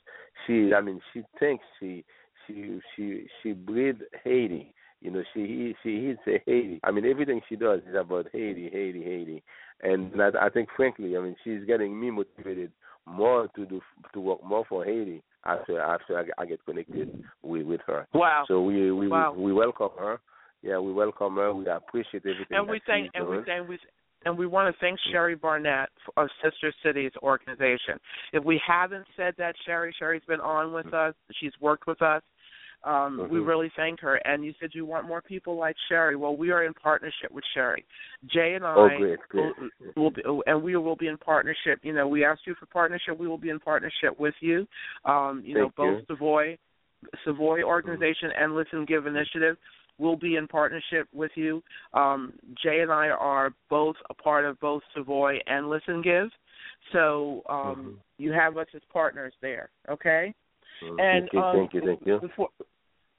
she. 0.46 0.74
I 0.74 0.82
mean, 0.82 1.00
she 1.14 1.24
thinks 1.40 1.64
she 1.80 2.04
she 2.48 2.80
she 2.96 3.28
she 3.42 3.54
breathed 3.54 4.04
Haiti. 4.24 4.74
You 5.02 5.12
know, 5.12 5.24
she 5.34 5.76
she 5.82 6.12
eats 6.12 6.22
a 6.28 6.42
Haiti. 6.46 6.80
I 6.84 6.92
mean, 6.92 7.06
everything 7.06 7.42
she 7.50 7.56
does 7.56 7.80
is 7.90 7.96
about 7.96 8.28
Haiti, 8.32 8.70
Haiti, 8.72 9.04
Haiti. 9.04 9.44
And 9.84 10.22
I, 10.22 10.46
I 10.46 10.50
think, 10.50 10.70
frankly, 10.76 11.18
I 11.18 11.22
mean, 11.22 11.36
she's 11.44 11.66
getting 11.66 12.00
me 12.00 12.12
motivated 12.12 12.72
more 13.08 13.48
to 13.56 13.66
do 13.66 13.82
to 14.14 14.20
work 14.20 14.44
more 14.44 14.64
for 14.70 14.86
Haiti 14.86 15.24
after 15.46 15.80
after 15.80 16.20
I, 16.20 16.42
I 16.42 16.46
get 16.46 16.64
connected 16.66 17.24
with 17.42 17.66
with 17.66 17.82
her. 17.88 18.08
Wow. 18.14 18.46
So 18.48 18.62
we 18.62 18.92
we 18.92 19.08
wow. 19.08 19.34
we, 19.36 19.46
we 19.46 19.54
welcome 19.54 19.90
her. 19.98 20.20
Yeah, 20.62 20.80
we 20.80 20.94
welcome 20.94 21.36
her. 21.36 21.54
We 21.54 21.68
appreciate 21.68 22.24
everything. 22.26 22.46
And 22.52 22.68
we 22.68 22.82
thank 22.86 23.10
and 23.16 23.28
we 23.28 23.38
thank 23.46 23.68
we 23.68 23.80
and 24.26 24.38
we 24.38 24.46
want 24.46 24.74
to 24.74 24.80
thank 24.80 25.00
Sherry 25.12 25.36
Barnett 25.36 25.90
of 26.18 26.28
Sister 26.44 26.74
Cities 26.84 27.12
organization. 27.24 27.98
If 28.34 28.44
we 28.44 28.62
haven't 28.66 29.06
said 29.18 29.34
that, 29.40 29.56
Sherry, 29.66 29.96
Sherry's 29.98 30.22
been 30.28 30.40
on 30.40 30.74
with 30.74 30.94
us. 30.94 31.16
She's 31.40 31.54
worked 31.60 31.88
with 31.88 32.02
us. 32.02 32.22
Um, 32.84 33.20
mm-hmm. 33.20 33.34
We 33.34 33.40
really 33.40 33.72
thank 33.76 34.00
her. 34.02 34.16
And 34.16 34.44
you 34.44 34.54
said 34.60 34.72
you 34.74 34.86
want 34.86 35.08
more 35.08 35.22
people 35.22 35.56
like 35.56 35.76
Sherry. 35.90 36.16
Well, 36.16 36.36
we 36.36 36.52
are 36.52 36.66
in 36.66 36.74
partnership 36.74 37.32
with 37.32 37.44
Sherry. 37.54 37.86
Jay 38.32 38.54
and 38.56 38.66
I 38.66 38.74
oh, 38.76 38.90
great, 38.98 39.20
great. 39.30 39.54
Will, 39.96 40.04
will 40.04 40.12
be, 40.12 40.22
and 40.48 40.64
we 40.64 40.76
will 40.76 40.96
be 40.96 41.08
in 41.08 41.18
partnership. 41.18 41.80
You 41.84 41.94
know, 41.94 42.08
we 42.08 42.26
asked 42.26 42.42
you 42.46 42.56
for 42.60 42.66
partnership. 42.68 43.20
We 43.20 43.28
will 43.28 43.38
be 43.38 43.50
in 43.50 43.60
partnership 43.60 44.20
with 44.20 44.36
you. 44.40 44.68
Um, 45.06 45.42
you 45.46 45.56
thank 45.56 45.58
know, 45.58 45.72
both 45.78 46.00
you. 46.10 46.16
Savoy, 46.16 46.58
Savoy 47.26 47.64
organization 47.64 48.30
mm-hmm. 48.30 48.44
and 48.44 48.56
Listen 48.56 48.86
Give 48.86 49.06
initiative 49.06 49.58
will 49.98 50.16
be 50.16 50.36
in 50.36 50.48
partnership 50.48 51.08
with 51.14 51.32
you. 51.36 51.62
Um, 51.94 52.34
Jay 52.64 52.80
and 52.80 52.92
I 52.92 53.10
are 53.10 53.54
both 53.70 53.96
a 54.10 54.14
part 54.14 54.46
of 54.46 54.60
both 54.60 54.82
Savoy 54.96 55.38
and 55.48 55.70
Listen 55.70 56.02
Give. 56.02 56.30
So 56.92 57.44
um, 57.50 57.56
mm-hmm. 57.58 57.90
you 58.18 58.32
have 58.32 58.58
us 58.58 58.68
as 58.76 58.82
partners 58.92 59.34
there, 59.42 59.70
okay? 59.90 60.34
Mm-hmm. 60.84 61.00
And 61.00 61.24
thank 61.24 61.34
you, 61.34 61.40
um, 61.40 61.56
thank 61.56 61.74
you, 61.74 61.82
thank 61.86 62.02
you. 62.06 62.20
Before, 62.20 62.50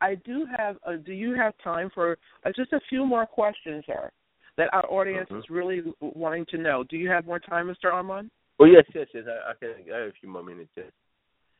I 0.01 0.17
do 0.17 0.47
have. 0.57 0.77
Uh, 0.85 0.97
do 0.97 1.13
you 1.13 1.35
have 1.35 1.55
time 1.63 1.91
for 1.95 2.19
uh, 2.45 2.51
just 2.57 2.73
a 2.73 2.81
few 2.89 3.07
more 3.07 3.25
questions, 3.25 3.85
sir? 3.87 4.11
That 4.59 4.69
our 4.75 4.85
audience 4.91 5.31
Mhm. 5.31 5.39
is 5.39 5.49
really 5.49 5.83
wanting 6.01 6.45
to 6.47 6.59
know. 6.59 6.83
Do 6.85 6.97
you 6.97 7.09
have 7.09 7.25
more 7.25 7.39
time, 7.39 7.69
Mr. 7.69 7.93
Armand? 7.93 8.31
Oh 8.59 8.65
yes, 8.65 8.85
yes, 8.95 9.07
yes. 9.15 9.25
I, 9.27 9.51
I 9.51 9.55
can. 9.55 9.71
I 9.93 9.99
have 9.99 10.09
a 10.09 10.13
few 10.13 10.29
more 10.29 10.43
minutes. 10.43 10.71
Yes. 10.77 10.91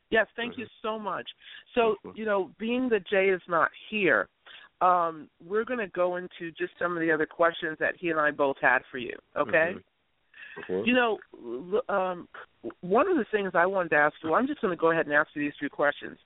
Yes, 0.09 0.27
thank 0.35 0.59
you 0.59 0.67
so 0.83 0.99
much. 0.99 1.27
So, 1.73 1.97
Mhm. 2.05 2.15
you 2.15 2.25
know, 2.25 2.51
being 2.59 2.87
that 2.89 3.03
Jay 3.07 3.29
is 3.29 3.41
not 3.47 3.71
here, 3.89 4.27
um, 4.81 5.29
we're 5.45 5.63
going 5.63 5.79
to 5.79 5.87
go 5.87 6.17
into 6.17 6.51
just 6.57 6.73
some 6.79 6.93
of 6.93 6.99
the 7.01 7.11
other 7.11 7.25
questions 7.25 7.77
that 7.79 7.95
he 7.99 8.09
and 8.09 8.19
I 8.19 8.31
both 8.31 8.57
had 8.61 8.79
for 8.91 8.97
you. 8.97 9.17
Okay. 9.37 9.75
Mhm. 10.57 10.85
You 10.85 10.93
know, 10.93 11.19
um, 11.89 12.27
one 12.81 13.07
of 13.09 13.17
the 13.17 13.25
things 13.31 13.51
I 13.55 13.65
wanted 13.65 13.89
to 13.89 13.95
ask 13.95 14.15
you, 14.23 14.33
I'm 14.33 14.45
just 14.47 14.61
going 14.61 14.71
to 14.71 14.79
go 14.79 14.91
ahead 14.91 15.07
and 15.07 15.15
ask 15.15 15.29
you 15.33 15.41
these 15.41 15.53
three 15.57 15.69
questions. 15.69 16.17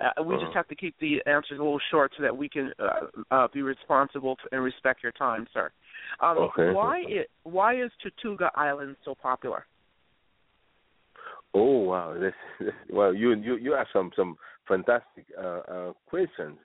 Uh, 0.00 0.22
we 0.22 0.36
Uh-huh. 0.36 0.44
just 0.44 0.54
have 0.54 0.68
to 0.68 0.76
keep 0.76 0.96
the 1.00 1.20
answers 1.26 1.58
a 1.58 1.62
little 1.62 1.80
short 1.90 2.12
so 2.16 2.22
that 2.22 2.36
we 2.36 2.48
can 2.48 2.72
uh, 2.78 3.06
uh, 3.32 3.48
be 3.48 3.62
responsible 3.62 4.38
and 4.52 4.62
respect 4.62 5.02
your 5.02 5.12
time, 5.12 5.46
sir. 5.52 5.72
Um, 6.20 6.38
Okay. 6.38 6.72
Why 6.72 7.00
it, 7.00 7.30
why 7.42 7.82
is 7.82 7.90
Tortuga 8.00 8.52
Island 8.54 8.96
so 9.04 9.16
popular? 9.16 9.66
Oh 11.54 11.78
wow! 11.78 12.14
That's, 12.14 12.36
that's, 12.60 12.76
well, 12.90 13.12
you 13.12 13.34
you 13.34 13.56
you 13.56 13.72
have 13.72 13.88
some 13.92 14.12
some 14.14 14.36
fantastic 14.68 15.26
uh, 15.36 15.62
uh, 15.68 15.92
questions. 16.06 16.58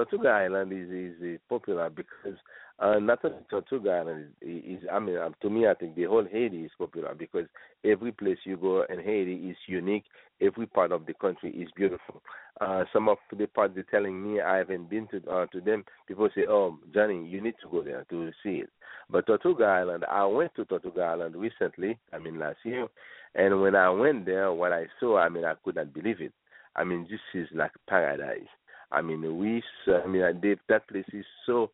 Tortuga 0.00 0.28
Island 0.30 0.72
is 0.72 1.12
is, 1.22 1.40
popular 1.46 1.90
because 1.90 2.38
uh, 2.78 2.98
not 2.98 3.22
only 3.22 3.36
Tortuga 3.50 3.90
Island 3.90 4.28
is, 4.40 4.78
is 4.78 4.88
I 4.90 4.98
mean 4.98 5.18
um, 5.18 5.34
to 5.42 5.50
me 5.50 5.66
I 5.66 5.74
think 5.74 5.94
the 5.94 6.04
whole 6.04 6.24
Haiti 6.24 6.64
is 6.64 6.70
popular 6.78 7.14
because 7.14 7.44
every 7.84 8.10
place 8.10 8.38
you 8.44 8.56
go 8.56 8.84
in 8.88 8.98
Haiti 8.98 9.34
is 9.50 9.58
unique. 9.66 10.04
Every 10.40 10.66
part 10.66 10.92
of 10.92 11.04
the 11.04 11.12
country 11.12 11.50
is 11.50 11.68
beautiful. 11.76 12.22
Uh, 12.62 12.84
some 12.94 13.10
of 13.10 13.18
the 13.36 13.46
parts 13.46 13.74
they're 13.74 13.84
telling 13.90 14.22
me 14.22 14.40
I 14.40 14.56
haven't 14.56 14.88
been 14.88 15.06
to 15.08 15.18
uh, 15.30 15.46
to 15.52 15.60
them. 15.60 15.84
People 16.08 16.30
say, 16.34 16.46
"Oh, 16.48 16.78
Johnny, 16.94 17.26
you 17.26 17.42
need 17.42 17.56
to 17.62 17.68
go 17.70 17.82
there 17.82 18.06
to 18.08 18.30
see 18.42 18.62
it." 18.64 18.70
But 19.10 19.26
Tortuga 19.26 19.64
Island, 19.64 20.06
I 20.10 20.24
went 20.24 20.54
to 20.54 20.64
Tortuga 20.64 21.02
Island 21.02 21.36
recently. 21.36 21.98
I 22.10 22.18
mean 22.18 22.38
last 22.38 22.60
year, 22.64 22.86
and 23.34 23.60
when 23.60 23.76
I 23.76 23.90
went 23.90 24.24
there, 24.24 24.50
what 24.50 24.72
I 24.72 24.86
saw, 24.98 25.18
I 25.18 25.28
mean 25.28 25.44
I 25.44 25.56
could 25.62 25.76
not 25.76 25.92
believe 25.92 26.22
it. 26.22 26.32
I 26.74 26.84
mean 26.84 27.06
this 27.10 27.20
is 27.34 27.48
like 27.54 27.72
paradise. 27.86 28.48
I 28.92 29.02
mean 29.02 29.38
we, 29.38 29.62
I 29.86 30.06
mean 30.06 30.40
they, 30.42 30.56
that 30.68 30.88
place 30.88 31.04
is 31.12 31.24
so 31.46 31.70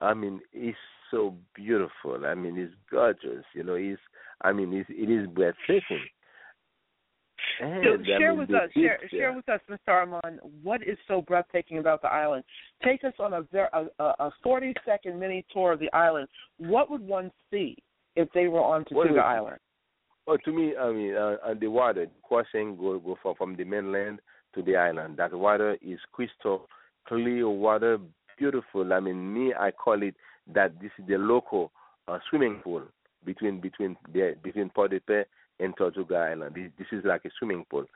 I 0.00 0.14
mean, 0.14 0.40
it's 0.52 0.76
so 1.10 1.34
beautiful. 1.54 2.26
I 2.26 2.34
mean, 2.34 2.58
it's 2.58 2.74
gorgeous. 2.90 3.44
You 3.54 3.64
know, 3.64 3.74
it's 3.74 4.00
I 4.42 4.52
mean, 4.52 4.72
it's, 4.72 4.88
it 4.90 5.10
is 5.10 5.26
breathtaking. 5.28 6.04
And, 7.60 7.84
So 7.84 8.02
I 8.02 8.18
share 8.18 8.30
mean, 8.30 8.40
with 8.40 8.50
us, 8.50 8.70
share, 8.74 8.98
share 9.10 9.32
with 9.32 9.48
us, 9.48 9.60
Mr. 9.70 9.88
Armand, 9.88 10.40
what 10.62 10.82
is 10.82 10.98
so 11.08 11.22
breathtaking 11.22 11.78
about 11.78 12.02
the 12.02 12.08
island? 12.08 12.44
Take 12.84 13.02
us 13.04 13.14
on 13.18 13.32
a 13.32 13.42
ver- 13.42 13.70
a, 13.72 14.04
a, 14.04 14.30
40 14.42 14.74
second 14.84 15.18
mini 15.18 15.44
tour 15.52 15.72
of 15.72 15.80
the 15.80 15.92
island. 15.94 16.28
What 16.58 16.90
would 16.90 17.06
one 17.06 17.30
see 17.50 17.76
if 18.14 18.28
they 18.34 18.48
were 18.48 18.62
on 18.62 18.84
Well, 18.90 19.04
Tortuga 19.04 19.24
Island? 19.24 19.58
Well, 20.26 20.38
to 20.38 20.52
me, 20.52 20.74
I 20.76 20.92
mean, 20.92 21.14
uh, 21.14 21.36
uh, 21.44 21.54
the 21.58 21.68
water 21.68 22.08
crossing 22.24 22.76
go 22.76 22.98
go 22.98 23.16
from 23.22 23.36
from 23.36 23.56
the 23.56 23.64
mainland 23.64 24.18
to 24.56 24.62
the 24.62 24.76
island. 24.76 25.18
That 25.18 25.32
water 25.32 25.76
is 25.80 26.00
crystal 26.12 26.68
clear 27.06 27.48
water, 27.48 27.98
beautiful. 28.38 28.92
I 28.92 29.00
mean, 29.00 29.32
me, 29.32 29.54
I 29.58 29.70
call 29.70 30.02
it 30.02 30.14
that 30.52 30.80
this 30.80 30.90
is 30.98 31.06
the 31.06 31.18
local 31.18 31.72
uh, 32.08 32.18
swimming 32.28 32.60
pool 32.62 32.82
between 33.24 33.60
between 33.60 33.96
the 34.12 34.36
between 34.42 34.70
Port 34.70 34.92
and 35.58 35.76
Tortuga 35.76 36.16
Island. 36.16 36.54
This, 36.54 36.70
this 36.78 36.86
is 36.92 37.04
like 37.04 37.24
a 37.24 37.30
swimming 37.38 37.64
pool. 37.70 37.86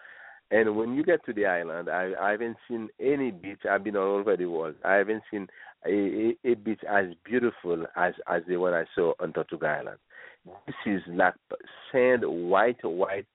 And 0.52 0.76
when 0.76 0.94
you 0.94 1.04
get 1.04 1.24
to 1.26 1.32
the 1.32 1.46
island, 1.46 1.88
I, 1.88 2.11
I 2.20 2.32
haven't 2.32 2.56
seen 2.66 2.88
any 2.98 3.30
beach. 3.30 3.61
I've 3.70 3.84
been 3.84 3.96
all 3.96 4.16
over 4.16 4.36
the 4.36 4.46
world. 4.46 4.74
I 4.84 4.94
haven't 4.94 5.22
seen 5.30 5.46
a, 5.86 6.34
a, 6.44 6.52
a 6.52 6.54
beach 6.54 6.80
as 6.88 7.06
beautiful 7.24 7.86
as 7.96 8.14
as 8.28 8.42
the 8.48 8.56
one 8.56 8.74
I 8.74 8.84
saw 8.94 9.12
on 9.20 9.32
Tortuga 9.32 9.66
Island. 9.80 9.98
This 10.66 10.74
is 10.86 11.02
like 11.08 11.34
sand, 11.92 12.24
white, 12.24 12.82
white 12.82 13.26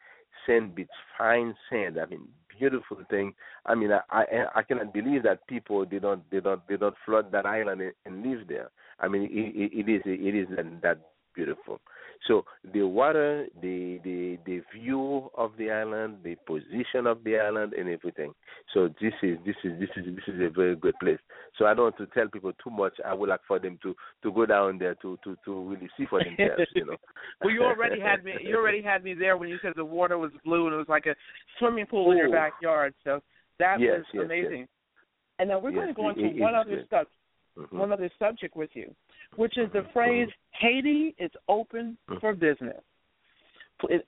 sand 0.46 0.76
beach, 0.76 0.90
fine 1.18 1.56
sand. 1.70 1.98
I 2.02 2.06
mean, 2.08 2.28
beautiful 2.60 2.98
thing. 3.10 3.34
I 3.66 3.76
mean, 3.76 3.92
I 3.92 4.02
I, 4.10 4.24
I 4.56 4.62
cannot 4.64 4.94
believe 4.94 5.24
that 5.24 5.46
people 5.48 5.86
they 5.86 6.00
don't 6.00 6.24
they 6.32 6.40
don't 6.40 6.62
they 6.68 6.78
don't 6.78 6.96
flood 7.06 7.32
that 7.32 7.46
island 7.46 7.82
and, 7.82 7.94
and 8.06 8.24
live 8.26 8.48
there. 8.48 8.70
I 9.00 9.08
mean, 9.08 9.24
it, 9.24 9.30
it, 9.30 9.80
it 9.80 9.92
is 9.92 10.02
it 10.06 10.36
is 10.36 10.48
that, 10.56 10.82
that 10.82 10.98
beautiful. 11.36 11.80
So 12.28 12.46
the 12.74 12.84
water, 12.84 13.48
the 13.62 14.00
the 14.04 14.40
the 14.46 14.62
view 14.74 15.30
of 15.36 15.52
the 15.58 15.70
island, 15.70 16.18
the 16.24 16.36
position 16.48 17.06
of 17.06 17.24
the 17.24 17.38
island, 17.38 17.74
and 17.74 17.90
everything. 17.90 18.34
So 18.74 18.88
this 19.02 19.14
is 19.22 19.38
this 19.46 19.56
is 19.64 19.80
this 19.80 19.90
is 19.98 20.06
this 20.16 20.24
is 20.28 20.42
a 20.42 20.50
very 20.50 20.76
good 20.76 20.96
place. 21.00 21.20
So 21.58 21.66
I 21.66 21.74
don't 21.74 21.84
want 21.86 21.98
to 21.98 22.08
tell 22.08 22.28
people 22.28 22.52
too 22.64 22.70
much. 22.70 22.94
I 23.06 23.14
would 23.14 23.30
like 23.30 23.42
for 23.48 23.60
them 23.60 23.78
to 23.84 23.96
to 24.24 24.32
go 24.32 24.46
down 24.46 24.78
there 24.78 24.96
to 24.96 25.18
to 25.24 25.36
to 25.46 25.62
really 25.70 25.90
see 25.98 26.06
for 26.10 26.24
themselves. 26.24 26.72
You 26.74 26.86
know. 26.86 26.96
well, 27.42 27.54
you 27.54 27.64
already 27.64 28.00
had 28.00 28.24
me. 28.24 28.34
You 28.42 28.58
already 28.58 28.82
had 28.82 29.04
me 29.04 29.14
there 29.14 29.38
when 29.38 29.50
you 29.50 29.58
said 29.62 29.74
the 29.76 29.86
water 29.86 30.18
was 30.18 30.32
blue 30.44 30.66
and 30.66 30.74
it 30.74 30.78
was 30.78 30.90
like 30.90 31.06
a 31.06 31.16
swimming 31.60 31.86
pool 31.86 32.12
in 32.12 32.18
your 32.18 32.32
backyard. 32.32 32.94
So 33.04 33.22
that 33.60 33.80
Yes, 33.80 34.00
was 34.00 34.06
yes, 34.14 34.26
amazing. 34.26 34.68
And 35.38 35.50
now 35.50 35.60
we're 35.60 35.72
going 35.72 35.88
to 35.88 35.94
go 35.94 36.10
into 36.10 36.30
one 36.42 36.56
other 36.56 36.78
good. 36.78 36.88
stuff. 36.88 37.08
Mhm. 37.58 37.72
one 37.72 37.94
other 37.94 38.10
subject 38.20 38.56
with 38.56 38.70
you, 38.76 38.94
which 39.36 39.58
is 39.58 39.72
the 39.74 39.84
phrase 39.94 40.30
Haiti 40.52 41.16
is 41.18 41.32
open 41.48 41.98
Mhm. 42.10 42.20
for 42.20 42.34
business. 42.34 42.82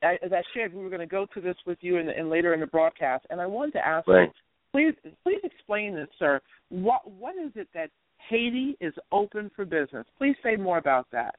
As 0.02 0.32
I 0.32 0.42
shared, 0.54 0.74
we 0.74 0.82
were 0.82 0.90
going 0.90 1.02
to 1.02 1.06
go 1.06 1.26
to 1.26 1.42
this 1.42 1.58
with 1.66 1.84
you 1.84 1.98
and, 1.98 2.10
and 2.10 2.30
later 2.30 2.54
in 2.54 2.62
the 2.62 2.68
broadcast, 2.68 3.26
and 3.30 3.42
I 3.42 3.46
wanted 3.46 3.74
to 3.74 3.86
ask 3.86 4.08
Right. 4.08 4.32
you, 4.74 4.94
please, 5.02 5.14
please 5.24 5.42
explain 5.44 5.94
this, 5.94 6.10
sir. 6.18 6.42
What 6.70 7.10
what 7.12 7.36
is 7.36 7.56
it 7.56 7.68
that 7.74 7.92
Haiti 8.30 8.78
is 8.80 8.94
open 9.12 9.50
for 9.50 9.66
business? 9.66 10.08
Please 10.18 10.38
say 10.42 10.56
more 10.56 10.78
about 10.78 11.10
that. 11.12 11.36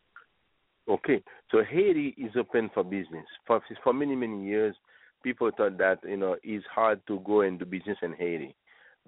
Okay, 0.88 1.22
so 1.50 1.62
Haiti 1.62 2.14
is 2.18 2.36
open 2.36 2.68
for 2.70 2.84
business. 2.84 3.26
For 3.46 3.60
for 3.82 3.92
many 3.92 4.14
many 4.14 4.44
years, 4.44 4.76
people 5.22 5.50
thought 5.50 5.78
that 5.78 6.02
you 6.04 6.16
know 6.16 6.36
it's 6.42 6.66
hard 6.66 7.04
to 7.06 7.20
go 7.20 7.40
and 7.42 7.58
do 7.58 7.64
business 7.64 7.98
in 8.02 8.12
Haiti 8.12 8.54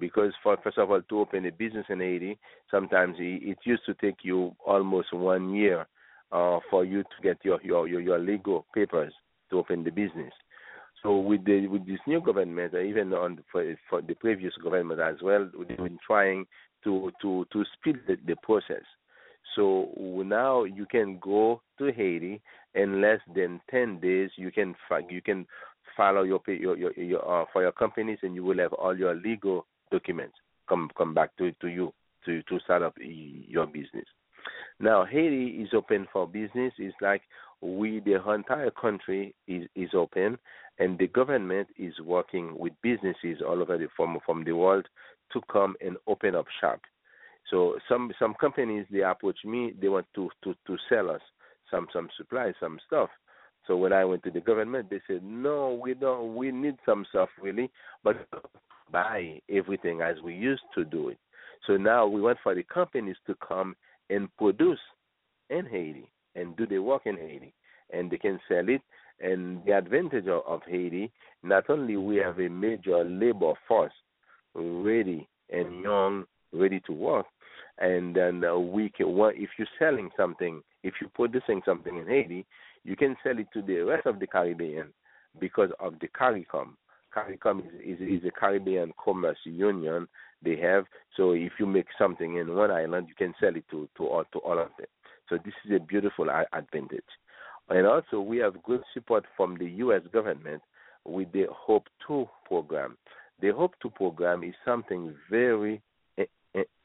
because 0.01 0.33
for 0.43 0.57
first 0.65 0.79
of 0.79 0.91
all 0.91 1.03
to 1.03 1.21
open 1.21 1.47
a 1.47 1.53
business 1.53 1.87
in 1.89 2.01
Haiti, 2.01 2.39
sometimes 2.71 3.17
it, 3.19 3.59
used 3.65 3.85
to 3.87 3.95
take 3.95 4.25
you 4.25 4.57
almost 4.67 5.13
one 5.13 5.55
year 5.55 5.87
uh, 6.33 6.59
for 6.71 6.85
you 6.85 7.03
to 7.03 7.23
get 7.23 7.39
your, 7.45 7.61
your 7.63 7.87
your 7.87 8.01
your 8.01 8.19
legal 8.19 8.67
papers 8.75 9.13
to 9.51 9.59
open 9.59 9.85
the 9.85 9.91
business. 9.91 10.33
So 11.03 11.19
with 11.19 11.45
the 11.45 11.67
with 11.67 11.87
this 11.87 12.01
new 12.07 12.21
government, 12.21 12.75
or 12.75 12.83
even 12.83 13.13
on 13.13 13.43
for, 13.53 13.75
for 13.89 14.03
the 14.03 14.15
previous 14.15 14.55
government 14.63 15.01
as 15.01 15.17
well, 15.23 15.49
we've 15.57 15.69
been 15.69 15.99
trying 16.07 16.47
to 16.85 17.13
to 17.23 17.47
to 17.53 17.65
speed 17.75 17.97
the, 18.07 18.17
the 18.27 18.37
process. 18.43 18.85
So 19.57 19.89
now 20.25 20.65
you 20.65 20.87
can 20.87 21.19
go 21.21 21.61
to 21.79 21.93
Haiti 21.93 22.41
in 22.75 23.01
less 23.01 23.21
than 23.35 23.61
ten 23.71 23.99
days. 24.01 24.31
You 24.37 24.51
can 24.51 24.75
you 25.09 25.23
can 25.23 25.47
follow 25.97 26.23
your 26.23 26.41
your 26.47 26.77
your, 26.77 26.93
your 26.93 27.43
uh, 27.43 27.45
for 27.53 27.63
your 27.63 27.73
companies, 27.73 28.19
and 28.23 28.35
you 28.35 28.45
will 28.45 28.59
have 28.59 28.73
all 28.75 28.97
your 28.97 29.15
legal 29.15 29.67
documents 29.91 30.35
come 30.69 30.91
come 30.97 31.15
back 31.15 31.37
to 31.37 31.53
to 31.61 31.69
you 31.69 31.93
to 32.25 32.43
to 32.43 32.59
start 32.61 32.83
up 32.83 32.95
your 32.99 33.67
business. 33.67 34.07
Now 34.79 35.05
Haiti 35.05 35.63
is 35.63 35.69
open 35.75 36.07
for 36.13 36.27
business. 36.27 36.73
It's 36.79 36.97
like 37.01 37.23
we 37.61 38.01
the 38.01 38.23
entire 38.33 38.71
country 38.71 39.35
is 39.47 39.69
is 39.75 39.91
open, 39.95 40.39
and 40.79 40.99
the 40.99 41.09
government 41.09 41.69
is 41.79 41.95
working 42.01 42.59
with 42.59 42.73
businesses 42.83 43.43
all 43.47 43.61
over 43.61 43.77
the 43.77 43.89
from 43.97 44.19
from 44.25 44.45
the 44.45 44.53
world 44.53 44.87
to 45.33 45.41
come 45.53 45.77
and 45.81 45.97
open 46.07 46.35
up 46.35 46.47
shop. 46.61 46.81
So 47.51 47.79
some 47.89 48.13
some 48.19 48.35
companies 48.41 48.87
they 48.91 49.03
approach 49.03 49.39
me, 49.45 49.75
they 49.81 49.89
want 49.89 50.07
to 50.15 50.31
to 50.45 50.55
to 50.67 50.77
sell 50.89 51.11
us 51.11 51.21
some 51.71 51.87
some 51.93 52.09
supplies, 52.17 52.55
some 52.61 52.79
stuff. 52.87 53.11
So 53.71 53.77
when 53.77 53.93
I 53.93 54.05
went 54.05 54.25
to 54.25 54.33
the 54.33 54.41
government, 54.41 54.91
they 54.91 55.01
said, 55.07 55.23
no, 55.23 55.79
we 55.81 55.95
don't. 55.95 56.35
We 56.35 56.51
need 56.51 56.75
some 56.85 57.07
stuff 57.11 57.29
really, 57.41 57.71
but 58.03 58.17
buy 58.91 59.41
everything 59.49 60.01
as 60.01 60.17
we 60.25 60.35
used 60.35 60.65
to 60.75 60.85
do 60.85 61.11
it. 61.11 61.19
So 61.69 61.77
now 61.77 62.05
we 62.05 62.21
want 62.21 62.39
for 62.43 62.53
the 62.53 62.65
companies 62.65 63.15
to 63.29 63.37
come 63.37 63.77
and 64.09 64.29
produce 64.39 64.81
in 65.51 65.67
Haiti 65.67 66.11
and 66.35 66.57
do 66.57 66.67
the 66.67 66.81
work 66.81 67.03
in 67.05 67.17
Haiti, 67.17 67.55
and 67.93 68.11
they 68.11 68.19
can 68.19 68.41
sell 68.49 68.69
it. 68.69 68.81
And 69.21 69.65
the 69.65 69.79
advantage 69.79 70.27
of, 70.27 70.43
of 70.49 70.63
Haiti, 70.67 71.13
not 71.45 71.71
only 71.71 71.97
we 71.97 72.17
have 72.17 72.41
a 72.41 72.49
major 72.49 73.05
labor 73.05 73.53
force 73.69 73.93
ready 74.53 75.29
and 75.49 75.81
young, 75.81 76.25
ready 76.53 76.81
to 76.87 76.93
work, 76.93 77.27
and 77.79 78.17
then 78.17 78.43
uh, 78.43 78.59
we 78.59 78.89
can. 78.89 79.17
Well, 79.17 79.31
if 79.33 79.51
you're 79.57 79.69
selling 79.79 80.11
something, 80.17 80.61
if 80.83 80.95
you're 81.01 81.11
producing 81.11 81.63
something 81.65 81.97
in 81.97 82.09
Haiti, 82.09 82.45
you 82.85 82.97
can 82.97 83.17
sell 83.23 83.39
it 83.39 83.47
to 83.53 83.63
the 83.63 83.81
rest 83.81 84.07
of 84.07 84.19
the 84.19 84.27
Caribbean 84.27 84.89
because 85.39 85.71
of 85.81 85.95
the 86.01 86.09
CARICOM. 86.09 86.75
CARICOM 87.15 87.61
is, 87.61 88.01
is, 88.01 88.23
is 88.23 88.25
a 88.29 88.31
Caribbean 88.31 88.93
Commerce 89.03 89.39
Union 89.45 90.09
they 90.43 90.57
have. 90.57 90.85
So 91.17 91.33
if 91.33 91.53
you 91.59 91.67
make 91.67 91.87
something 91.99 92.37
in 92.37 92.55
one 92.55 92.71
island, 92.71 93.09
you 93.09 93.15
can 93.15 93.35
sell 93.41 93.55
it 93.55 93.65
to 93.71 93.89
to 93.97 94.07
all 94.07 94.25
to 94.33 94.39
all 94.39 94.59
of 94.59 94.69
them. 94.79 94.87
So 95.29 95.39
this 95.45 95.55
is 95.65 95.77
a 95.77 95.81
beautiful 95.81 96.29
advantage. 96.53 97.05
And 97.69 97.87
also, 97.87 98.21
we 98.21 98.39
have 98.39 98.63
good 98.65 98.83
support 98.93 99.25
from 99.37 99.57
the 99.57 99.67
U.S. 99.85 100.03
government 100.13 100.63
with 101.05 101.31
the 101.33 101.47
Hope 101.53 101.87
2 102.09 102.29
program. 102.45 102.97
The 103.41 103.51
Hope 103.51 103.75
2 103.81 103.91
program 103.91 104.43
is 104.43 104.55
something 104.65 105.15
very 105.31 105.81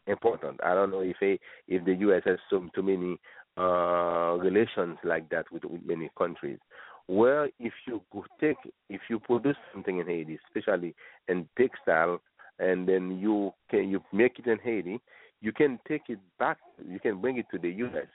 important. 0.07 0.59
I 0.63 0.73
don't 0.73 0.91
know 0.91 1.01
if 1.01 1.17
a, 1.21 1.39
if 1.67 1.83
the 1.85 1.95
U.S. 1.95 2.21
has 2.25 2.37
so 2.49 2.67
too 2.75 2.83
many 2.83 3.19
uh, 3.57 4.37
relations 4.39 4.97
like 5.03 5.29
that 5.29 5.45
with, 5.51 5.63
with 5.65 5.81
many 5.85 6.09
countries. 6.17 6.59
Where 7.07 7.45
if 7.59 7.73
you 7.87 8.01
take 8.41 8.57
if 8.89 9.01
you 9.09 9.19
produce 9.19 9.57
something 9.73 9.99
in 9.99 10.07
Haiti, 10.07 10.39
especially 10.47 10.95
in 11.27 11.47
textile, 11.57 12.19
and 12.59 12.87
then 12.87 13.19
you 13.19 13.53
can 13.69 13.89
you 13.89 14.01
make 14.11 14.39
it 14.39 14.47
in 14.47 14.57
Haiti, 14.59 14.99
you 15.41 15.51
can 15.51 15.79
take 15.87 16.03
it 16.09 16.19
back. 16.39 16.57
You 16.87 16.99
can 16.99 17.21
bring 17.21 17.37
it 17.37 17.45
to 17.51 17.59
the 17.59 17.69
U.S. 17.69 18.07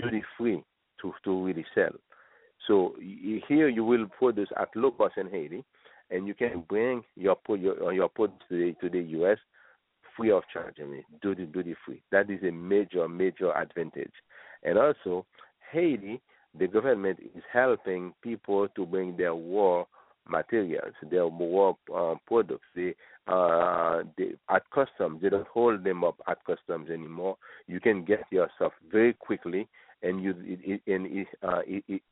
duty 0.00 0.22
free 0.36 0.62
to 1.00 1.12
to 1.24 1.44
really 1.44 1.64
sell. 1.74 1.92
So 2.66 2.96
here 3.48 3.68
you 3.68 3.84
will 3.84 4.06
produce 4.18 4.48
at 4.58 4.68
low 4.74 4.90
cost 4.90 5.16
in 5.16 5.30
Haiti, 5.30 5.64
and 6.10 6.26
you 6.26 6.34
can 6.34 6.64
bring 6.68 7.02
your 7.14 7.36
your 7.48 7.92
your 7.92 8.08
product 8.08 8.42
to 8.48 8.56
the 8.56 8.74
to 8.80 8.90
the 8.90 9.04
U.S. 9.18 9.38
free 10.16 10.30
of 10.30 10.42
charge. 10.52 10.76
I 10.80 10.84
mean, 10.84 11.04
duty 11.22 11.46
duty 11.46 11.74
free. 11.84 12.02
That 12.12 12.30
is 12.30 12.42
a 12.42 12.52
major 12.52 13.08
major 13.08 13.52
advantage. 13.52 14.12
And 14.62 14.78
also, 14.78 15.26
Haiti, 15.72 16.20
the 16.58 16.66
government 16.66 17.18
is 17.20 17.42
helping 17.52 18.14
people 18.22 18.68
to 18.68 18.86
bring 18.86 19.16
their 19.16 19.34
war 19.34 19.86
materials, 20.28 20.94
their 21.10 21.26
war 21.26 21.76
uh, 21.94 22.14
products. 22.26 22.64
They 22.74 22.94
uh, 23.28 24.02
they, 24.16 24.32
at 24.48 24.62
customs, 24.70 25.20
they 25.22 25.28
don't 25.28 25.48
hold 25.48 25.82
them 25.84 26.04
up 26.04 26.16
at 26.28 26.38
customs 26.44 26.90
anymore. 26.90 27.36
You 27.66 27.80
can 27.80 28.04
get 28.04 28.22
your 28.30 28.48
stuff 28.56 28.72
very 28.90 29.14
quickly, 29.14 29.68
and 30.02 30.22
you 30.22 30.34
it, 30.38 30.80
it, 30.86 30.94
and 30.94 31.06
it, 31.06 31.26
uh, 31.42 31.60
it, 31.66 31.84
it 31.88 32.02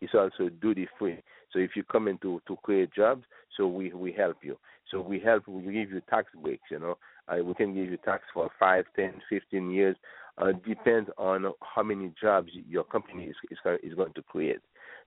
it's 0.00 0.14
also 0.14 0.48
duty 0.60 0.88
free. 0.98 1.22
So 1.52 1.58
if 1.58 1.70
you 1.76 1.82
come 1.84 2.08
in 2.08 2.18
to, 2.18 2.40
to 2.48 2.56
create 2.62 2.92
jobs, 2.94 3.24
so 3.56 3.66
we 3.66 3.92
we 3.92 4.12
help 4.12 4.38
you. 4.42 4.56
So 4.90 5.00
we 5.00 5.20
help. 5.20 5.46
We 5.48 5.62
give 5.62 5.90
you 5.90 6.02
tax 6.10 6.28
breaks. 6.42 6.70
You 6.70 6.78
know, 6.78 6.98
uh, 7.28 7.42
we 7.42 7.54
can 7.54 7.74
give 7.74 7.90
you 7.90 7.96
tax 7.98 8.24
for 8.32 8.50
five, 8.58 8.84
ten, 8.96 9.14
fifteen 9.28 9.70
years. 9.70 9.96
Uh, 10.36 10.52
depends 10.66 11.08
on 11.16 11.46
how 11.60 11.82
many 11.82 12.12
jobs 12.20 12.50
your 12.68 12.84
company 12.84 13.24
is 13.24 13.36
is, 13.50 13.58
is 13.82 13.94
going 13.94 14.12
to 14.14 14.22
create. 14.22 14.60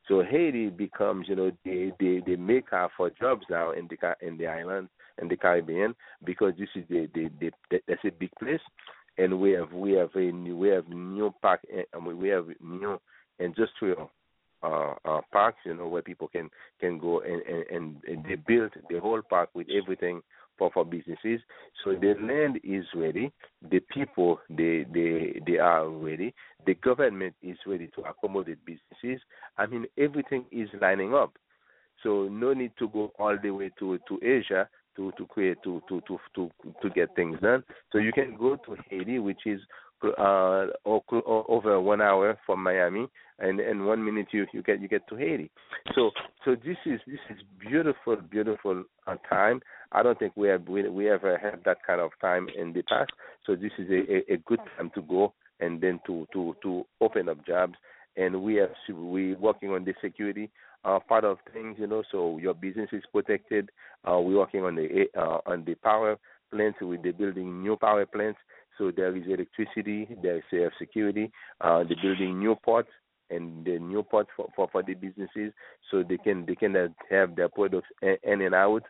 So 0.08 0.24
Haiti 0.24 0.70
becomes, 0.70 1.28
you 1.28 1.36
know, 1.36 1.52
the 1.66 1.92
the, 2.00 2.22
the 2.26 2.36
maker 2.38 2.88
for 2.96 3.10
jobs 3.10 3.44
now 3.50 3.72
in 3.72 3.90
the 3.90 4.26
in 4.26 4.38
the 4.38 4.48
island 4.48 4.90
in 5.22 5.28
the 5.28 5.36
Caribbean 5.36 5.96
because 6.24 6.54
this 6.58 6.70
is 6.76 6.84
the 6.90 7.10
the, 7.14 7.30
the, 7.40 7.52
the 7.70 7.80
that's 7.88 8.06
a 8.06 8.12
big 8.12 8.32
place, 8.40 8.62
and 9.18 9.40
we 9.40 9.52
have 9.52 9.74
we 9.74 9.92
have 9.94 10.16
a 10.16 10.32
new, 10.32 10.58
we 10.58 10.70
have 10.70 10.88
new 10.88 11.34
park 11.42 11.62
and 11.94 12.06
we 12.06 12.14
we 12.14 12.30
have 12.30 12.48
new 12.62 13.00
industrial 13.40 14.10
uh, 14.64 14.94
uh, 15.06 15.22
parks, 15.32 15.60
you 15.66 15.76
know, 15.76 15.88
where 15.88 16.02
people 16.02 16.28
can 16.28 16.50
can 16.80 16.98
go 16.98 17.22
and, 17.22 17.42
and 17.70 17.98
and 18.04 18.26
they 18.26 18.36
built 18.36 18.72
the 18.90 19.00
whole 19.00 19.22
park 19.22 19.50
with 19.54 19.68
everything 19.70 20.22
for 20.58 20.72
for 20.74 20.86
businesses. 20.86 21.42
So 21.84 21.92
the 21.92 22.16
mm-hmm. 22.16 22.28
land 22.28 22.60
is 22.64 22.86
ready, 22.96 23.32
the 23.70 23.80
people 23.80 24.40
they 24.50 24.86
they 24.94 25.42
they 25.46 25.58
are 25.58 25.88
ready, 25.90 26.34
the 26.66 26.76
government 26.76 27.36
is 27.42 27.58
ready 27.66 27.90
to 27.96 28.02
accommodate 28.02 28.60
businesses. 28.66 29.22
I 29.58 29.66
mean 29.66 29.86
everything 29.98 30.46
is 30.52 30.70
lining 30.82 31.14
up. 31.14 31.34
So 32.04 32.28
no 32.30 32.54
need 32.54 32.72
to 32.80 32.88
go 32.90 33.12
all 33.20 33.38
the 33.42 33.52
way 33.52 33.72
to 33.80 34.00
to 34.08 34.20
Asia 34.24 34.70
to 34.96 35.12
to 35.18 35.26
create 35.28 35.58
to 35.64 35.82
to 35.88 36.02
to 36.08 36.20
to 36.36 36.52
to 36.82 36.90
get 36.90 37.16
things 37.16 37.40
done. 37.42 37.64
So 37.92 38.00
you 38.00 38.12
can 38.12 38.36
go 38.38 38.58
to 38.58 38.76
Haiti, 38.90 39.20
which 39.20 39.46
is 39.46 39.62
uh, 40.04 40.68
over 40.86 41.82
one 41.82 42.02
hour 42.02 42.38
from 42.46 42.64
Miami, 42.64 43.08
and 43.40 43.60
in 43.60 43.86
one 43.86 44.04
minute 44.04 44.28
you 44.32 44.46
you 44.54 44.62
get 44.62 44.82
you 44.82 44.88
get 44.88 45.08
to 45.08 45.16
Haiti. 45.16 45.50
So 45.96 46.12
so 46.46 46.56
this 46.56 46.78
is 46.86 47.00
this 47.08 47.20
is 47.30 47.38
beautiful 47.60 48.18
beautiful 48.18 48.84
uh, 49.06 49.16
time. 49.30 49.62
I 49.92 50.04
don't 50.04 50.18
think 50.20 50.34
we 50.36 50.48
have 50.50 50.68
we, 50.68 50.88
we 50.90 51.10
ever 51.10 51.38
had 51.38 51.62
that 51.66 51.78
kind 51.86 52.02
of 52.02 52.12
time 52.22 52.48
in 52.58 52.74
the 52.74 52.84
past. 52.84 53.12
So 53.46 53.56
this 53.56 53.72
is 53.78 53.90
a, 53.90 54.32
a, 54.32 54.36
a 54.36 54.38
good 54.46 54.60
time 54.78 54.92
to 54.96 55.02
go 55.02 55.34
and 55.60 55.82
then 55.82 56.00
to 56.08 56.28
to 56.34 56.56
to 56.64 56.86
open 57.02 57.30
up 57.30 57.46
jobs. 57.46 57.76
And 58.16 58.42
we 58.42 58.56
have 58.56 58.72
we 58.92 59.36
working 59.36 59.70
on 59.70 59.86
the 59.86 59.94
security 60.02 60.50
uh, 60.84 61.00
part 61.08 61.24
of 61.24 61.38
things, 61.54 61.76
you 61.80 61.88
know. 61.88 62.04
So 62.12 62.38
your 62.38 62.54
business 62.54 62.90
is 62.92 63.04
protected. 63.12 63.70
Uh, 64.04 64.20
we're 64.20 64.38
working 64.38 64.64
on 64.64 64.76
the 64.76 65.06
uh, 65.16 65.40
on 65.46 65.64
the 65.66 65.76
power 65.76 66.18
plants. 66.52 66.80
We're 66.82 66.98
building 66.98 67.62
new 67.62 67.76
power 67.76 68.06
plants 68.06 68.40
so 68.78 68.92
there 68.96 69.16
is 69.16 69.24
electricity, 69.28 70.08
there 70.22 70.38
is 70.38 70.44
air 70.54 70.74
security. 70.78 71.32
Uh, 71.62 71.84
they're 71.84 71.98
building 72.02 72.40
new 72.40 72.56
ports 72.56 72.90
and 73.30 73.66
the 73.66 73.80
new 73.80 74.04
ports 74.04 74.30
for, 74.36 74.48
for, 74.56 74.70
for 74.72 74.84
the 74.84 74.94
businesses 74.94 75.52
so 75.92 76.04
they 76.04 76.18
can 76.18 76.46
they 76.46 76.56
can 76.56 76.76
have 77.10 77.36
their 77.36 77.50
products 77.50 77.88
in 78.02 78.42
and 78.42 78.56
out. 78.56 78.84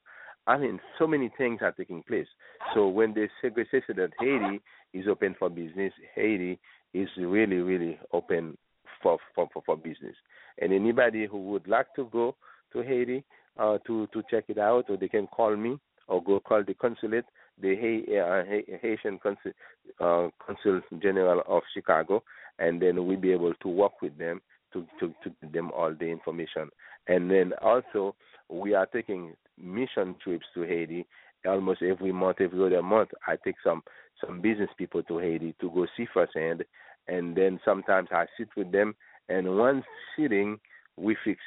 I 0.45 0.57
mean, 0.57 0.79
so 0.97 1.07
many 1.07 1.29
things 1.37 1.59
are 1.61 1.73
taking 1.73 2.03
place. 2.03 2.27
So 2.73 2.87
when 2.87 3.13
say, 3.13 3.49
they 3.53 3.65
say 3.71 3.81
that 3.89 4.11
Haiti 4.19 4.61
is 4.93 5.05
open 5.09 5.35
for 5.37 5.49
business, 5.49 5.91
Haiti 6.15 6.59
is 6.93 7.09
really 7.17 7.57
really 7.57 7.99
open 8.13 8.57
for 9.01 9.17
for, 9.35 9.49
for, 9.53 9.63
for 9.65 9.77
business. 9.77 10.15
And 10.59 10.73
anybody 10.73 11.25
who 11.25 11.49
would 11.49 11.67
like 11.67 11.87
to 11.95 12.05
go 12.11 12.35
to 12.73 12.81
Haiti 12.81 13.23
uh, 13.57 13.77
to 13.87 14.07
to 14.07 14.23
check 14.29 14.45
it 14.47 14.57
out, 14.57 14.85
or 14.89 14.97
they 14.97 15.09
can 15.09 15.27
call 15.27 15.55
me 15.55 15.77
or 16.07 16.23
go 16.23 16.39
call 16.39 16.63
the 16.63 16.73
consulate 16.73 17.25
the 17.61 17.73
uh, 17.73 18.77
Haitian 18.81 19.19
Consul, 19.19 19.51
uh, 19.99 20.29
Consul 20.45 20.81
General 21.01 21.43
of 21.47 21.63
Chicago, 21.73 22.23
and 22.59 22.81
then 22.81 23.05
we'll 23.05 23.17
be 23.17 23.31
able 23.31 23.53
to 23.55 23.67
work 23.67 24.01
with 24.01 24.17
them 24.17 24.41
to, 24.73 24.85
to, 24.99 25.13
to 25.23 25.31
give 25.41 25.51
them 25.51 25.71
all 25.71 25.93
the 25.93 26.05
information. 26.05 26.69
And 27.07 27.31
then 27.31 27.53
also, 27.61 28.15
we 28.49 28.73
are 28.73 28.85
taking 28.85 29.33
mission 29.61 30.15
trips 30.23 30.45
to 30.53 30.61
Haiti 30.61 31.05
almost 31.45 31.81
every 31.81 32.11
month, 32.11 32.41
every 32.41 32.63
other 32.65 32.83
month. 32.83 33.09
I 33.25 33.37
take 33.43 33.55
some 33.63 33.83
some 34.25 34.41
business 34.41 34.69
people 34.77 35.03
to 35.03 35.19
Haiti 35.19 35.55
to 35.61 35.69
go 35.69 35.85
see 35.95 36.07
firsthand, 36.11 36.63
and 37.07 37.35
then 37.35 37.59
sometimes 37.63 38.09
I 38.11 38.25
sit 38.37 38.49
with 38.57 38.71
them. 38.71 38.95
And 39.29 39.57
one 39.57 39.83
sitting, 40.17 40.59
we 40.97 41.15
fix 41.23 41.39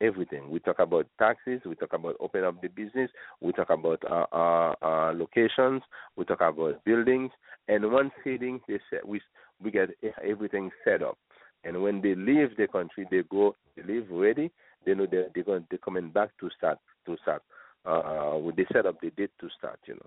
everything. 0.00 0.50
We 0.50 0.60
talk 0.60 0.78
about 0.78 1.06
taxes, 1.18 1.60
we 1.64 1.74
talk 1.74 1.92
about 1.92 2.16
open 2.20 2.44
up 2.44 2.60
the 2.60 2.68
business, 2.68 3.10
we 3.40 3.52
talk 3.52 3.70
about 3.70 4.02
uh, 4.10 4.26
uh, 4.32 4.74
uh, 4.82 5.12
locations, 5.14 5.82
we 6.16 6.24
talk 6.24 6.40
about 6.40 6.84
buildings, 6.84 7.30
and 7.68 7.90
once 7.92 8.10
sitting, 8.24 8.60
they 8.66 8.78
say 8.90 8.98
we 9.04 9.20
we 9.62 9.70
get 9.70 9.90
everything 10.24 10.70
set 10.84 11.02
up. 11.02 11.18
And 11.64 11.82
when 11.82 12.00
they 12.00 12.14
leave 12.14 12.56
the 12.56 12.66
country, 12.66 13.06
they 13.10 13.22
go, 13.30 13.54
they 13.76 13.82
leave 13.82 14.06
ready. 14.10 14.50
They 14.86 14.94
know 14.94 15.06
they're 15.10 15.28
they're 15.34 15.44
going 15.44 15.66
they're 15.70 15.78
coming 15.78 16.10
back 16.10 16.30
to 16.40 16.48
start 16.56 16.78
to 17.06 17.16
start. 17.22 17.42
Uh, 17.86 17.98
uh 17.98 18.50
they 18.56 18.66
set 18.72 18.86
up 18.86 19.00
the 19.00 19.10
date 19.10 19.30
to 19.40 19.48
start, 19.58 19.78
you 19.86 19.94
know. 19.94 20.06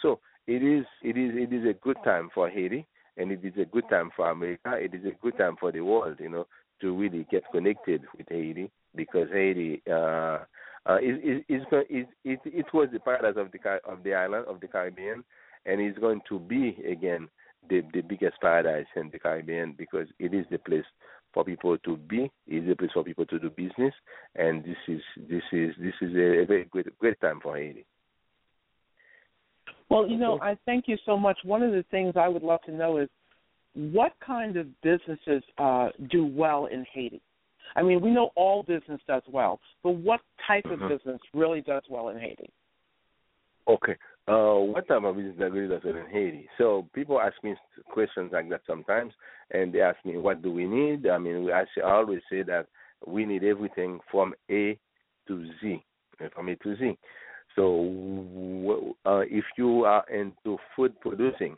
So 0.00 0.20
it 0.46 0.62
is 0.62 0.86
it 1.02 1.16
is 1.16 1.32
it 1.34 1.52
is 1.52 1.68
a 1.68 1.74
good 1.74 1.96
time 2.04 2.30
for 2.32 2.48
Haiti, 2.48 2.86
and 3.16 3.32
it 3.32 3.44
is 3.44 3.54
a 3.60 3.64
good 3.64 3.88
time 3.90 4.10
for 4.14 4.30
America. 4.30 4.74
It 4.74 4.94
is 4.94 5.04
a 5.04 5.16
good 5.22 5.36
time 5.36 5.56
for 5.58 5.72
the 5.72 5.80
world, 5.80 6.16
you 6.20 6.28
know, 6.28 6.46
to 6.80 6.96
really 6.96 7.26
get 7.30 7.42
connected 7.52 8.02
with 8.16 8.28
Haiti 8.28 8.70
because 8.94 9.28
Haiti 9.32 9.82
uh, 9.90 10.38
uh, 10.84 10.98
is, 11.00 11.42
is, 11.48 11.62
is, 11.88 12.06
is, 12.24 12.38
it 12.44 12.66
was 12.74 12.88
the 12.92 13.00
paradise 13.00 13.34
of 13.36 13.52
the 13.52 13.90
of 13.90 14.02
the 14.02 14.14
island 14.14 14.46
of 14.48 14.60
the 14.60 14.68
Caribbean, 14.68 15.24
and 15.66 15.80
it's 15.80 15.98
going 15.98 16.20
to 16.28 16.38
be 16.38 16.76
again 16.90 17.28
the 17.68 17.82
the 17.92 18.00
biggest 18.00 18.40
paradise 18.40 18.86
in 18.96 19.10
the 19.10 19.18
Caribbean 19.18 19.74
because 19.76 20.06
it 20.18 20.34
is 20.34 20.44
the 20.50 20.58
place 20.58 20.84
for 21.32 21.44
people 21.44 21.78
to 21.78 21.96
be, 21.96 22.30
it 22.46 22.56
is 22.56 22.68
the 22.68 22.76
place 22.76 22.90
for 22.92 23.04
people 23.04 23.24
to 23.26 23.38
do 23.38 23.48
business, 23.50 23.94
and 24.34 24.64
this 24.64 24.76
is 24.88 25.00
this 25.16 25.42
is 25.52 25.70
this 25.78 25.94
is 26.00 26.14
a, 26.14 26.42
a 26.42 26.46
very 26.46 26.64
great 26.64 26.98
great 26.98 27.20
time 27.20 27.40
for 27.42 27.56
Haiti. 27.56 27.86
Well, 29.88 30.08
you 30.08 30.16
know, 30.16 30.38
I 30.40 30.56
thank 30.64 30.88
you 30.88 30.96
so 31.04 31.18
much. 31.18 31.38
One 31.44 31.62
of 31.62 31.72
the 31.72 31.84
things 31.90 32.14
I 32.16 32.26
would 32.26 32.42
love 32.42 32.60
to 32.66 32.72
know 32.72 32.96
is 32.98 33.08
what 33.74 34.12
kind 34.24 34.56
of 34.56 34.66
businesses 34.82 35.42
uh, 35.58 35.90
do 36.10 36.24
well 36.24 36.66
in 36.66 36.84
Haiti? 36.92 37.20
I 37.76 37.82
mean, 37.82 38.00
we 38.00 38.10
know 38.10 38.30
all 38.36 38.62
business 38.62 39.00
does 39.06 39.22
well, 39.30 39.60
but 39.82 39.92
what 39.92 40.20
type 40.46 40.64
mm-hmm. 40.64 40.82
of 40.82 40.88
business 40.90 41.20
really 41.34 41.60
does 41.60 41.82
well 41.88 42.08
in 42.08 42.18
Haiti? 42.18 42.50
Okay. 43.68 43.96
Uh, 44.28 44.58
what 44.58 44.86
type 44.86 45.02
of 45.02 45.16
business 45.16 45.36
that 45.38 45.52
really 45.52 45.68
does 45.68 45.82
well 45.84 45.96
in 45.96 46.10
Haiti? 46.10 46.48
So 46.58 46.86
people 46.94 47.20
ask 47.20 47.34
me 47.42 47.54
questions 47.90 48.30
like 48.32 48.48
that 48.50 48.62
sometimes, 48.66 49.12
and 49.50 49.72
they 49.72 49.80
ask 49.80 49.96
me, 50.04 50.16
what 50.16 50.42
do 50.42 50.52
we 50.52 50.66
need? 50.66 51.08
I 51.08 51.18
mean, 51.18 51.44
we 51.44 51.52
actually 51.52 51.84
always 51.84 52.20
say 52.30 52.42
that 52.42 52.66
we 53.06 53.24
need 53.24 53.44
everything 53.44 53.98
from 54.10 54.34
A 54.50 54.78
to 55.28 55.46
Z, 55.60 55.82
from 56.34 56.48
A 56.48 56.56
to 56.56 56.76
Z. 56.76 56.98
So 57.56 58.94
uh, 59.04 59.22
if 59.28 59.44
you 59.58 59.84
are 59.84 60.04
into 60.08 60.56
food 60.74 60.98
producing, 61.00 61.56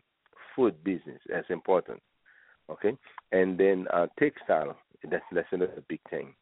food 0.56 0.82
business, 0.84 1.20
that's 1.28 1.48
important. 1.50 2.00
Okay, 2.70 2.96
and 3.32 3.58
then 3.58 3.86
uh, 3.92 4.06
textile 4.18 4.76
that's 5.10 5.24
that's 5.32 5.48
another 5.52 5.82
big 5.88 6.00
thing. 6.10 6.34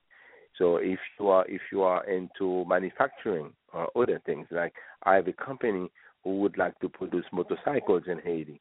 So 0.59 0.77
if 0.77 0.99
you 1.19 1.29
are 1.29 1.47
if 1.49 1.63
you 1.71 1.83
are 1.83 2.05
into 2.09 2.65
manufacturing 2.67 3.53
or 3.73 3.89
other 3.97 4.21
things, 4.25 4.47
like 4.51 4.75
I 5.05 5.15
have 5.17 5.29
a 5.29 5.33
company 5.33 5.91
who 6.25 6.41
would 6.41 6.59
like 6.59 6.79
to 6.81 6.89
produce 6.89 7.25
motorcycles 7.33 8.05
in 8.07 8.19
Haiti, 8.19 8.61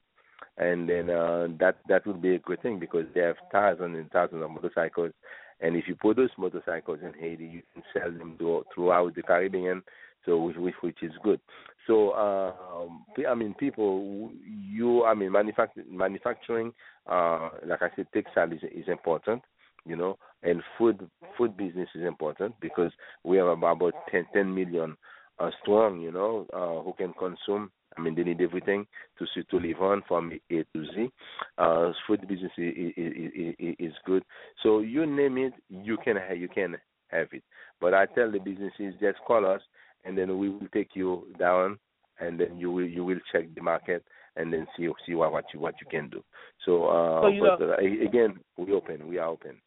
and 0.58 0.88
then 0.90 1.10
uh, 1.10 1.48
that 1.60 1.78
that 1.90 2.08
would 2.08 2.22
be 2.22 2.36
a 2.36 2.40
good 2.40 2.62
thing 2.62 2.80
because 2.80 3.06
they 3.14 3.22
have 3.22 3.36
thousands 3.52 3.98
and 3.98 4.10
thousands 4.12 4.44
of 4.44 4.52
motorcycles, 4.52 5.12
and 5.60 5.76
if 5.76 5.88
you 5.88 5.96
produce 5.96 6.32
motorcycles 6.38 7.00
in 7.04 7.14
Haiti, 7.20 7.46
you 7.46 7.62
can 7.74 7.84
sell 7.94 8.12
them 8.12 8.36
to, 8.40 8.64
throughout 8.74 9.14
the 9.16 9.22
Caribbean, 9.22 9.84
so 10.26 10.38
which 10.38 10.58
which, 10.58 10.76
which 10.82 11.04
is 11.04 11.12
good. 11.24 11.42
So 11.88 12.14
um, 12.14 13.06
I 13.30 13.36
mean, 13.36 13.54
people, 13.56 14.32
you 14.46 15.04
I 15.04 15.14
mean, 15.14 15.34
manufacturing 15.34 15.86
manufacturing, 15.96 16.74
uh, 17.06 17.50
like 17.66 17.82
I 17.82 17.90
said, 17.96 18.08
textile 18.14 18.54
is 18.54 18.64
is 18.64 18.88
important 18.88 19.44
you 19.86 19.96
know, 19.96 20.18
and 20.44 20.62
food 20.78 21.10
food 21.38 21.56
business 21.58 21.90
is 21.96 22.04
important 22.04 22.56
because 22.60 22.92
we 23.24 23.38
have 23.38 23.48
about 23.48 23.94
10, 24.12 24.26
10 24.34 24.54
million 24.54 24.96
uh, 25.40 25.50
strong, 25.62 26.00
you 26.00 26.12
know, 26.12 26.46
uh, 26.54 26.84
who 26.84 26.94
can 26.94 27.14
consume. 27.14 27.72
I 27.98 28.02
mean, 28.02 28.16
they 28.16 28.24
need 28.24 28.42
everything 28.42 28.88
to 29.20 29.44
to 29.44 29.58
live 29.58 29.82
on 29.82 30.02
from 30.08 30.32
A 30.50 30.64
to 30.74 30.86
Z. 30.94 31.12
Uh, 31.58 31.92
food 32.08 32.28
business 32.28 32.52
is, 32.58 32.94
is, 32.96 33.14
is, 33.60 33.76
is 33.80 33.94
good. 34.06 34.24
So 34.64 34.80
you 34.80 35.06
name 35.06 35.38
it, 35.38 35.54
you 35.70 35.98
can 36.04 36.18
you 36.36 36.48
can 36.48 36.78
have 37.10 37.28
it. 37.34 37.44
But 37.80 37.94
I 37.94 38.06
tell 38.06 38.32
the 38.32 38.40
businesses 38.40 38.94
just 39.02 39.20
call 39.28 39.46
us, 39.46 39.62
and 40.06 40.18
then 40.18 40.38
we 40.38 40.50
will 40.50 40.68
take 40.74 40.92
you 40.94 41.28
down, 41.38 41.80
and 42.20 42.40
then 42.40 42.58
you 42.58 42.72
will 42.72 42.88
you 42.88 43.04
will 43.04 43.20
check 43.32 43.54
the 43.56 43.62
market 43.62 44.06
and 44.38 44.54
then 44.54 44.66
see 44.78 44.88
see 45.06 45.16
what 45.16 45.34
what 45.34 45.46
you 45.54 45.60
what 45.60 45.76
you 45.82 45.88
can 45.90 46.10
do. 46.10 46.24
So, 46.66 46.86
uh, 46.86 47.22
so 47.22 47.30
but 47.40 47.60
know, 47.60 47.74
uh, 47.74 48.06
again, 48.08 48.40
we 48.58 48.72
open, 48.72 49.08
we 49.08 49.18
are 49.18 49.28
open 49.28 49.58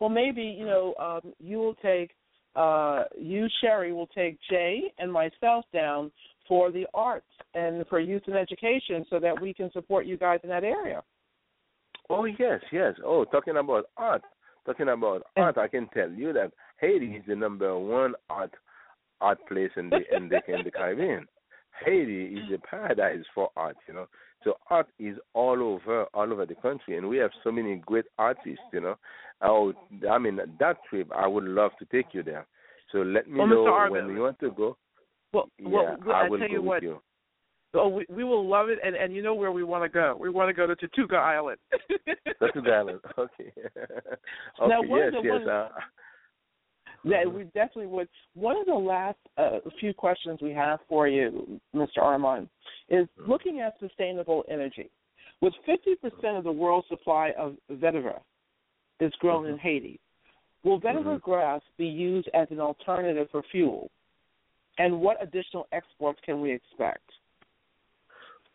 well, 0.00 0.10
maybe 0.10 0.42
you 0.42 0.64
know 0.64 0.94
um, 0.98 1.32
you 1.38 1.58
will 1.58 1.74
take 1.74 2.10
uh, 2.56 3.04
you 3.18 3.46
Sherry 3.60 3.92
will 3.92 4.08
take 4.08 4.38
Jay 4.50 4.92
and 4.98 5.12
myself 5.12 5.64
down 5.72 6.10
for 6.46 6.72
the 6.72 6.86
arts 6.94 7.26
and 7.54 7.86
for 7.88 8.00
youth 8.00 8.22
and 8.26 8.36
education, 8.36 9.04
so 9.10 9.18
that 9.20 9.40
we 9.40 9.52
can 9.52 9.70
support 9.72 10.06
you 10.06 10.16
guys 10.16 10.40
in 10.42 10.48
that 10.48 10.64
area. 10.64 11.02
Oh 12.10 12.24
yes, 12.24 12.60
yes. 12.72 12.94
Oh, 13.04 13.24
talking 13.24 13.56
about 13.56 13.86
art, 13.96 14.22
talking 14.64 14.88
about 14.88 15.24
art, 15.36 15.58
I 15.58 15.68
can 15.68 15.88
tell 15.88 16.10
you 16.10 16.32
that 16.32 16.52
Haiti 16.80 17.06
is 17.16 17.22
the 17.26 17.36
number 17.36 17.78
one 17.78 18.14
art 18.30 18.52
art 19.20 19.38
place 19.48 19.70
in 19.76 19.90
the 19.90 20.00
in 20.14 20.28
the 20.28 20.40
in 20.48 20.64
the 20.64 20.70
Caribbean. 20.70 21.26
Haiti 21.84 22.34
is 22.36 22.52
a 22.52 22.58
paradise 22.66 23.24
for 23.34 23.50
art, 23.56 23.76
you 23.86 23.94
know. 23.94 24.08
So 24.44 24.54
art 24.70 24.86
is 24.98 25.16
all 25.34 25.62
over 25.62 26.04
all 26.14 26.32
over 26.32 26.46
the 26.46 26.54
country, 26.54 26.96
and 26.96 27.08
we 27.08 27.16
have 27.18 27.30
so 27.42 27.50
many 27.50 27.82
great 27.84 28.06
artists, 28.18 28.64
you 28.72 28.80
know. 28.80 28.96
Oh, 29.42 29.72
I 30.10 30.18
mean 30.18 30.38
that 30.58 30.76
trip, 30.88 31.10
I 31.14 31.26
would 31.26 31.44
love 31.44 31.72
to 31.78 31.84
take 31.86 32.12
you 32.12 32.22
there. 32.22 32.46
So 32.92 32.98
let 32.98 33.28
me 33.28 33.38
well, 33.38 33.48
know 33.48 33.64
Arvin, 33.64 33.90
when 33.90 34.08
you 34.08 34.22
want 34.22 34.38
to 34.40 34.50
go. 34.50 34.76
Well, 35.32 35.48
yeah, 35.58 35.96
well, 36.04 36.16
I 36.16 36.28
will 36.28 36.38
tell 36.38 36.48
you 36.48 36.62
what. 36.62 36.82
You. 36.82 37.00
Oh, 37.74 37.88
we, 37.88 38.06
we 38.08 38.24
will 38.24 38.48
love 38.48 38.70
it, 38.70 38.78
and 38.82 38.96
and 38.96 39.14
you 39.14 39.22
know 39.22 39.34
where 39.34 39.52
we 39.52 39.62
want 39.62 39.84
to 39.84 39.88
go. 39.88 40.16
We 40.18 40.30
want 40.30 40.48
to 40.48 40.54
go 40.54 40.66
to 40.66 40.74
Tortuga 40.74 41.16
Island. 41.16 41.58
Tortuga 42.38 42.70
Island. 42.74 43.00
Okay. 43.18 43.52
okay. 43.76 44.68
Now, 44.68 44.80
yes, 44.82 45.12
of 45.14 45.22
the- 45.22 45.28
yes. 45.28 45.40
one- 45.44 45.48
Uh, 45.48 45.68
Yeah, 47.04 47.24
we 47.26 47.44
definitely 47.44 47.86
would. 47.86 48.08
One 48.34 48.56
of 48.56 48.66
the 48.66 48.74
last 48.74 49.18
uh, 49.36 49.58
few 49.78 49.94
questions 49.94 50.40
we 50.42 50.52
have 50.52 50.80
for 50.88 51.08
you, 51.08 51.60
Mr. 51.74 51.98
Armand, 51.98 52.48
is 52.88 53.06
looking 53.26 53.60
at 53.60 53.78
sustainable 53.78 54.44
energy. 54.50 54.90
With 55.40 55.54
50% 55.68 56.36
of 56.36 56.44
the 56.44 56.52
world's 56.52 56.88
supply 56.88 57.32
of 57.38 57.56
vetiver 57.70 58.20
is 59.00 59.12
grown 59.20 59.46
in 59.46 59.58
Haiti, 59.58 60.00
will 60.64 60.80
vetiver 60.80 61.18
Mhm. 61.18 61.22
grass 61.22 61.62
be 61.76 61.86
used 61.86 62.28
as 62.34 62.50
an 62.50 62.60
alternative 62.60 63.30
for 63.30 63.42
fuel? 63.44 63.90
And 64.78 65.00
what 65.00 65.22
additional 65.22 65.68
exports 65.70 66.20
can 66.22 66.40
we 66.40 66.50
expect? 66.50 67.10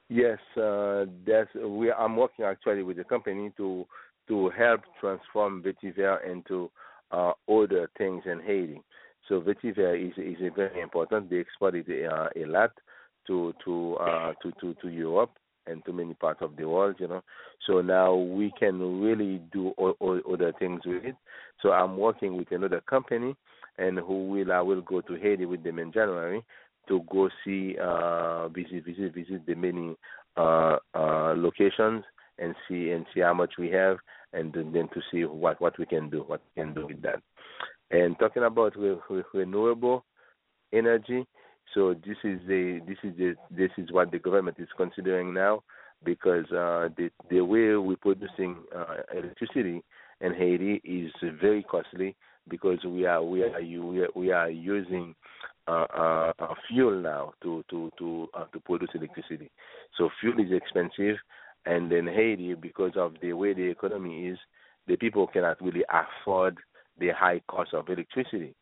Yes, 0.09 0.39
uh, 0.57 1.05
that's 1.25 1.53
we. 1.55 1.91
I'm 1.91 2.17
working 2.17 2.45
actually 2.45 2.83
with 2.83 2.97
the 2.97 3.03
company 3.03 3.51
to 3.57 3.87
to 4.27 4.49
help 4.49 4.81
transform 4.99 5.63
vetiver 5.63 6.23
into 6.23 6.69
uh, 7.13 7.31
other 7.49 7.89
things 7.97 8.23
in 8.25 8.39
Haiti. 8.41 8.81
So 9.29 9.39
vetiver 9.41 9.95
is 9.95 10.13
is 10.17 10.41
a 10.41 10.49
very 10.53 10.81
important. 10.81 11.29
They 11.29 11.39
export 11.39 11.75
it 11.75 11.87
uh, 12.11 12.29
a 12.35 12.45
lot 12.45 12.71
to 13.27 13.53
to 13.63 13.95
uh, 13.95 14.33
to 14.41 14.51
to 14.59 14.73
to 14.81 14.87
Europe 14.89 15.31
and 15.65 15.83
to 15.85 15.93
many 15.93 16.13
parts 16.13 16.41
of 16.41 16.57
the 16.57 16.65
world. 16.67 16.95
You 16.99 17.07
know, 17.07 17.23
so 17.65 17.81
now 17.81 18.15
we 18.15 18.51
can 18.59 19.01
really 19.01 19.41
do 19.53 19.69
all, 19.77 19.95
o- 20.01 20.33
other 20.33 20.53
things 20.59 20.81
with 20.85 21.05
it. 21.05 21.15
So 21.61 21.71
I'm 21.71 21.97
working 21.97 22.35
with 22.35 22.51
another 22.51 22.81
company, 22.81 23.35
and 23.77 23.97
who 23.97 24.27
will 24.27 24.51
I 24.51 24.61
will 24.61 24.81
go 24.81 25.01
to 25.01 25.13
Haiti 25.15 25.45
with 25.45 25.63
them 25.63 25.79
in 25.79 25.93
January 25.93 26.43
to 26.89 27.01
go 27.09 27.29
see 27.45 27.77
uh 27.81 28.49
visit 28.49 28.83
visit 28.85 29.13
visit 29.13 29.45
the 29.45 29.55
many 29.55 29.95
uh 30.35 30.77
uh 30.93 31.33
locations 31.37 32.03
and 32.39 32.55
see 32.67 32.89
and 32.91 33.05
see 33.13 33.21
how 33.21 33.33
much 33.33 33.53
we 33.57 33.69
have 33.69 33.97
and 34.33 34.53
then 34.53 34.89
to 34.93 35.01
see 35.11 35.23
what 35.25 35.59
what 35.61 35.77
we 35.79 35.85
can 35.85 36.09
do 36.09 36.23
what 36.27 36.41
we 36.55 36.61
can 36.61 36.73
do 36.73 36.87
with 36.87 37.01
that 37.01 37.21
and 37.91 38.17
talking 38.19 38.43
about 38.43 38.77
re- 38.77 38.97
re- 39.09 39.23
renewable 39.33 40.03
energy 40.73 41.25
so 41.73 41.93
this 42.05 42.17
is 42.23 42.39
the 42.47 42.81
this 42.87 42.97
is 43.03 43.15
the 43.17 43.35
this 43.51 43.71
is 43.77 43.91
what 43.91 44.11
the 44.11 44.19
government 44.19 44.57
is 44.59 44.67
considering 44.77 45.33
now 45.33 45.61
because 46.03 46.45
uh 46.51 46.89
the 46.97 47.09
the 47.29 47.41
way 47.41 47.75
we're 47.75 47.95
producing 47.97 48.57
uh, 48.75 48.97
electricity 49.15 49.81
in 50.21 50.33
Haiti 50.33 50.81
is 50.83 51.11
very 51.41 51.63
costly 51.63 52.15
because 52.49 52.79
we 52.85 53.05
are 53.05 53.23
we 53.23 53.43
are 53.43 53.61
we 53.61 54.01
are, 54.01 54.07
we 54.15 54.31
are 54.31 54.49
using 54.49 55.15
uh, 55.67 55.85
uh, 55.95 56.53
fuel 56.67 56.99
now 56.99 57.33
to 57.41 57.63
to 57.69 57.89
to 57.97 58.27
uh, 58.33 58.45
to 58.53 58.59
produce 58.59 58.89
electricity. 58.95 59.49
So 59.97 60.09
fuel 60.19 60.39
is 60.39 60.51
expensive, 60.51 61.17
and 61.65 61.91
in 61.91 62.07
Haiti, 62.07 62.55
because 62.55 62.93
of 62.95 63.13
the 63.21 63.33
way 63.33 63.53
the 63.53 63.69
economy 63.69 64.27
is, 64.27 64.37
the 64.87 64.97
people 64.97 65.27
cannot 65.27 65.61
really 65.61 65.83
afford 65.89 66.57
the 66.99 67.09
high 67.09 67.41
cost 67.47 67.73
of 67.73 67.87
electricity. 67.89 68.53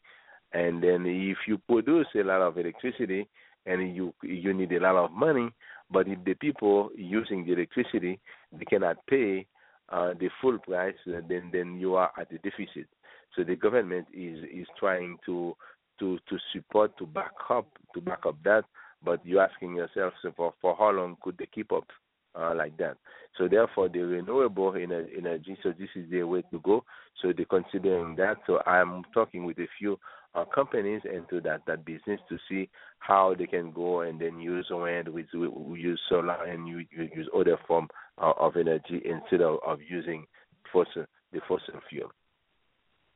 And 0.53 0.83
then 0.83 1.05
if 1.05 1.37
you 1.47 1.57
produce 1.57 2.07
a 2.15 2.23
lot 2.23 2.41
of 2.41 2.57
electricity 2.57 3.27
and 3.65 3.95
you 3.95 4.13
you 4.21 4.53
need 4.53 4.71
a 4.73 4.79
lot 4.79 4.95
of 4.95 5.11
money, 5.11 5.51
but 5.89 6.07
if 6.07 6.23
the 6.25 6.33
people 6.35 6.89
using 6.95 7.45
the 7.45 7.53
electricity 7.53 8.19
they 8.51 8.65
cannot 8.65 8.97
pay 9.07 9.45
uh, 9.89 10.13
the 10.19 10.29
full 10.41 10.59
price, 10.59 10.95
then 11.05 11.49
then 11.51 11.79
you 11.79 11.95
are 11.95 12.11
at 12.19 12.31
a 12.31 12.37
deficit. 12.37 12.87
So 13.35 13.43
the 13.43 13.55
government 13.55 14.07
is 14.13 14.43
is 14.53 14.67
trying 14.77 15.17
to 15.25 15.55
to 15.99 16.19
to 16.29 16.37
support 16.53 16.97
to 16.97 17.05
back 17.05 17.31
up 17.49 17.67
to 17.95 18.01
back 18.01 18.25
up 18.27 18.35
that, 18.43 18.65
but 19.03 19.25
you're 19.25 19.41
asking 19.41 19.75
yourself 19.75 20.13
so 20.21 20.33
for 20.35 20.53
for 20.61 20.75
how 20.77 20.91
long 20.91 21.17
could 21.21 21.37
they 21.37 21.47
keep 21.47 21.71
up 21.71 21.87
uh, 22.35 22.53
like 22.55 22.77
that? 22.77 22.97
So 23.37 23.47
therefore, 23.47 23.89
the 23.89 23.99
renewable 23.99 24.73
energy. 24.75 25.57
So 25.63 25.71
this 25.71 25.89
is 25.95 26.09
the 26.09 26.23
way 26.23 26.43
to 26.51 26.59
go. 26.59 26.83
So 27.21 27.31
they're 27.35 27.45
considering 27.45 28.15
that. 28.17 28.37
So 28.45 28.59
I'm 28.65 29.03
talking 29.13 29.45
with 29.45 29.57
a 29.59 29.67
few 29.79 29.97
uh, 30.33 30.45
companies 30.45 31.01
into 31.05 31.41
that 31.41 31.61
that 31.67 31.85
business 31.85 32.19
to 32.29 32.37
see 32.49 32.69
how 32.99 33.35
they 33.37 33.47
can 33.47 33.71
go 33.71 34.01
and 34.01 34.19
then 34.19 34.39
use 34.39 34.67
wind, 34.69 35.07
with 35.07 35.27
we 35.33 35.79
use 35.79 35.99
solar, 36.07 36.43
and 36.45 36.67
you, 36.67 36.79
you 36.91 37.09
use 37.15 37.29
other 37.35 37.57
form 37.67 37.87
uh, 38.17 38.33
of 38.39 38.55
energy 38.55 39.01
instead 39.03 39.41
of, 39.41 39.59
of 39.65 39.79
using 39.87 40.25
fossil 40.71 41.05
the 41.33 41.39
fossil 41.47 41.79
fuel. 41.89 42.11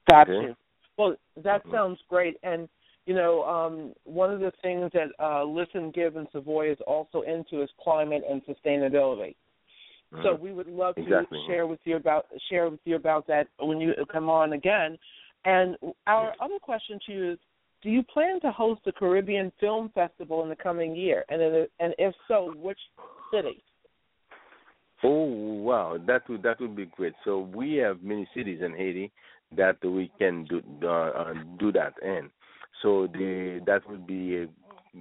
Got 0.09 0.29
Okay. 0.29 0.55
Well, 0.97 1.15
that 1.37 1.63
Mhm. 1.65 1.71
sounds 1.71 2.01
great. 2.09 2.37
And 2.43 2.69
you 3.05 3.13
know, 3.13 3.43
um, 3.43 3.93
one 4.03 4.31
of 4.31 4.39
the 4.39 4.51
things 4.61 4.91
that 4.93 5.09
uh, 5.23 5.43
Listen, 5.43 5.91
Give, 5.91 6.15
and 6.15 6.27
Savoy 6.31 6.71
is 6.71 6.77
also 6.87 7.21
into 7.21 7.61
is 7.61 7.69
climate 7.81 8.23
and 8.29 8.41
sustainability. 8.45 9.35
So 10.23 10.33
Mhm. 10.33 10.39
we 10.39 10.53
would 10.53 10.67
love 10.67 10.95
to 10.95 11.01
Exactly. 11.01 11.43
share 11.45 11.67
with 11.67 11.79
you 11.85 11.97
about 11.97 12.27
share 12.49 12.69
with 12.69 12.79
you 12.85 12.95
about 12.95 13.27
that 13.27 13.47
when 13.59 13.81
you 13.81 13.93
come 14.11 14.29
on 14.29 14.53
again. 14.53 14.97
And 15.43 15.77
our 16.07 16.33
other 16.39 16.59
question 16.59 16.99
to 17.05 17.11
you 17.11 17.31
is: 17.31 17.39
Do 17.81 17.89
you 17.89 18.01
plan 18.03 18.39
to 18.41 18.51
host 18.51 18.83
the 18.85 18.91
Caribbean 18.91 19.51
Film 19.59 19.89
Festival 19.89 20.41
in 20.43 20.49
the 20.49 20.55
coming 20.55 20.95
year? 20.95 21.25
And 21.29 21.41
then, 21.41 21.67
and 21.79 21.93
if 21.97 22.15
so, 22.27 22.53
which 22.55 22.79
city? 23.31 23.61
Oh 25.03 25.25
wow, 25.25 25.97
that 26.07 26.27
would 26.29 26.43
that 26.43 26.59
would 26.61 26.75
be 26.75 26.85
great. 26.85 27.13
So 27.25 27.39
we 27.39 27.75
have 27.75 28.01
many 28.01 28.27
cities 28.33 28.61
in 28.61 28.73
Haiti 28.73 29.11
that 29.51 29.83
we 29.83 30.11
can 30.17 30.45
do 30.45 30.61
uh, 30.83 30.87
uh, 30.87 31.33
do 31.59 31.71
that 31.73 31.93
in. 32.01 32.29
So 32.85 33.07
the 33.11 33.61
that 33.65 33.81
would 33.89 34.05
be 34.05 34.43
a 34.43 34.47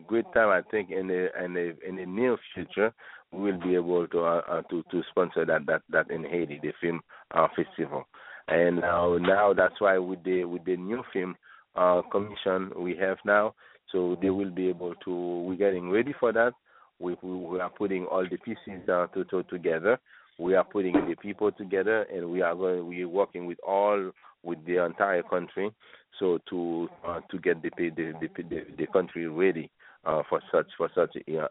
great 0.07 0.24
time. 0.32 0.49
I 0.49 0.62
think 0.70 0.91
in 0.91 1.09
the 1.09 1.28
in 1.45 1.53
the 1.53 1.76
in 1.87 1.97
the 1.97 2.07
near 2.07 2.39
future 2.55 2.95
we 3.30 3.53
will 3.53 3.61
be 3.61 3.74
able 3.74 4.09
to 4.09 4.20
uh, 4.24 4.41
uh, 4.49 4.62
to 4.70 4.82
to 4.91 5.03
sponsor 5.11 5.45
that 5.45 5.66
that 5.66 5.82
that 5.91 6.11
in 6.11 6.24
Haiti 6.24 6.59
the 6.62 6.72
film 6.80 7.03
uh, 7.32 7.49
festival. 7.55 8.07
And 8.49 8.76
now 8.80 9.18
now 9.18 9.53
that's 9.53 9.78
why 9.82 9.99
with 9.99 10.24
the 10.24 10.45
with 10.47 10.64
the 10.64 10.78
new 10.78 11.03
film 11.12 11.37
uh, 11.76 12.01
commission 12.11 12.72
we 12.74 12.97
have 12.97 13.18
now, 13.26 13.55
so 13.93 14.16
they 14.22 14.30
will 14.30 14.51
be 14.51 14.70
able 14.70 14.95
to. 15.05 15.43
We're 15.43 15.57
getting 15.57 15.91
ready 15.91 16.14
for 16.18 16.32
that 16.32 16.55
we, 16.99 17.16
we 17.22 17.37
we 17.37 17.61
are 17.61 17.70
putting 17.70 18.07
all 18.07 18.24
the 18.24 18.39
pieces 18.39 18.89
uh, 18.89 19.09
to, 19.09 19.24
to, 19.24 19.43
together. 19.45 19.99
We 20.39 20.55
are 20.55 20.64
putting 20.64 20.95
the 20.95 21.16
people 21.16 21.53
together, 21.53 22.07
and 22.12 22.30
we 22.30 22.41
are 22.41 22.55
going. 22.55 22.87
We 22.89 23.03
are 23.03 23.09
working 23.09 23.47
with 23.47 23.59
all 23.66 24.11
with 24.43 24.64
the 24.66 24.85
entire 24.85 25.22
country, 25.22 25.70
so 26.19 26.39
to 26.51 26.89
uh, 27.07 27.21
to 27.31 27.39
get 27.39 27.62
the 27.62 27.71
the 27.77 27.91
the, 27.91 28.65
the, 28.79 28.87
country 28.89 29.27
ready 29.27 29.71
uh, 30.05 30.23
for 30.29 30.41
such 30.53 30.67
for 30.77 30.91
such 30.95 31.17
a, 31.29 31.45
uh, 31.45 31.49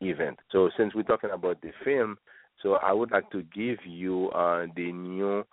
event. 0.00 0.38
So 0.50 0.70
since 0.76 0.94
we're 0.94 1.02
talking 1.02 1.30
about 1.30 1.60
the 1.62 1.72
film, 1.84 2.18
so 2.62 2.74
I 2.74 2.92
would 2.92 3.10
like 3.10 3.30
to 3.30 3.42
give 3.42 3.78
you 3.86 4.30
uh, 4.30 4.66
the 4.76 4.92
new 4.92 5.44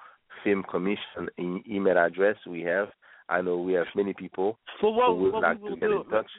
film 0.43 0.63
commission 0.69 1.29
email 1.39 1.97
address 1.97 2.37
we 2.47 2.61
have. 2.61 2.89
I 3.29 3.41
know 3.41 3.57
we 3.57 3.73
have 3.73 3.87
many 3.95 4.13
people 4.13 4.57
Well, 4.81 5.15
who 5.15 5.23
would 5.23 5.39
like 5.39 5.61
to 5.63 5.69
get 5.71 5.79
do, 5.79 6.01
in 6.01 6.09
touch. 6.09 6.29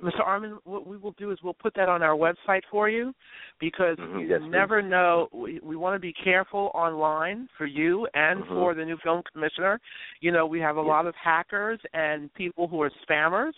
Mr. 0.00 0.20
Armand, 0.24 0.58
what 0.64 0.86
we 0.86 0.96
will 0.96 1.14
do 1.18 1.32
is 1.32 1.38
we'll 1.42 1.54
put 1.54 1.74
that 1.74 1.88
on 1.88 2.02
our 2.02 2.16
website 2.16 2.62
for 2.70 2.88
you 2.88 3.12
because 3.58 3.98
Mhm, 3.98 4.20
you 4.22 4.26
yes, 4.28 4.40
please. 4.40 4.50
never 4.50 4.80
know. 4.80 5.28
We, 5.32 5.60
we 5.60 5.76
want 5.76 5.96
to 5.96 5.98
be 5.98 6.12
careful 6.12 6.70
online 6.72 7.48
for 7.58 7.66
you 7.66 8.06
and 8.14 8.44
Mhm. 8.44 8.54
for 8.54 8.74
the 8.74 8.84
new 8.84 8.96
film 8.98 9.22
commissioner. 9.32 9.80
You 10.20 10.30
know, 10.32 10.46
we 10.46 10.60
have 10.60 10.76
a 10.76 10.80
Yes. 10.80 10.88
lot 10.88 11.06
of 11.06 11.14
hackers 11.16 11.80
and 11.92 12.32
people 12.34 12.68
who 12.68 12.80
are 12.82 12.90
spammers. 13.06 13.54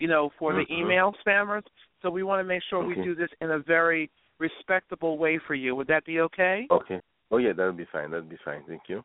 You 0.00 0.08
know, 0.08 0.30
for 0.38 0.52
the 0.52 0.66
Mhm. 0.66 0.70
email 0.78 1.14
spammers. 1.24 1.62
So 2.02 2.10
we 2.10 2.24
want 2.24 2.40
to 2.40 2.44
make 2.44 2.62
sure 2.64 2.82
we 2.84 2.96
do 2.96 3.14
this 3.14 3.30
in 3.40 3.52
a 3.52 3.58
very 3.60 4.10
respectable 4.40 5.16
way 5.16 5.38
for 5.38 5.54
you. 5.54 5.76
Would 5.76 5.86
that 5.86 6.04
be 6.04 6.20
okay? 6.20 6.66
Okay. 6.70 7.00
Oh 7.30 7.38
yeah, 7.38 7.52
that 7.52 7.64
would 7.64 7.76
be 7.76 7.84
fine. 7.86 8.10
That 8.10 8.18
would 8.18 8.28
be 8.28 8.36
fine. 8.44 8.62
Thank 8.64 8.88
you. 8.88 9.04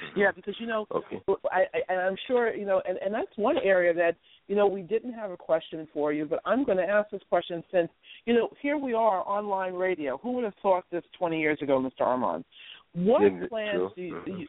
Mhm. 0.00 0.16
Yeah, 0.16 0.30
because 0.30 0.54
you 0.58 0.66
know, 0.66 0.86
Okay. 0.90 1.22
I, 1.50 1.64
I, 1.74 1.80
and 1.88 2.00
I'm 2.00 2.16
sure 2.26 2.54
you 2.54 2.66
know, 2.66 2.82
and, 2.86 2.98
and 2.98 3.14
that's 3.14 3.34
one 3.36 3.56
area 3.58 3.94
that 3.94 4.16
you 4.46 4.54
know 4.54 4.66
we 4.66 4.82
didn't 4.82 5.14
have 5.14 5.30
a 5.30 5.36
question 5.36 5.88
for 5.92 6.12
you, 6.12 6.26
but 6.26 6.40
I'm 6.44 6.64
going 6.64 6.78
to 6.78 6.84
ask 6.84 7.10
this 7.10 7.22
question 7.28 7.64
since 7.72 7.88
you 8.26 8.34
know 8.34 8.48
here 8.60 8.76
we 8.76 8.92
are 8.92 9.26
online 9.26 9.74
radio. 9.74 10.18
Who 10.18 10.32
would 10.32 10.44
have 10.44 10.54
thought 10.60 10.84
this 10.90 11.04
20 11.18 11.40
years 11.40 11.58
ago, 11.62 11.80
Mr. 11.80 12.06
Armand? 12.06 12.44
What 12.92 13.22
Yeah, 13.22 13.46
plans 13.48 13.92
do 13.94 14.02
you, 14.02 14.14
Mhm. 14.16 14.38
you 14.38 14.46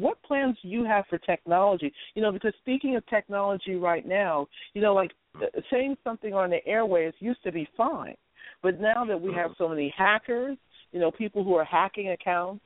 what 0.00 0.20
plans 0.22 0.56
do 0.62 0.68
you 0.68 0.82
have 0.84 1.06
for 1.06 1.18
technology? 1.18 1.92
You 2.14 2.22
know, 2.22 2.32
because 2.32 2.54
speaking 2.58 2.96
of 2.96 3.06
technology 3.06 3.76
right 3.76 4.04
now, 4.04 4.48
you 4.74 4.82
know, 4.82 4.94
like 4.94 5.12
uh, 5.40 5.46
saying 5.70 5.96
something 6.02 6.34
on 6.34 6.50
the 6.50 6.66
airways 6.66 7.14
used 7.20 7.42
to 7.44 7.52
be 7.52 7.68
fine, 7.76 8.16
but 8.62 8.80
now 8.80 9.04
that 9.04 9.20
we 9.20 9.32
have 9.32 9.52
Mhm. 9.52 9.58
so 9.58 9.68
many 9.68 9.90
hackers, 9.90 10.58
you 10.90 10.98
know, 10.98 11.12
people 11.12 11.44
who 11.44 11.54
are 11.54 11.64
hacking 11.64 12.10
accounts, 12.10 12.64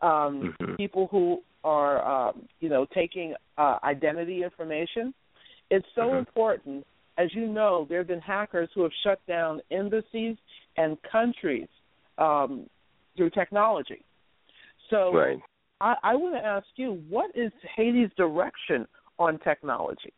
um, 0.00 0.54
Mhm. 0.58 0.76
people 0.76 1.06
who 1.06 1.42
are, 1.64 2.28
um, 2.28 2.48
you 2.60 2.68
know, 2.68 2.86
taking 2.94 3.34
uh, 3.58 3.78
identity 3.84 4.42
information. 4.42 5.14
It's 5.70 5.86
so 5.94 6.12
Mhm. 6.12 6.18
important. 6.18 6.86
As 7.18 7.34
you 7.34 7.46
know, 7.46 7.86
there 7.88 7.98
have 7.98 8.06
been 8.06 8.20
hackers 8.20 8.70
who 8.74 8.82
have 8.82 8.92
shut 9.02 9.24
down 9.26 9.60
embassies 9.70 10.36
and 10.76 11.00
countries 11.02 11.68
um, 12.18 12.68
through 13.16 13.30
technology. 13.30 14.04
So 14.90 15.14
Right. 15.14 15.40
I, 15.80 15.96
I 16.02 16.14
want 16.14 16.34
to 16.34 16.44
ask 16.44 16.66
you, 16.76 17.02
what 17.08 17.30
is 17.34 17.52
Haiti's 17.76 18.10
direction 18.16 18.86
on 19.18 19.38
technology? 19.40 20.12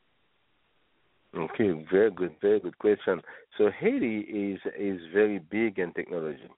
Okay, 1.36 1.84
very 1.90 2.10
good, 2.12 2.36
very 2.40 2.60
good 2.60 2.78
question. 2.78 3.20
So 3.58 3.70
Haiti 3.80 4.20
is 4.20 4.60
is 4.78 5.00
very 5.12 5.40
big 5.40 5.80
in 5.80 5.92
technology. 5.92 6.48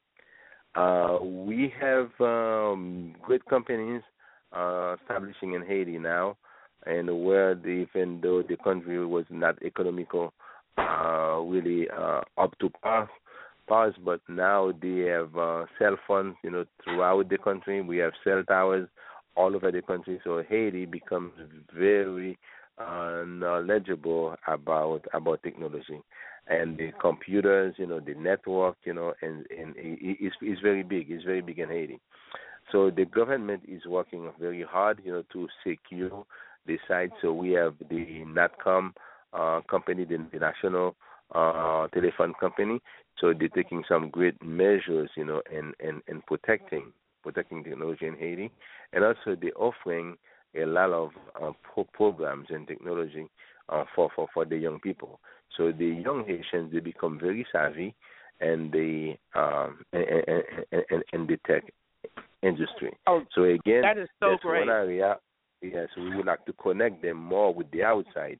Uh, 0.74 1.18
we 1.22 1.72
have 1.80 2.10
um, 2.20 3.14
great 3.22 3.44
companies 3.46 4.02
uh, 4.56 4.96
establishing 5.00 5.54
in 5.54 5.62
Haiti 5.62 5.98
now, 5.98 6.36
and 6.86 7.24
where 7.24 7.54
the, 7.54 7.86
even 7.94 8.20
though 8.22 8.42
the 8.42 8.56
country 8.56 9.04
was 9.04 9.24
not 9.30 9.60
economical, 9.62 10.32
uh, 10.78 11.38
really 11.40 11.88
uh, 11.90 12.20
up 12.38 12.58
to 12.60 12.70
par, 12.82 13.08
pars, 13.68 13.94
but 14.04 14.20
now 14.28 14.72
they 14.80 15.00
have 15.00 15.36
uh, 15.36 15.64
cell 15.78 15.96
phones, 16.06 16.36
you 16.42 16.50
know, 16.50 16.64
throughout 16.84 17.28
the 17.28 17.38
country. 17.38 17.80
We 17.80 17.98
have 17.98 18.12
cell 18.24 18.42
towers 18.46 18.88
all 19.36 19.54
over 19.54 19.70
the 19.70 19.82
country, 19.82 20.20
so 20.24 20.42
Haiti 20.48 20.86
becomes 20.86 21.32
very 21.76 22.38
uh, 22.78 23.24
knowledgeable 23.26 24.36
about 24.46 25.02
about 25.12 25.42
technology 25.42 26.00
and 26.48 26.76
the 26.78 26.92
computers, 27.00 27.74
you 27.76 27.86
know, 27.86 28.00
the 28.00 28.14
network, 28.14 28.76
you 28.84 28.94
know, 28.94 29.12
and 29.22 29.46
and 29.50 29.74
it's 29.76 30.36
it's 30.40 30.60
very 30.60 30.82
big. 30.82 31.10
It's 31.10 31.24
very 31.24 31.40
big 31.40 31.58
in 31.58 31.68
Haiti. 31.68 31.98
So 32.72 32.90
the 32.90 33.04
government 33.04 33.62
is 33.68 33.86
working 33.86 34.30
very 34.40 34.62
hard, 34.62 35.00
you 35.04 35.12
know, 35.12 35.24
to 35.32 35.48
secure 35.66 36.24
the 36.66 36.78
site. 36.88 37.12
So 37.22 37.32
we 37.32 37.52
have 37.52 37.74
the 37.88 38.24
NATCOM 38.26 38.92
uh, 39.32 39.60
company, 39.70 40.04
the, 40.04 40.18
the 40.32 40.38
national 40.38 40.96
uh, 41.34 41.86
telephone 41.88 42.34
company. 42.40 42.80
So 43.20 43.32
they're 43.38 43.48
taking 43.48 43.84
some 43.88 44.10
great 44.10 44.42
measures, 44.42 45.10
you 45.16 45.24
know, 45.24 45.42
and 45.52 45.74
and 45.80 46.02
in 46.08 46.22
protecting 46.22 46.92
protecting 47.22 47.64
technology 47.64 48.06
in 48.06 48.14
Haiti, 48.16 48.50
and 48.92 49.04
also 49.04 49.36
they're 49.40 49.56
offering 49.56 50.16
a 50.54 50.64
lot 50.64 50.90
of 50.92 51.10
uh, 51.42 51.52
pro- 51.62 51.88
programs 51.92 52.46
and 52.50 52.68
technology 52.68 53.28
uh, 53.68 53.84
for, 53.94 54.10
for 54.14 54.28
for 54.32 54.44
the 54.44 54.56
young 54.56 54.78
people. 54.80 55.20
So 55.56 55.72
the 55.72 55.86
young 55.86 56.24
Haitians 56.26 56.72
they 56.72 56.80
become 56.80 57.18
very 57.18 57.46
savvy, 57.50 57.94
and 58.40 58.70
they 58.72 59.18
um 59.34 59.84
and, 59.92 60.04
and, 60.28 60.84
and, 60.90 61.02
and 61.12 61.28
the 61.28 61.38
tech 61.46 61.64
industry. 62.42 62.96
Oh, 63.06 63.22
so 63.34 63.44
again, 63.44 63.82
that 63.82 63.98
is 63.98 64.08
so 64.20 64.36
great. 64.40 64.68
area. 64.68 65.16
Yes, 65.62 65.88
we 65.96 66.14
would 66.16 66.26
like 66.26 66.44
to 66.46 66.52
connect 66.54 67.02
them 67.02 67.16
more 67.16 67.52
with 67.52 67.70
the 67.70 67.82
outside. 67.82 68.38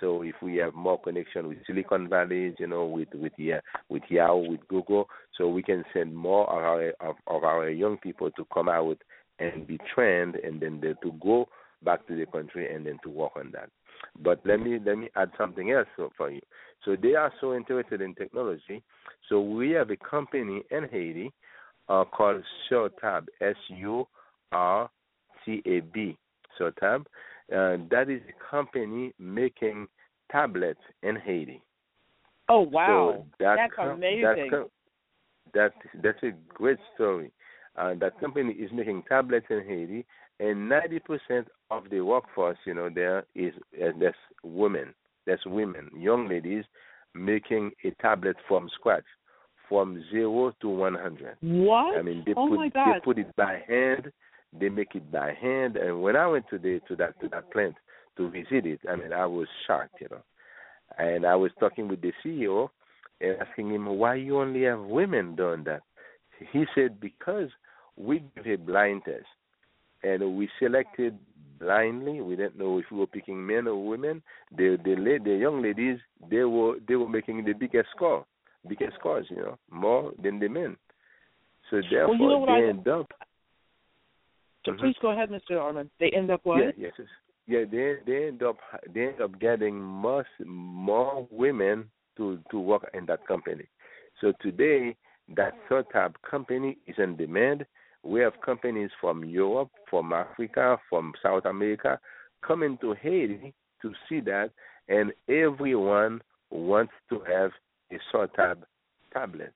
So 0.00 0.22
if 0.22 0.34
we 0.42 0.56
have 0.56 0.74
more 0.74 1.00
connection 1.00 1.48
with 1.48 1.58
Silicon 1.66 2.08
Valley, 2.08 2.54
you 2.58 2.66
know, 2.66 2.86
with 2.86 3.08
with 3.14 3.32
yeah, 3.36 3.60
with 3.88 4.02
Yahoo, 4.08 4.50
with 4.50 4.66
Google, 4.68 5.08
so 5.36 5.48
we 5.48 5.62
can 5.62 5.84
send 5.92 6.14
more 6.14 6.48
of 6.48 6.58
our 6.58 7.08
of, 7.08 7.16
of 7.26 7.44
our 7.44 7.68
young 7.68 7.96
people 7.98 8.30
to 8.32 8.46
come 8.52 8.68
out 8.68 8.98
and 9.38 9.66
be 9.66 9.78
trained, 9.94 10.36
and 10.36 10.60
then 10.60 10.80
they, 10.80 10.94
to 11.02 11.12
go 11.20 11.48
back 11.84 12.06
to 12.06 12.16
the 12.16 12.26
country 12.26 12.72
and 12.72 12.86
then 12.86 12.98
to 13.02 13.10
work 13.10 13.32
on 13.36 13.50
that. 13.52 13.70
But 14.20 14.40
let 14.44 14.60
me 14.60 14.78
let 14.84 14.98
me 14.98 15.08
add 15.16 15.30
something 15.36 15.72
else 15.72 15.88
for 16.16 16.30
you. 16.30 16.40
So 16.84 16.96
they 17.00 17.14
are 17.14 17.32
so 17.40 17.54
interested 17.54 18.00
in 18.00 18.14
technology. 18.14 18.82
So 19.28 19.40
we 19.40 19.70
have 19.72 19.90
a 19.90 19.96
company 19.96 20.62
in 20.70 20.88
Haiti 20.88 21.32
uh, 21.88 22.04
called 22.04 22.42
Surtab, 22.70 23.26
S 23.40 23.56
U 23.68 24.06
R 24.52 24.90
T 25.44 25.62
A 25.66 25.80
B, 25.80 26.16
Surtab. 26.58 27.06
Uh, 27.50 27.78
that 27.90 28.06
is 28.08 28.20
a 28.28 28.50
company 28.50 29.12
making 29.18 29.86
tablets 30.30 30.80
in 31.02 31.16
Haiti. 31.16 31.62
Oh 32.48 32.60
wow, 32.60 33.14
so 33.14 33.26
that 33.38 33.56
that's 33.56 33.72
com- 33.74 33.88
amazing. 33.90 34.22
That, 34.22 34.50
com- 34.50 34.70
that 35.54 35.72
that's 36.02 36.22
a 36.22 36.32
great 36.52 36.78
story. 36.94 37.30
Uh, 37.76 37.94
that 38.00 38.18
company 38.20 38.52
is 38.54 38.70
making 38.72 39.04
tablets 39.08 39.46
in 39.50 39.64
Haiti, 39.66 40.04
and 40.40 40.68
ninety 40.68 40.98
percent 40.98 41.48
of 41.70 41.84
the 41.90 42.00
workforce, 42.00 42.58
you 42.64 42.74
know, 42.74 42.88
there 42.94 43.24
is 43.34 43.52
uh, 43.82 43.90
that's 44.00 44.16
women. 44.42 44.94
That's 45.26 45.44
women, 45.44 45.90
young 45.94 46.26
ladies, 46.28 46.64
making 47.14 47.72
a 47.84 47.90
tablet 48.00 48.36
from 48.46 48.70
scratch, 48.74 49.04
from 49.68 50.02
zero 50.10 50.54
to 50.60 50.68
one 50.68 50.94
hundred. 50.94 51.36
What? 51.40 51.98
I 51.98 52.02
mean, 52.02 52.22
they 52.26 52.34
oh 52.36 52.48
put 52.48 52.72
they 52.74 53.00
put 53.04 53.18
it 53.18 53.34
by 53.36 53.62
hand. 53.66 54.12
They 54.58 54.68
make 54.68 54.94
it 54.94 55.10
by 55.12 55.34
hand. 55.34 55.76
And 55.76 56.02
when 56.02 56.16
I 56.16 56.26
went 56.26 56.48
to 56.50 56.58
the 56.58 56.80
to 56.88 56.96
that 56.96 57.20
to 57.20 57.28
that 57.28 57.50
plant 57.52 57.74
to 58.16 58.30
visit 58.30 58.66
it, 58.66 58.80
I 58.88 58.96
mean, 58.96 59.12
I 59.12 59.26
was 59.26 59.46
shocked, 59.66 60.00
you 60.00 60.08
know. 60.10 60.22
And 60.96 61.26
I 61.26 61.34
was 61.36 61.50
talking 61.60 61.86
with 61.86 62.00
the 62.00 62.12
CEO 62.24 62.70
and 63.20 63.36
asking 63.40 63.70
him 63.74 63.86
why 63.86 64.14
you 64.14 64.38
only 64.38 64.62
have 64.62 64.80
women 64.80 65.36
doing 65.36 65.64
that. 65.64 65.82
He 66.52 66.64
said 66.74 67.00
because 67.00 67.48
we 67.96 68.22
did 68.36 68.46
a 68.46 68.58
blind 68.58 69.02
test 69.04 69.26
and 70.02 70.36
we 70.36 70.48
selected 70.58 71.18
blindly. 71.58 72.20
We 72.20 72.36
didn't 72.36 72.58
know 72.58 72.78
if 72.78 72.86
we 72.90 72.98
were 72.98 73.06
picking 73.06 73.44
men 73.44 73.66
or 73.66 73.86
women. 73.86 74.22
The 74.56 74.78
the 74.84 75.18
the 75.24 75.36
young 75.36 75.62
ladies 75.62 75.98
they 76.30 76.44
were 76.44 76.76
they 76.86 76.96
were 76.96 77.08
making 77.08 77.44
the 77.44 77.52
biggest 77.52 77.88
score, 77.94 78.24
biggest 78.66 78.94
scores, 78.98 79.26
you 79.30 79.36
know, 79.36 79.58
more 79.70 80.12
than 80.22 80.38
the 80.38 80.48
men. 80.48 80.76
So 81.70 81.80
therefore, 81.90 82.14
you 82.14 82.28
know 82.28 82.46
they 82.46 82.52
I- 82.52 82.68
end 82.68 82.88
up. 82.88 83.12
So 84.64 84.72
Mhm. 84.72 84.78
Please 84.80 84.98
go 85.00 85.10
ahead, 85.10 85.30
Mr. 85.30 85.60
Armand. 85.60 85.90
They 85.98 86.10
end 86.10 86.30
up 86.30 86.44
what? 86.44 86.58
Yeah, 86.60 86.72
yes, 86.76 86.92
yes. 86.98 87.08
yeah. 87.46 87.64
They 87.64 87.98
they 88.04 88.28
end 88.28 88.42
up 88.42 88.58
they 88.88 89.08
end 89.08 89.20
up 89.20 89.38
getting 89.38 89.80
much 89.80 90.26
more 90.44 91.26
women 91.30 91.90
to 92.16 92.42
to 92.50 92.58
work 92.58 92.88
in 92.94 93.06
that 93.06 93.26
company. 93.26 93.66
So 94.20 94.32
today, 94.40 94.96
that 95.28 95.54
Surtab 95.68 96.14
company 96.22 96.78
is 96.86 96.98
in 96.98 97.16
demand. 97.16 97.64
We 98.02 98.20
have 98.20 98.40
companies 98.40 98.90
from 99.00 99.24
Europe, 99.24 99.70
from 99.88 100.12
Africa, 100.12 100.80
from 100.88 101.14
South 101.22 101.44
America 101.44 102.00
coming 102.40 102.78
to 102.78 102.92
Haiti 102.94 103.52
to 103.82 103.94
see 104.08 104.20
that, 104.20 104.50
and 104.88 105.12
everyone 105.28 106.22
wants 106.50 106.92
to 107.10 107.20
have 107.20 107.52
a 107.92 107.96
Surtab 108.12 108.58
tablet. 109.12 109.54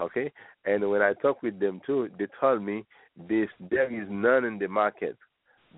Okay, 0.00 0.32
and 0.64 0.88
when 0.88 1.02
I 1.02 1.12
talk 1.14 1.42
with 1.42 1.58
them 1.58 1.80
too, 1.84 2.08
they 2.18 2.26
told 2.40 2.62
me 2.62 2.84
this 3.28 3.48
there 3.70 3.92
is 3.92 4.06
none 4.08 4.44
in 4.44 4.58
the 4.58 4.68
market 4.68 5.16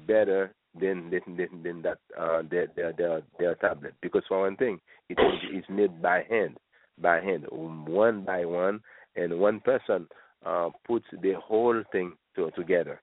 better 0.07 0.55
than 0.79 1.11
than 1.11 1.37
than, 1.37 1.63
than 1.63 1.83
that 1.83 1.99
uh, 2.19 2.43
their, 2.51 2.67
their 2.77 2.93
their 2.93 3.23
their 3.39 3.55
tablet 3.57 3.95
because 4.03 4.23
for 4.29 4.43
one 4.43 4.57
thing, 4.57 4.79
it 5.09 5.19
is 5.19 5.41
it's 5.53 5.69
made 5.71 6.03
by 6.03 6.23
hand, 6.29 6.59
by 7.01 7.21
hand, 7.21 7.47
one 7.51 8.23
by 8.25 8.45
one, 8.45 8.81
and 9.17 9.39
one 9.39 9.61
person 9.61 10.07
uh, 10.45 10.69
puts 10.87 11.07
the 11.23 11.33
whole 11.43 11.83
thing 11.91 12.13
to, 12.37 12.51
together, 12.57 13.01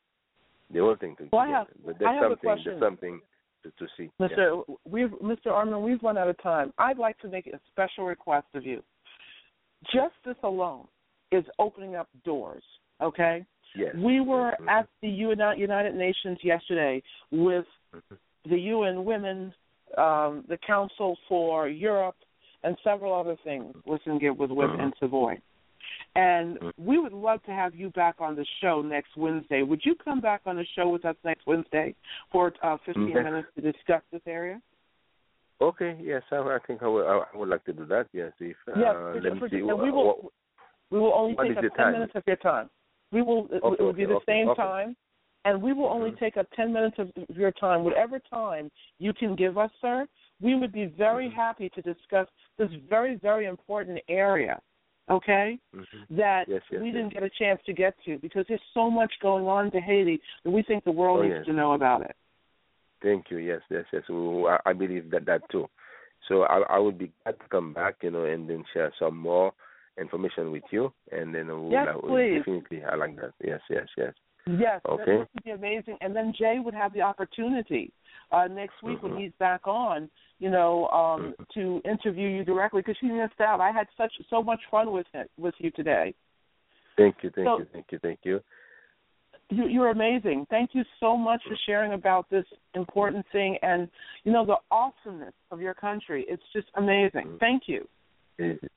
the 0.72 0.80
whole 0.80 0.96
thing 0.96 1.16
together. 1.16 1.30
Well, 1.34 1.42
I 1.42 1.50
have- 1.50 1.68
but 1.86 1.96
I 1.96 1.98
that's 2.00 2.24
have 2.24 2.32
a 2.32 2.36
something 2.36 2.38
question. 2.50 2.72
that's 2.74 2.80
something 2.86 3.22
to, 3.78 3.86
to 3.86 3.92
see. 3.98 4.10
Yeah. 4.20 4.28
Mr. 4.28 4.64
We've 4.86 5.10
Mr. 5.24 5.48
Armand, 5.48 5.84
we've 5.84 6.02
run 6.04 6.18
out 6.18 6.28
of 6.28 6.42
time. 6.42 6.74
I'd 6.78 6.98
like 6.98 7.18
to 7.20 7.28
make 7.28 7.48
a 7.48 7.60
special 7.72 8.06
request 8.06 8.48
of 8.54 8.66
you. 8.66 8.82
Just 9.94 10.16
this 10.26 10.36
alone 10.44 10.88
is 11.32 11.46
opening 11.60 11.96
up 11.96 12.10
doors. 12.24 12.64
Okay. 13.02 13.46
Yes. 13.76 13.94
We 13.96 14.22
were 14.22 14.56
Mhm. 14.60 14.70
at 14.70 14.88
the 15.02 15.10
United 15.10 15.96
Nations 15.96 16.44
yesterday 16.44 17.04
with 17.32 17.68
Mhm. 17.94 18.18
the 18.46 18.60
UN 18.60 19.06
Women, 19.06 19.54
um, 19.98 20.44
the 20.48 20.58
Council 20.58 21.18
for 21.28 21.68
Europe, 21.68 22.16
and 22.64 22.78
several 22.84 23.14
other 23.14 23.36
things. 23.44 23.76
Listen, 23.86 24.18
get 24.18 24.36
with 24.36 24.52
with 24.52 24.70
Mhm. 24.70 24.80
in 24.80 24.94
Savoy. 25.00 25.40
And 26.16 26.58
Mhm. 26.60 26.72
we 26.78 26.98
would 27.00 27.14
love 27.14 27.44
to 27.44 27.52
have 27.52 27.76
you 27.76 27.90
back 27.92 28.16
on 28.20 28.36
the 28.36 28.46
show 28.62 28.82
next 28.82 29.16
Wednesday. 29.18 29.64
Would 29.64 29.86
you 29.86 29.96
come 29.96 30.20
back 30.20 30.42
on 30.46 30.56
the 30.56 30.66
show 30.76 30.90
with 30.90 31.06
us 31.06 31.16
next 31.24 31.46
Wednesday 31.46 31.96
for 32.32 32.54
uh, 32.64 32.78
15 32.86 33.10
Yes. 33.10 33.24
minutes 33.24 33.48
to 33.56 33.62
discuss 33.62 34.02
this 34.12 34.22
area? 34.26 34.62
Okay. 35.62 35.98
Yes, 36.02 36.24
I, 36.32 36.38
I 36.38 36.60
think 36.66 36.84
I 36.84 36.88
would. 36.88 37.06
I, 37.06 37.24
would 37.36 37.50
like 37.50 37.64
to 37.66 37.74
do 37.74 37.86
that. 37.86 38.08
Yes. 38.14 38.32
If 38.40 38.58
uh, 38.68 39.20
let 39.22 39.34
me 39.34 39.50
see. 39.50 39.62
we 39.62 39.92
will- 39.92 40.06
wha- 40.22 40.30
We 40.90 41.00
will 41.00 41.14
only 41.14 41.36
take 41.36 41.58
up 41.58 41.64
10 41.64 41.72
time? 41.72 41.92
minutes 41.94 42.16
of 42.16 42.24
your 42.26 42.38
time. 42.38 42.70
We 43.12 43.22
will. 43.22 43.48
it 43.52 43.62
Okay, 43.64 43.84
will 43.84 43.94
be 43.94 44.04
okay, 44.06 44.14
the 44.14 44.16
okay, 44.18 44.26
same 44.26 44.50
okay. 44.50 44.62
time, 44.62 44.96
and 45.46 45.62
we 45.62 45.74
will 45.74 45.88
only 45.88 46.12
Mhm. 46.12 46.20
take 46.20 46.38
up 46.38 46.48
10 46.52 46.72
minutes 46.72 46.98
of 47.00 47.12
your 47.30 47.52
time, 47.52 47.84
whatever 47.84 48.20
time 48.20 48.72
you 49.00 49.14
can 49.14 49.36
give 49.36 49.58
us, 49.58 49.72
sir. 49.82 50.08
We 50.40 50.56
would 50.56 50.72
be 50.72 50.86
very 50.86 51.28
Mhm. 51.30 51.34
happy 51.34 51.70
to 51.70 51.82
discuss 51.82 52.28
this 52.58 52.72
very, 52.88 53.16
very 53.16 53.46
important 53.46 54.00
area. 54.08 54.62
Okay, 55.10 55.58
Mhm. 55.74 56.08
that 56.12 56.48
Yes, 56.50 56.62
yes, 56.70 56.82
we 56.82 56.88
yes. 56.88 56.96
didn't 56.96 57.14
get 57.14 57.24
a 57.24 57.30
chance 57.30 57.62
to 57.64 57.74
get 57.74 57.96
to 58.04 58.18
because 58.20 58.46
there's 58.48 58.62
so 58.74 58.90
much 58.90 59.14
going 59.22 59.48
on 59.48 59.72
to 59.72 59.80
Haiti 59.80 60.22
that 60.44 60.52
we 60.52 60.62
think 60.64 60.84
the 60.84 60.92
world 60.92 61.20
Oh, 61.20 61.24
needs 61.24 61.46
to 61.46 61.54
know 61.54 61.74
about 61.74 62.02
it. 62.02 62.16
Thank 63.02 63.32
you. 63.32 63.38
Yes, 63.38 63.62
yes, 63.70 63.86
yes. 63.94 64.04
I 64.66 64.74
believe 64.74 65.10
that 65.12 65.26
that 65.26 65.48
too. 65.50 65.70
So 66.28 66.44
I 66.44 66.60
I 66.76 66.78
would 66.80 66.98
be 66.98 67.12
glad 67.24 67.40
to 67.40 67.48
come 67.50 67.72
back, 67.74 68.04
you 68.04 68.12
know, 68.12 68.26
and 68.26 68.50
then 68.50 68.64
share 68.74 68.92
some 69.00 69.16
more 69.18 69.54
information 69.98 70.52
with 70.52 70.64
you, 70.72 70.92
and 71.12 71.34
then 71.34 71.48
we'll, 71.48 71.72
Yes, 71.72 71.88
will 71.96 72.10
please. 72.10 72.38
definitely 72.40 72.84
I 72.84 72.96
like 72.96 73.16
that. 73.16 73.34
Yes, 73.44 73.62
yes, 73.70 73.88
yes. 73.98 74.14
Yes, 74.46 74.82
Okay. 74.86 75.18
this 75.20 75.28
would 75.34 75.44
be 75.44 75.52
amazing. 75.52 75.98
And 76.02 76.16
then 76.16 76.34
Jaee 76.34 76.60
would 76.64 76.74
have 76.74 76.94
the 76.94 77.02
opportunity 77.02 77.92
uh, 78.32 78.48
next 78.48 78.82
week 78.84 79.02
when 79.02 79.14
Mhm. 79.14 79.22
he's 79.22 79.32
back 79.34 79.68
on, 79.68 80.10
you 80.40 80.50
know, 80.50 80.88
um, 80.90 81.34
Mhm. 81.34 81.50
to 81.50 81.82
interview 81.90 82.28
you 82.28 82.44
directly 82.44 82.82
because 82.82 83.00
he 83.00 83.08
missed 83.08 83.40
out. 83.40 83.62
I 83.62 83.72
had 83.72 83.88
such 83.96 84.14
so 84.30 84.44
much 84.44 84.64
fun 84.66 84.92
with 84.92 85.08
it 85.14 85.32
with 85.38 85.56
you 85.60 85.72
today. 85.72 86.14
Thank 86.96 87.24
you, 87.24 87.30
thank 87.30 87.48
So- 87.48 87.60
you, 87.60 87.66
thank 87.66 87.92
you, 87.92 88.00
thank 88.00 88.20
you. 88.26 88.44
you, 89.50 89.66
you're 89.68 89.90
amazing. 89.90 90.46
Thank 90.48 90.76
you 90.76 90.84
so 91.00 91.16
much 91.16 91.42
for 91.48 91.56
sharing 91.56 91.94
about 91.94 92.30
this 92.30 92.46
important 92.74 93.26
thing 93.28 93.58
and 93.62 93.90
you 94.26 94.32
know 94.32 94.46
the 94.46 94.60
awesomeness 94.72 95.34
of 95.52 95.62
your 95.62 95.74
country. 95.74 96.26
It's 96.28 96.44
just 96.52 96.68
amazing. 96.76 97.28
Mm. 97.28 97.40
Thank 97.40 97.70
you. 97.70 97.88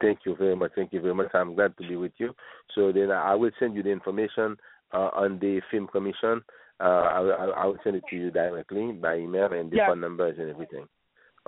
Thank 0.00 0.24
you 0.24 0.36
very 0.36 0.56
much. 0.56 0.72
Thank 0.74 0.92
you 0.92 1.00
very 1.00 1.14
much. 1.14 1.34
I'm 1.34 1.54
glad 1.54 1.76
to 1.78 1.86
be 1.86 1.96
with 1.96 2.12
you. 2.18 2.34
So 2.74 2.92
then 2.92 3.10
I 3.10 3.34
will 3.34 3.50
send 3.58 3.74
you 3.74 3.82
the 3.82 3.90
information 3.90 4.56
uh, 4.92 5.10
on 5.12 5.38
the 5.38 5.60
film 5.70 5.86
commission. 5.86 6.42
Uh, 6.80 6.84
I, 6.84 7.20
will- 7.20 7.32
I, 7.38 7.44
I 7.62 7.66
will 7.66 7.76
send 7.84 7.96
it 7.96 8.04
to 8.10 8.16
you 8.16 8.30
directly 8.30 8.92
by 8.92 9.16
email 9.18 9.52
and 9.52 9.70
the 9.70 9.76
Yeah. 9.76 9.88
phone 9.88 10.00
numbers 10.00 10.36
and 10.38 10.48
everything. 10.50 10.86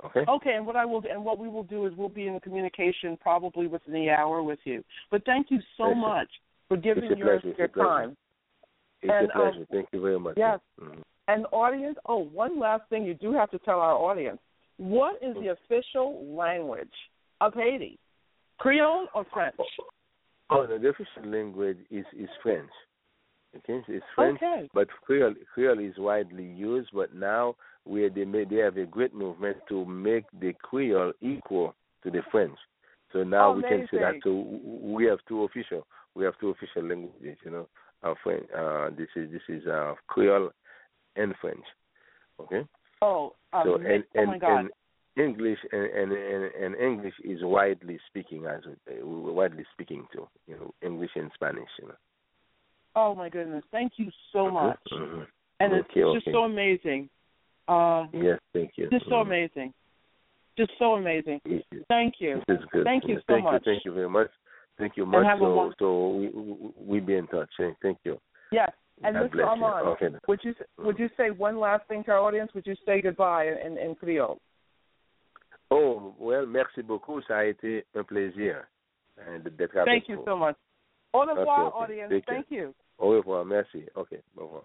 Okay. 0.05 0.25
Okay, 0.27 0.53
and 0.55 0.65
what 0.65 0.75
I 0.75 0.85
will 0.85 1.03
and 1.09 1.23
what 1.23 1.37
we 1.37 1.47
will 1.47 1.63
do 1.63 1.85
is 1.85 1.93
we'll 1.95 2.09
be 2.09 2.27
in 2.27 2.39
communication 2.39 3.15
probably 3.21 3.67
within 3.67 3.93
the 3.93 4.09
hour 4.09 4.41
with 4.43 4.59
you. 4.63 4.83
But 5.11 5.23
thank 5.25 5.51
you 5.51 5.59
so 5.77 5.85
Pleasure. 5.85 5.95
much 5.99 6.29
for 6.67 6.77
giving 6.77 7.03
It's 7.05 7.17
your. 7.17 7.35
It's 7.35 7.57
your 7.59 7.67
time. 7.69 8.17
It's 9.01 9.11
and, 9.13 9.29
a 9.29 9.33
pleasure. 9.33 9.59
um, 9.59 9.67
Thank 9.71 9.87
you 9.91 10.01
very 10.01 10.19
much. 10.19 10.35
yes. 10.37 10.59
Mhm. 10.81 11.03
And 11.27 11.45
audience, 11.51 11.97
oh, 12.07 12.17
one 12.17 12.59
last 12.59 12.83
thing 12.89 13.05
you 13.05 13.13
do 13.13 13.31
have 13.33 13.49
to 13.51 13.59
tell 13.59 13.79
our 13.79 13.93
audience. 13.93 14.39
What 14.77 15.15
is 15.21 15.35
the 15.35 15.49
official 15.49 16.25
language 16.35 16.93
of 17.39 17.53
Haiti? 17.53 17.97
Creole 18.57 19.07
or 19.13 19.25
French? 19.33 19.55
Oh, 20.49 20.65
no, 20.65 20.77
the 20.77 20.89
official 20.89 21.25
language 21.25 21.77
is 21.91 22.05
is 22.17 22.29
French. 22.41 22.69
Okay, 23.57 23.83
it's 23.87 24.05
French, 24.15 24.37
Okay. 24.41 24.69
but 24.73 24.87
Creole 25.05 25.35
Creole 25.53 25.79
is 25.79 25.93
widely 25.97 26.43
used. 26.43 26.89
But 26.93 27.13
now 27.13 27.55
where 27.83 28.09
they 28.09 28.25
made, 28.25 28.49
they 28.49 28.57
have 28.57 28.77
a 28.77 28.85
great 28.85 29.13
movement 29.13 29.57
to 29.69 29.85
make 29.85 30.25
the 30.39 30.53
Creole 30.61 31.13
equal 31.21 31.75
to 32.03 32.11
the 32.11 32.21
French. 32.31 32.57
So 33.11 33.23
now 33.23 33.53
we 33.53 33.61
can 33.61 33.87
say 33.91 33.99
that. 33.99 34.09
Amazing. 34.09 34.21
So 34.23 34.87
we 34.87 35.05
have 35.05 35.19
two 35.27 35.43
official. 35.43 35.85
We 36.15 36.25
have 36.25 36.33
two 36.39 36.49
official 36.49 36.87
languages. 36.87 37.37
You 37.45 37.51
know, 37.51 37.67
uh, 38.03 38.13
French. 38.23 38.45
Uh, 38.57 38.89
this 38.97 39.09
is 39.15 39.31
this 39.31 39.41
is 39.47 39.67
uh, 39.67 39.93
Creole 40.07 40.49
and 41.15 41.33
French. 41.39 41.63
Okay. 42.39 42.67
Oh, 43.01 43.33
um, 43.53 43.63
so 43.65 43.75
and 43.75 44.03
oh 44.15 44.19
and, 44.19 44.27
my 44.27 44.39
God. 44.39 44.59
and 44.59 44.69
English 45.15 45.59
and, 45.71 45.85
and 45.85 46.11
and 46.11 46.55
and 46.55 46.75
English 46.75 47.13
is 47.23 47.39
widely 47.43 47.99
speaking 48.07 48.45
as 48.47 48.61
uh, 48.65 49.05
widely 49.05 49.63
speaking 49.73 50.07
too. 50.11 50.27
You 50.47 50.55
know, 50.55 50.73
English 50.81 51.11
and 51.15 51.29
Spanish. 51.35 51.69
You 51.79 51.89
know. 51.89 51.95
Oh 52.95 53.15
my 53.15 53.29
goodness. 53.29 53.63
Thank 53.71 53.93
you 53.97 54.09
so 54.31 54.49
much. 54.51 54.79
Mhm. 54.91 55.27
And 55.59 55.73
it's 55.73 55.87
just 55.93 56.27
okay. 56.27 56.31
so 56.31 56.43
amazing. 56.43 57.09
Uh, 57.67 58.07
Yes, 58.11 58.39
thank 58.53 58.77
you. 58.77 58.89
just 58.89 59.05
so 59.05 59.15
Mhm. 59.15 59.21
amazing. 59.27 59.73
Just 60.57 60.71
so 60.77 60.93
amazing. 60.95 61.41
Thank 61.87 62.19
you. 62.19 62.41
This 62.47 62.59
is 62.59 62.65
good. 62.71 62.83
Thank 62.83 63.05
you 63.07 63.17
so 63.19 63.23
thank 63.27 63.43
much. 63.45 63.65
You, 63.65 63.71
thank 63.73 63.85
you 63.85 63.93
very 63.93 64.09
much. 64.09 64.29
Thank 64.77 64.97
you 64.97 65.05
much. 65.05 65.37
So, 65.39 65.55
won- 65.55 65.73
so 65.79 66.09
we, 66.09 66.27
we 66.29 66.73
we 66.77 66.99
be 66.99 67.15
in 67.15 67.27
touch. 67.27 67.49
eh? 67.59 67.71
Thank 67.81 67.99
you. 68.03 68.19
Yes. 68.51 68.71
And 69.03 69.15
God 69.15 69.31
Mr. 69.31 69.37
you. 69.79 69.89
Okay. 69.91 70.15
would 70.27 70.43
you 70.43 70.53
would 70.77 70.99
you 70.99 71.09
say 71.17 71.31
one 71.31 71.57
last 71.59 71.87
thing 71.87 72.03
to 72.03 72.11
our 72.11 72.19
audience? 72.19 72.53
Would 72.53 72.67
you 72.67 72.75
say 72.85 73.01
goodbye 73.01 73.47
in, 73.47 73.77
in 73.77 73.95
Creole? 73.95 74.39
Oh, 75.71 76.13
well, 76.19 76.45
merci 76.45 76.83
beaucoup. 76.83 77.21
Ça 77.21 77.37
a 77.37 77.45
été 77.45 77.83
un 77.95 78.03
plaisir 78.03 78.63
d'être 79.57 79.75
avec 79.77 79.85
Thank 79.85 80.09
you 80.09 80.23
so 80.25 80.35
much. 80.37 80.55
Au 81.13 81.19
revoir, 81.21 81.75
Okay, 81.75 81.93
okay. 81.93 81.93
audience. 82.09 82.25
Thank 82.25 82.51
you. 82.51 82.73
Au 82.97 83.09
revoir. 83.09 83.45
Merci. 83.45 83.85
OK. 83.95 84.13
Au 84.37 84.45
revoir. 84.45 84.63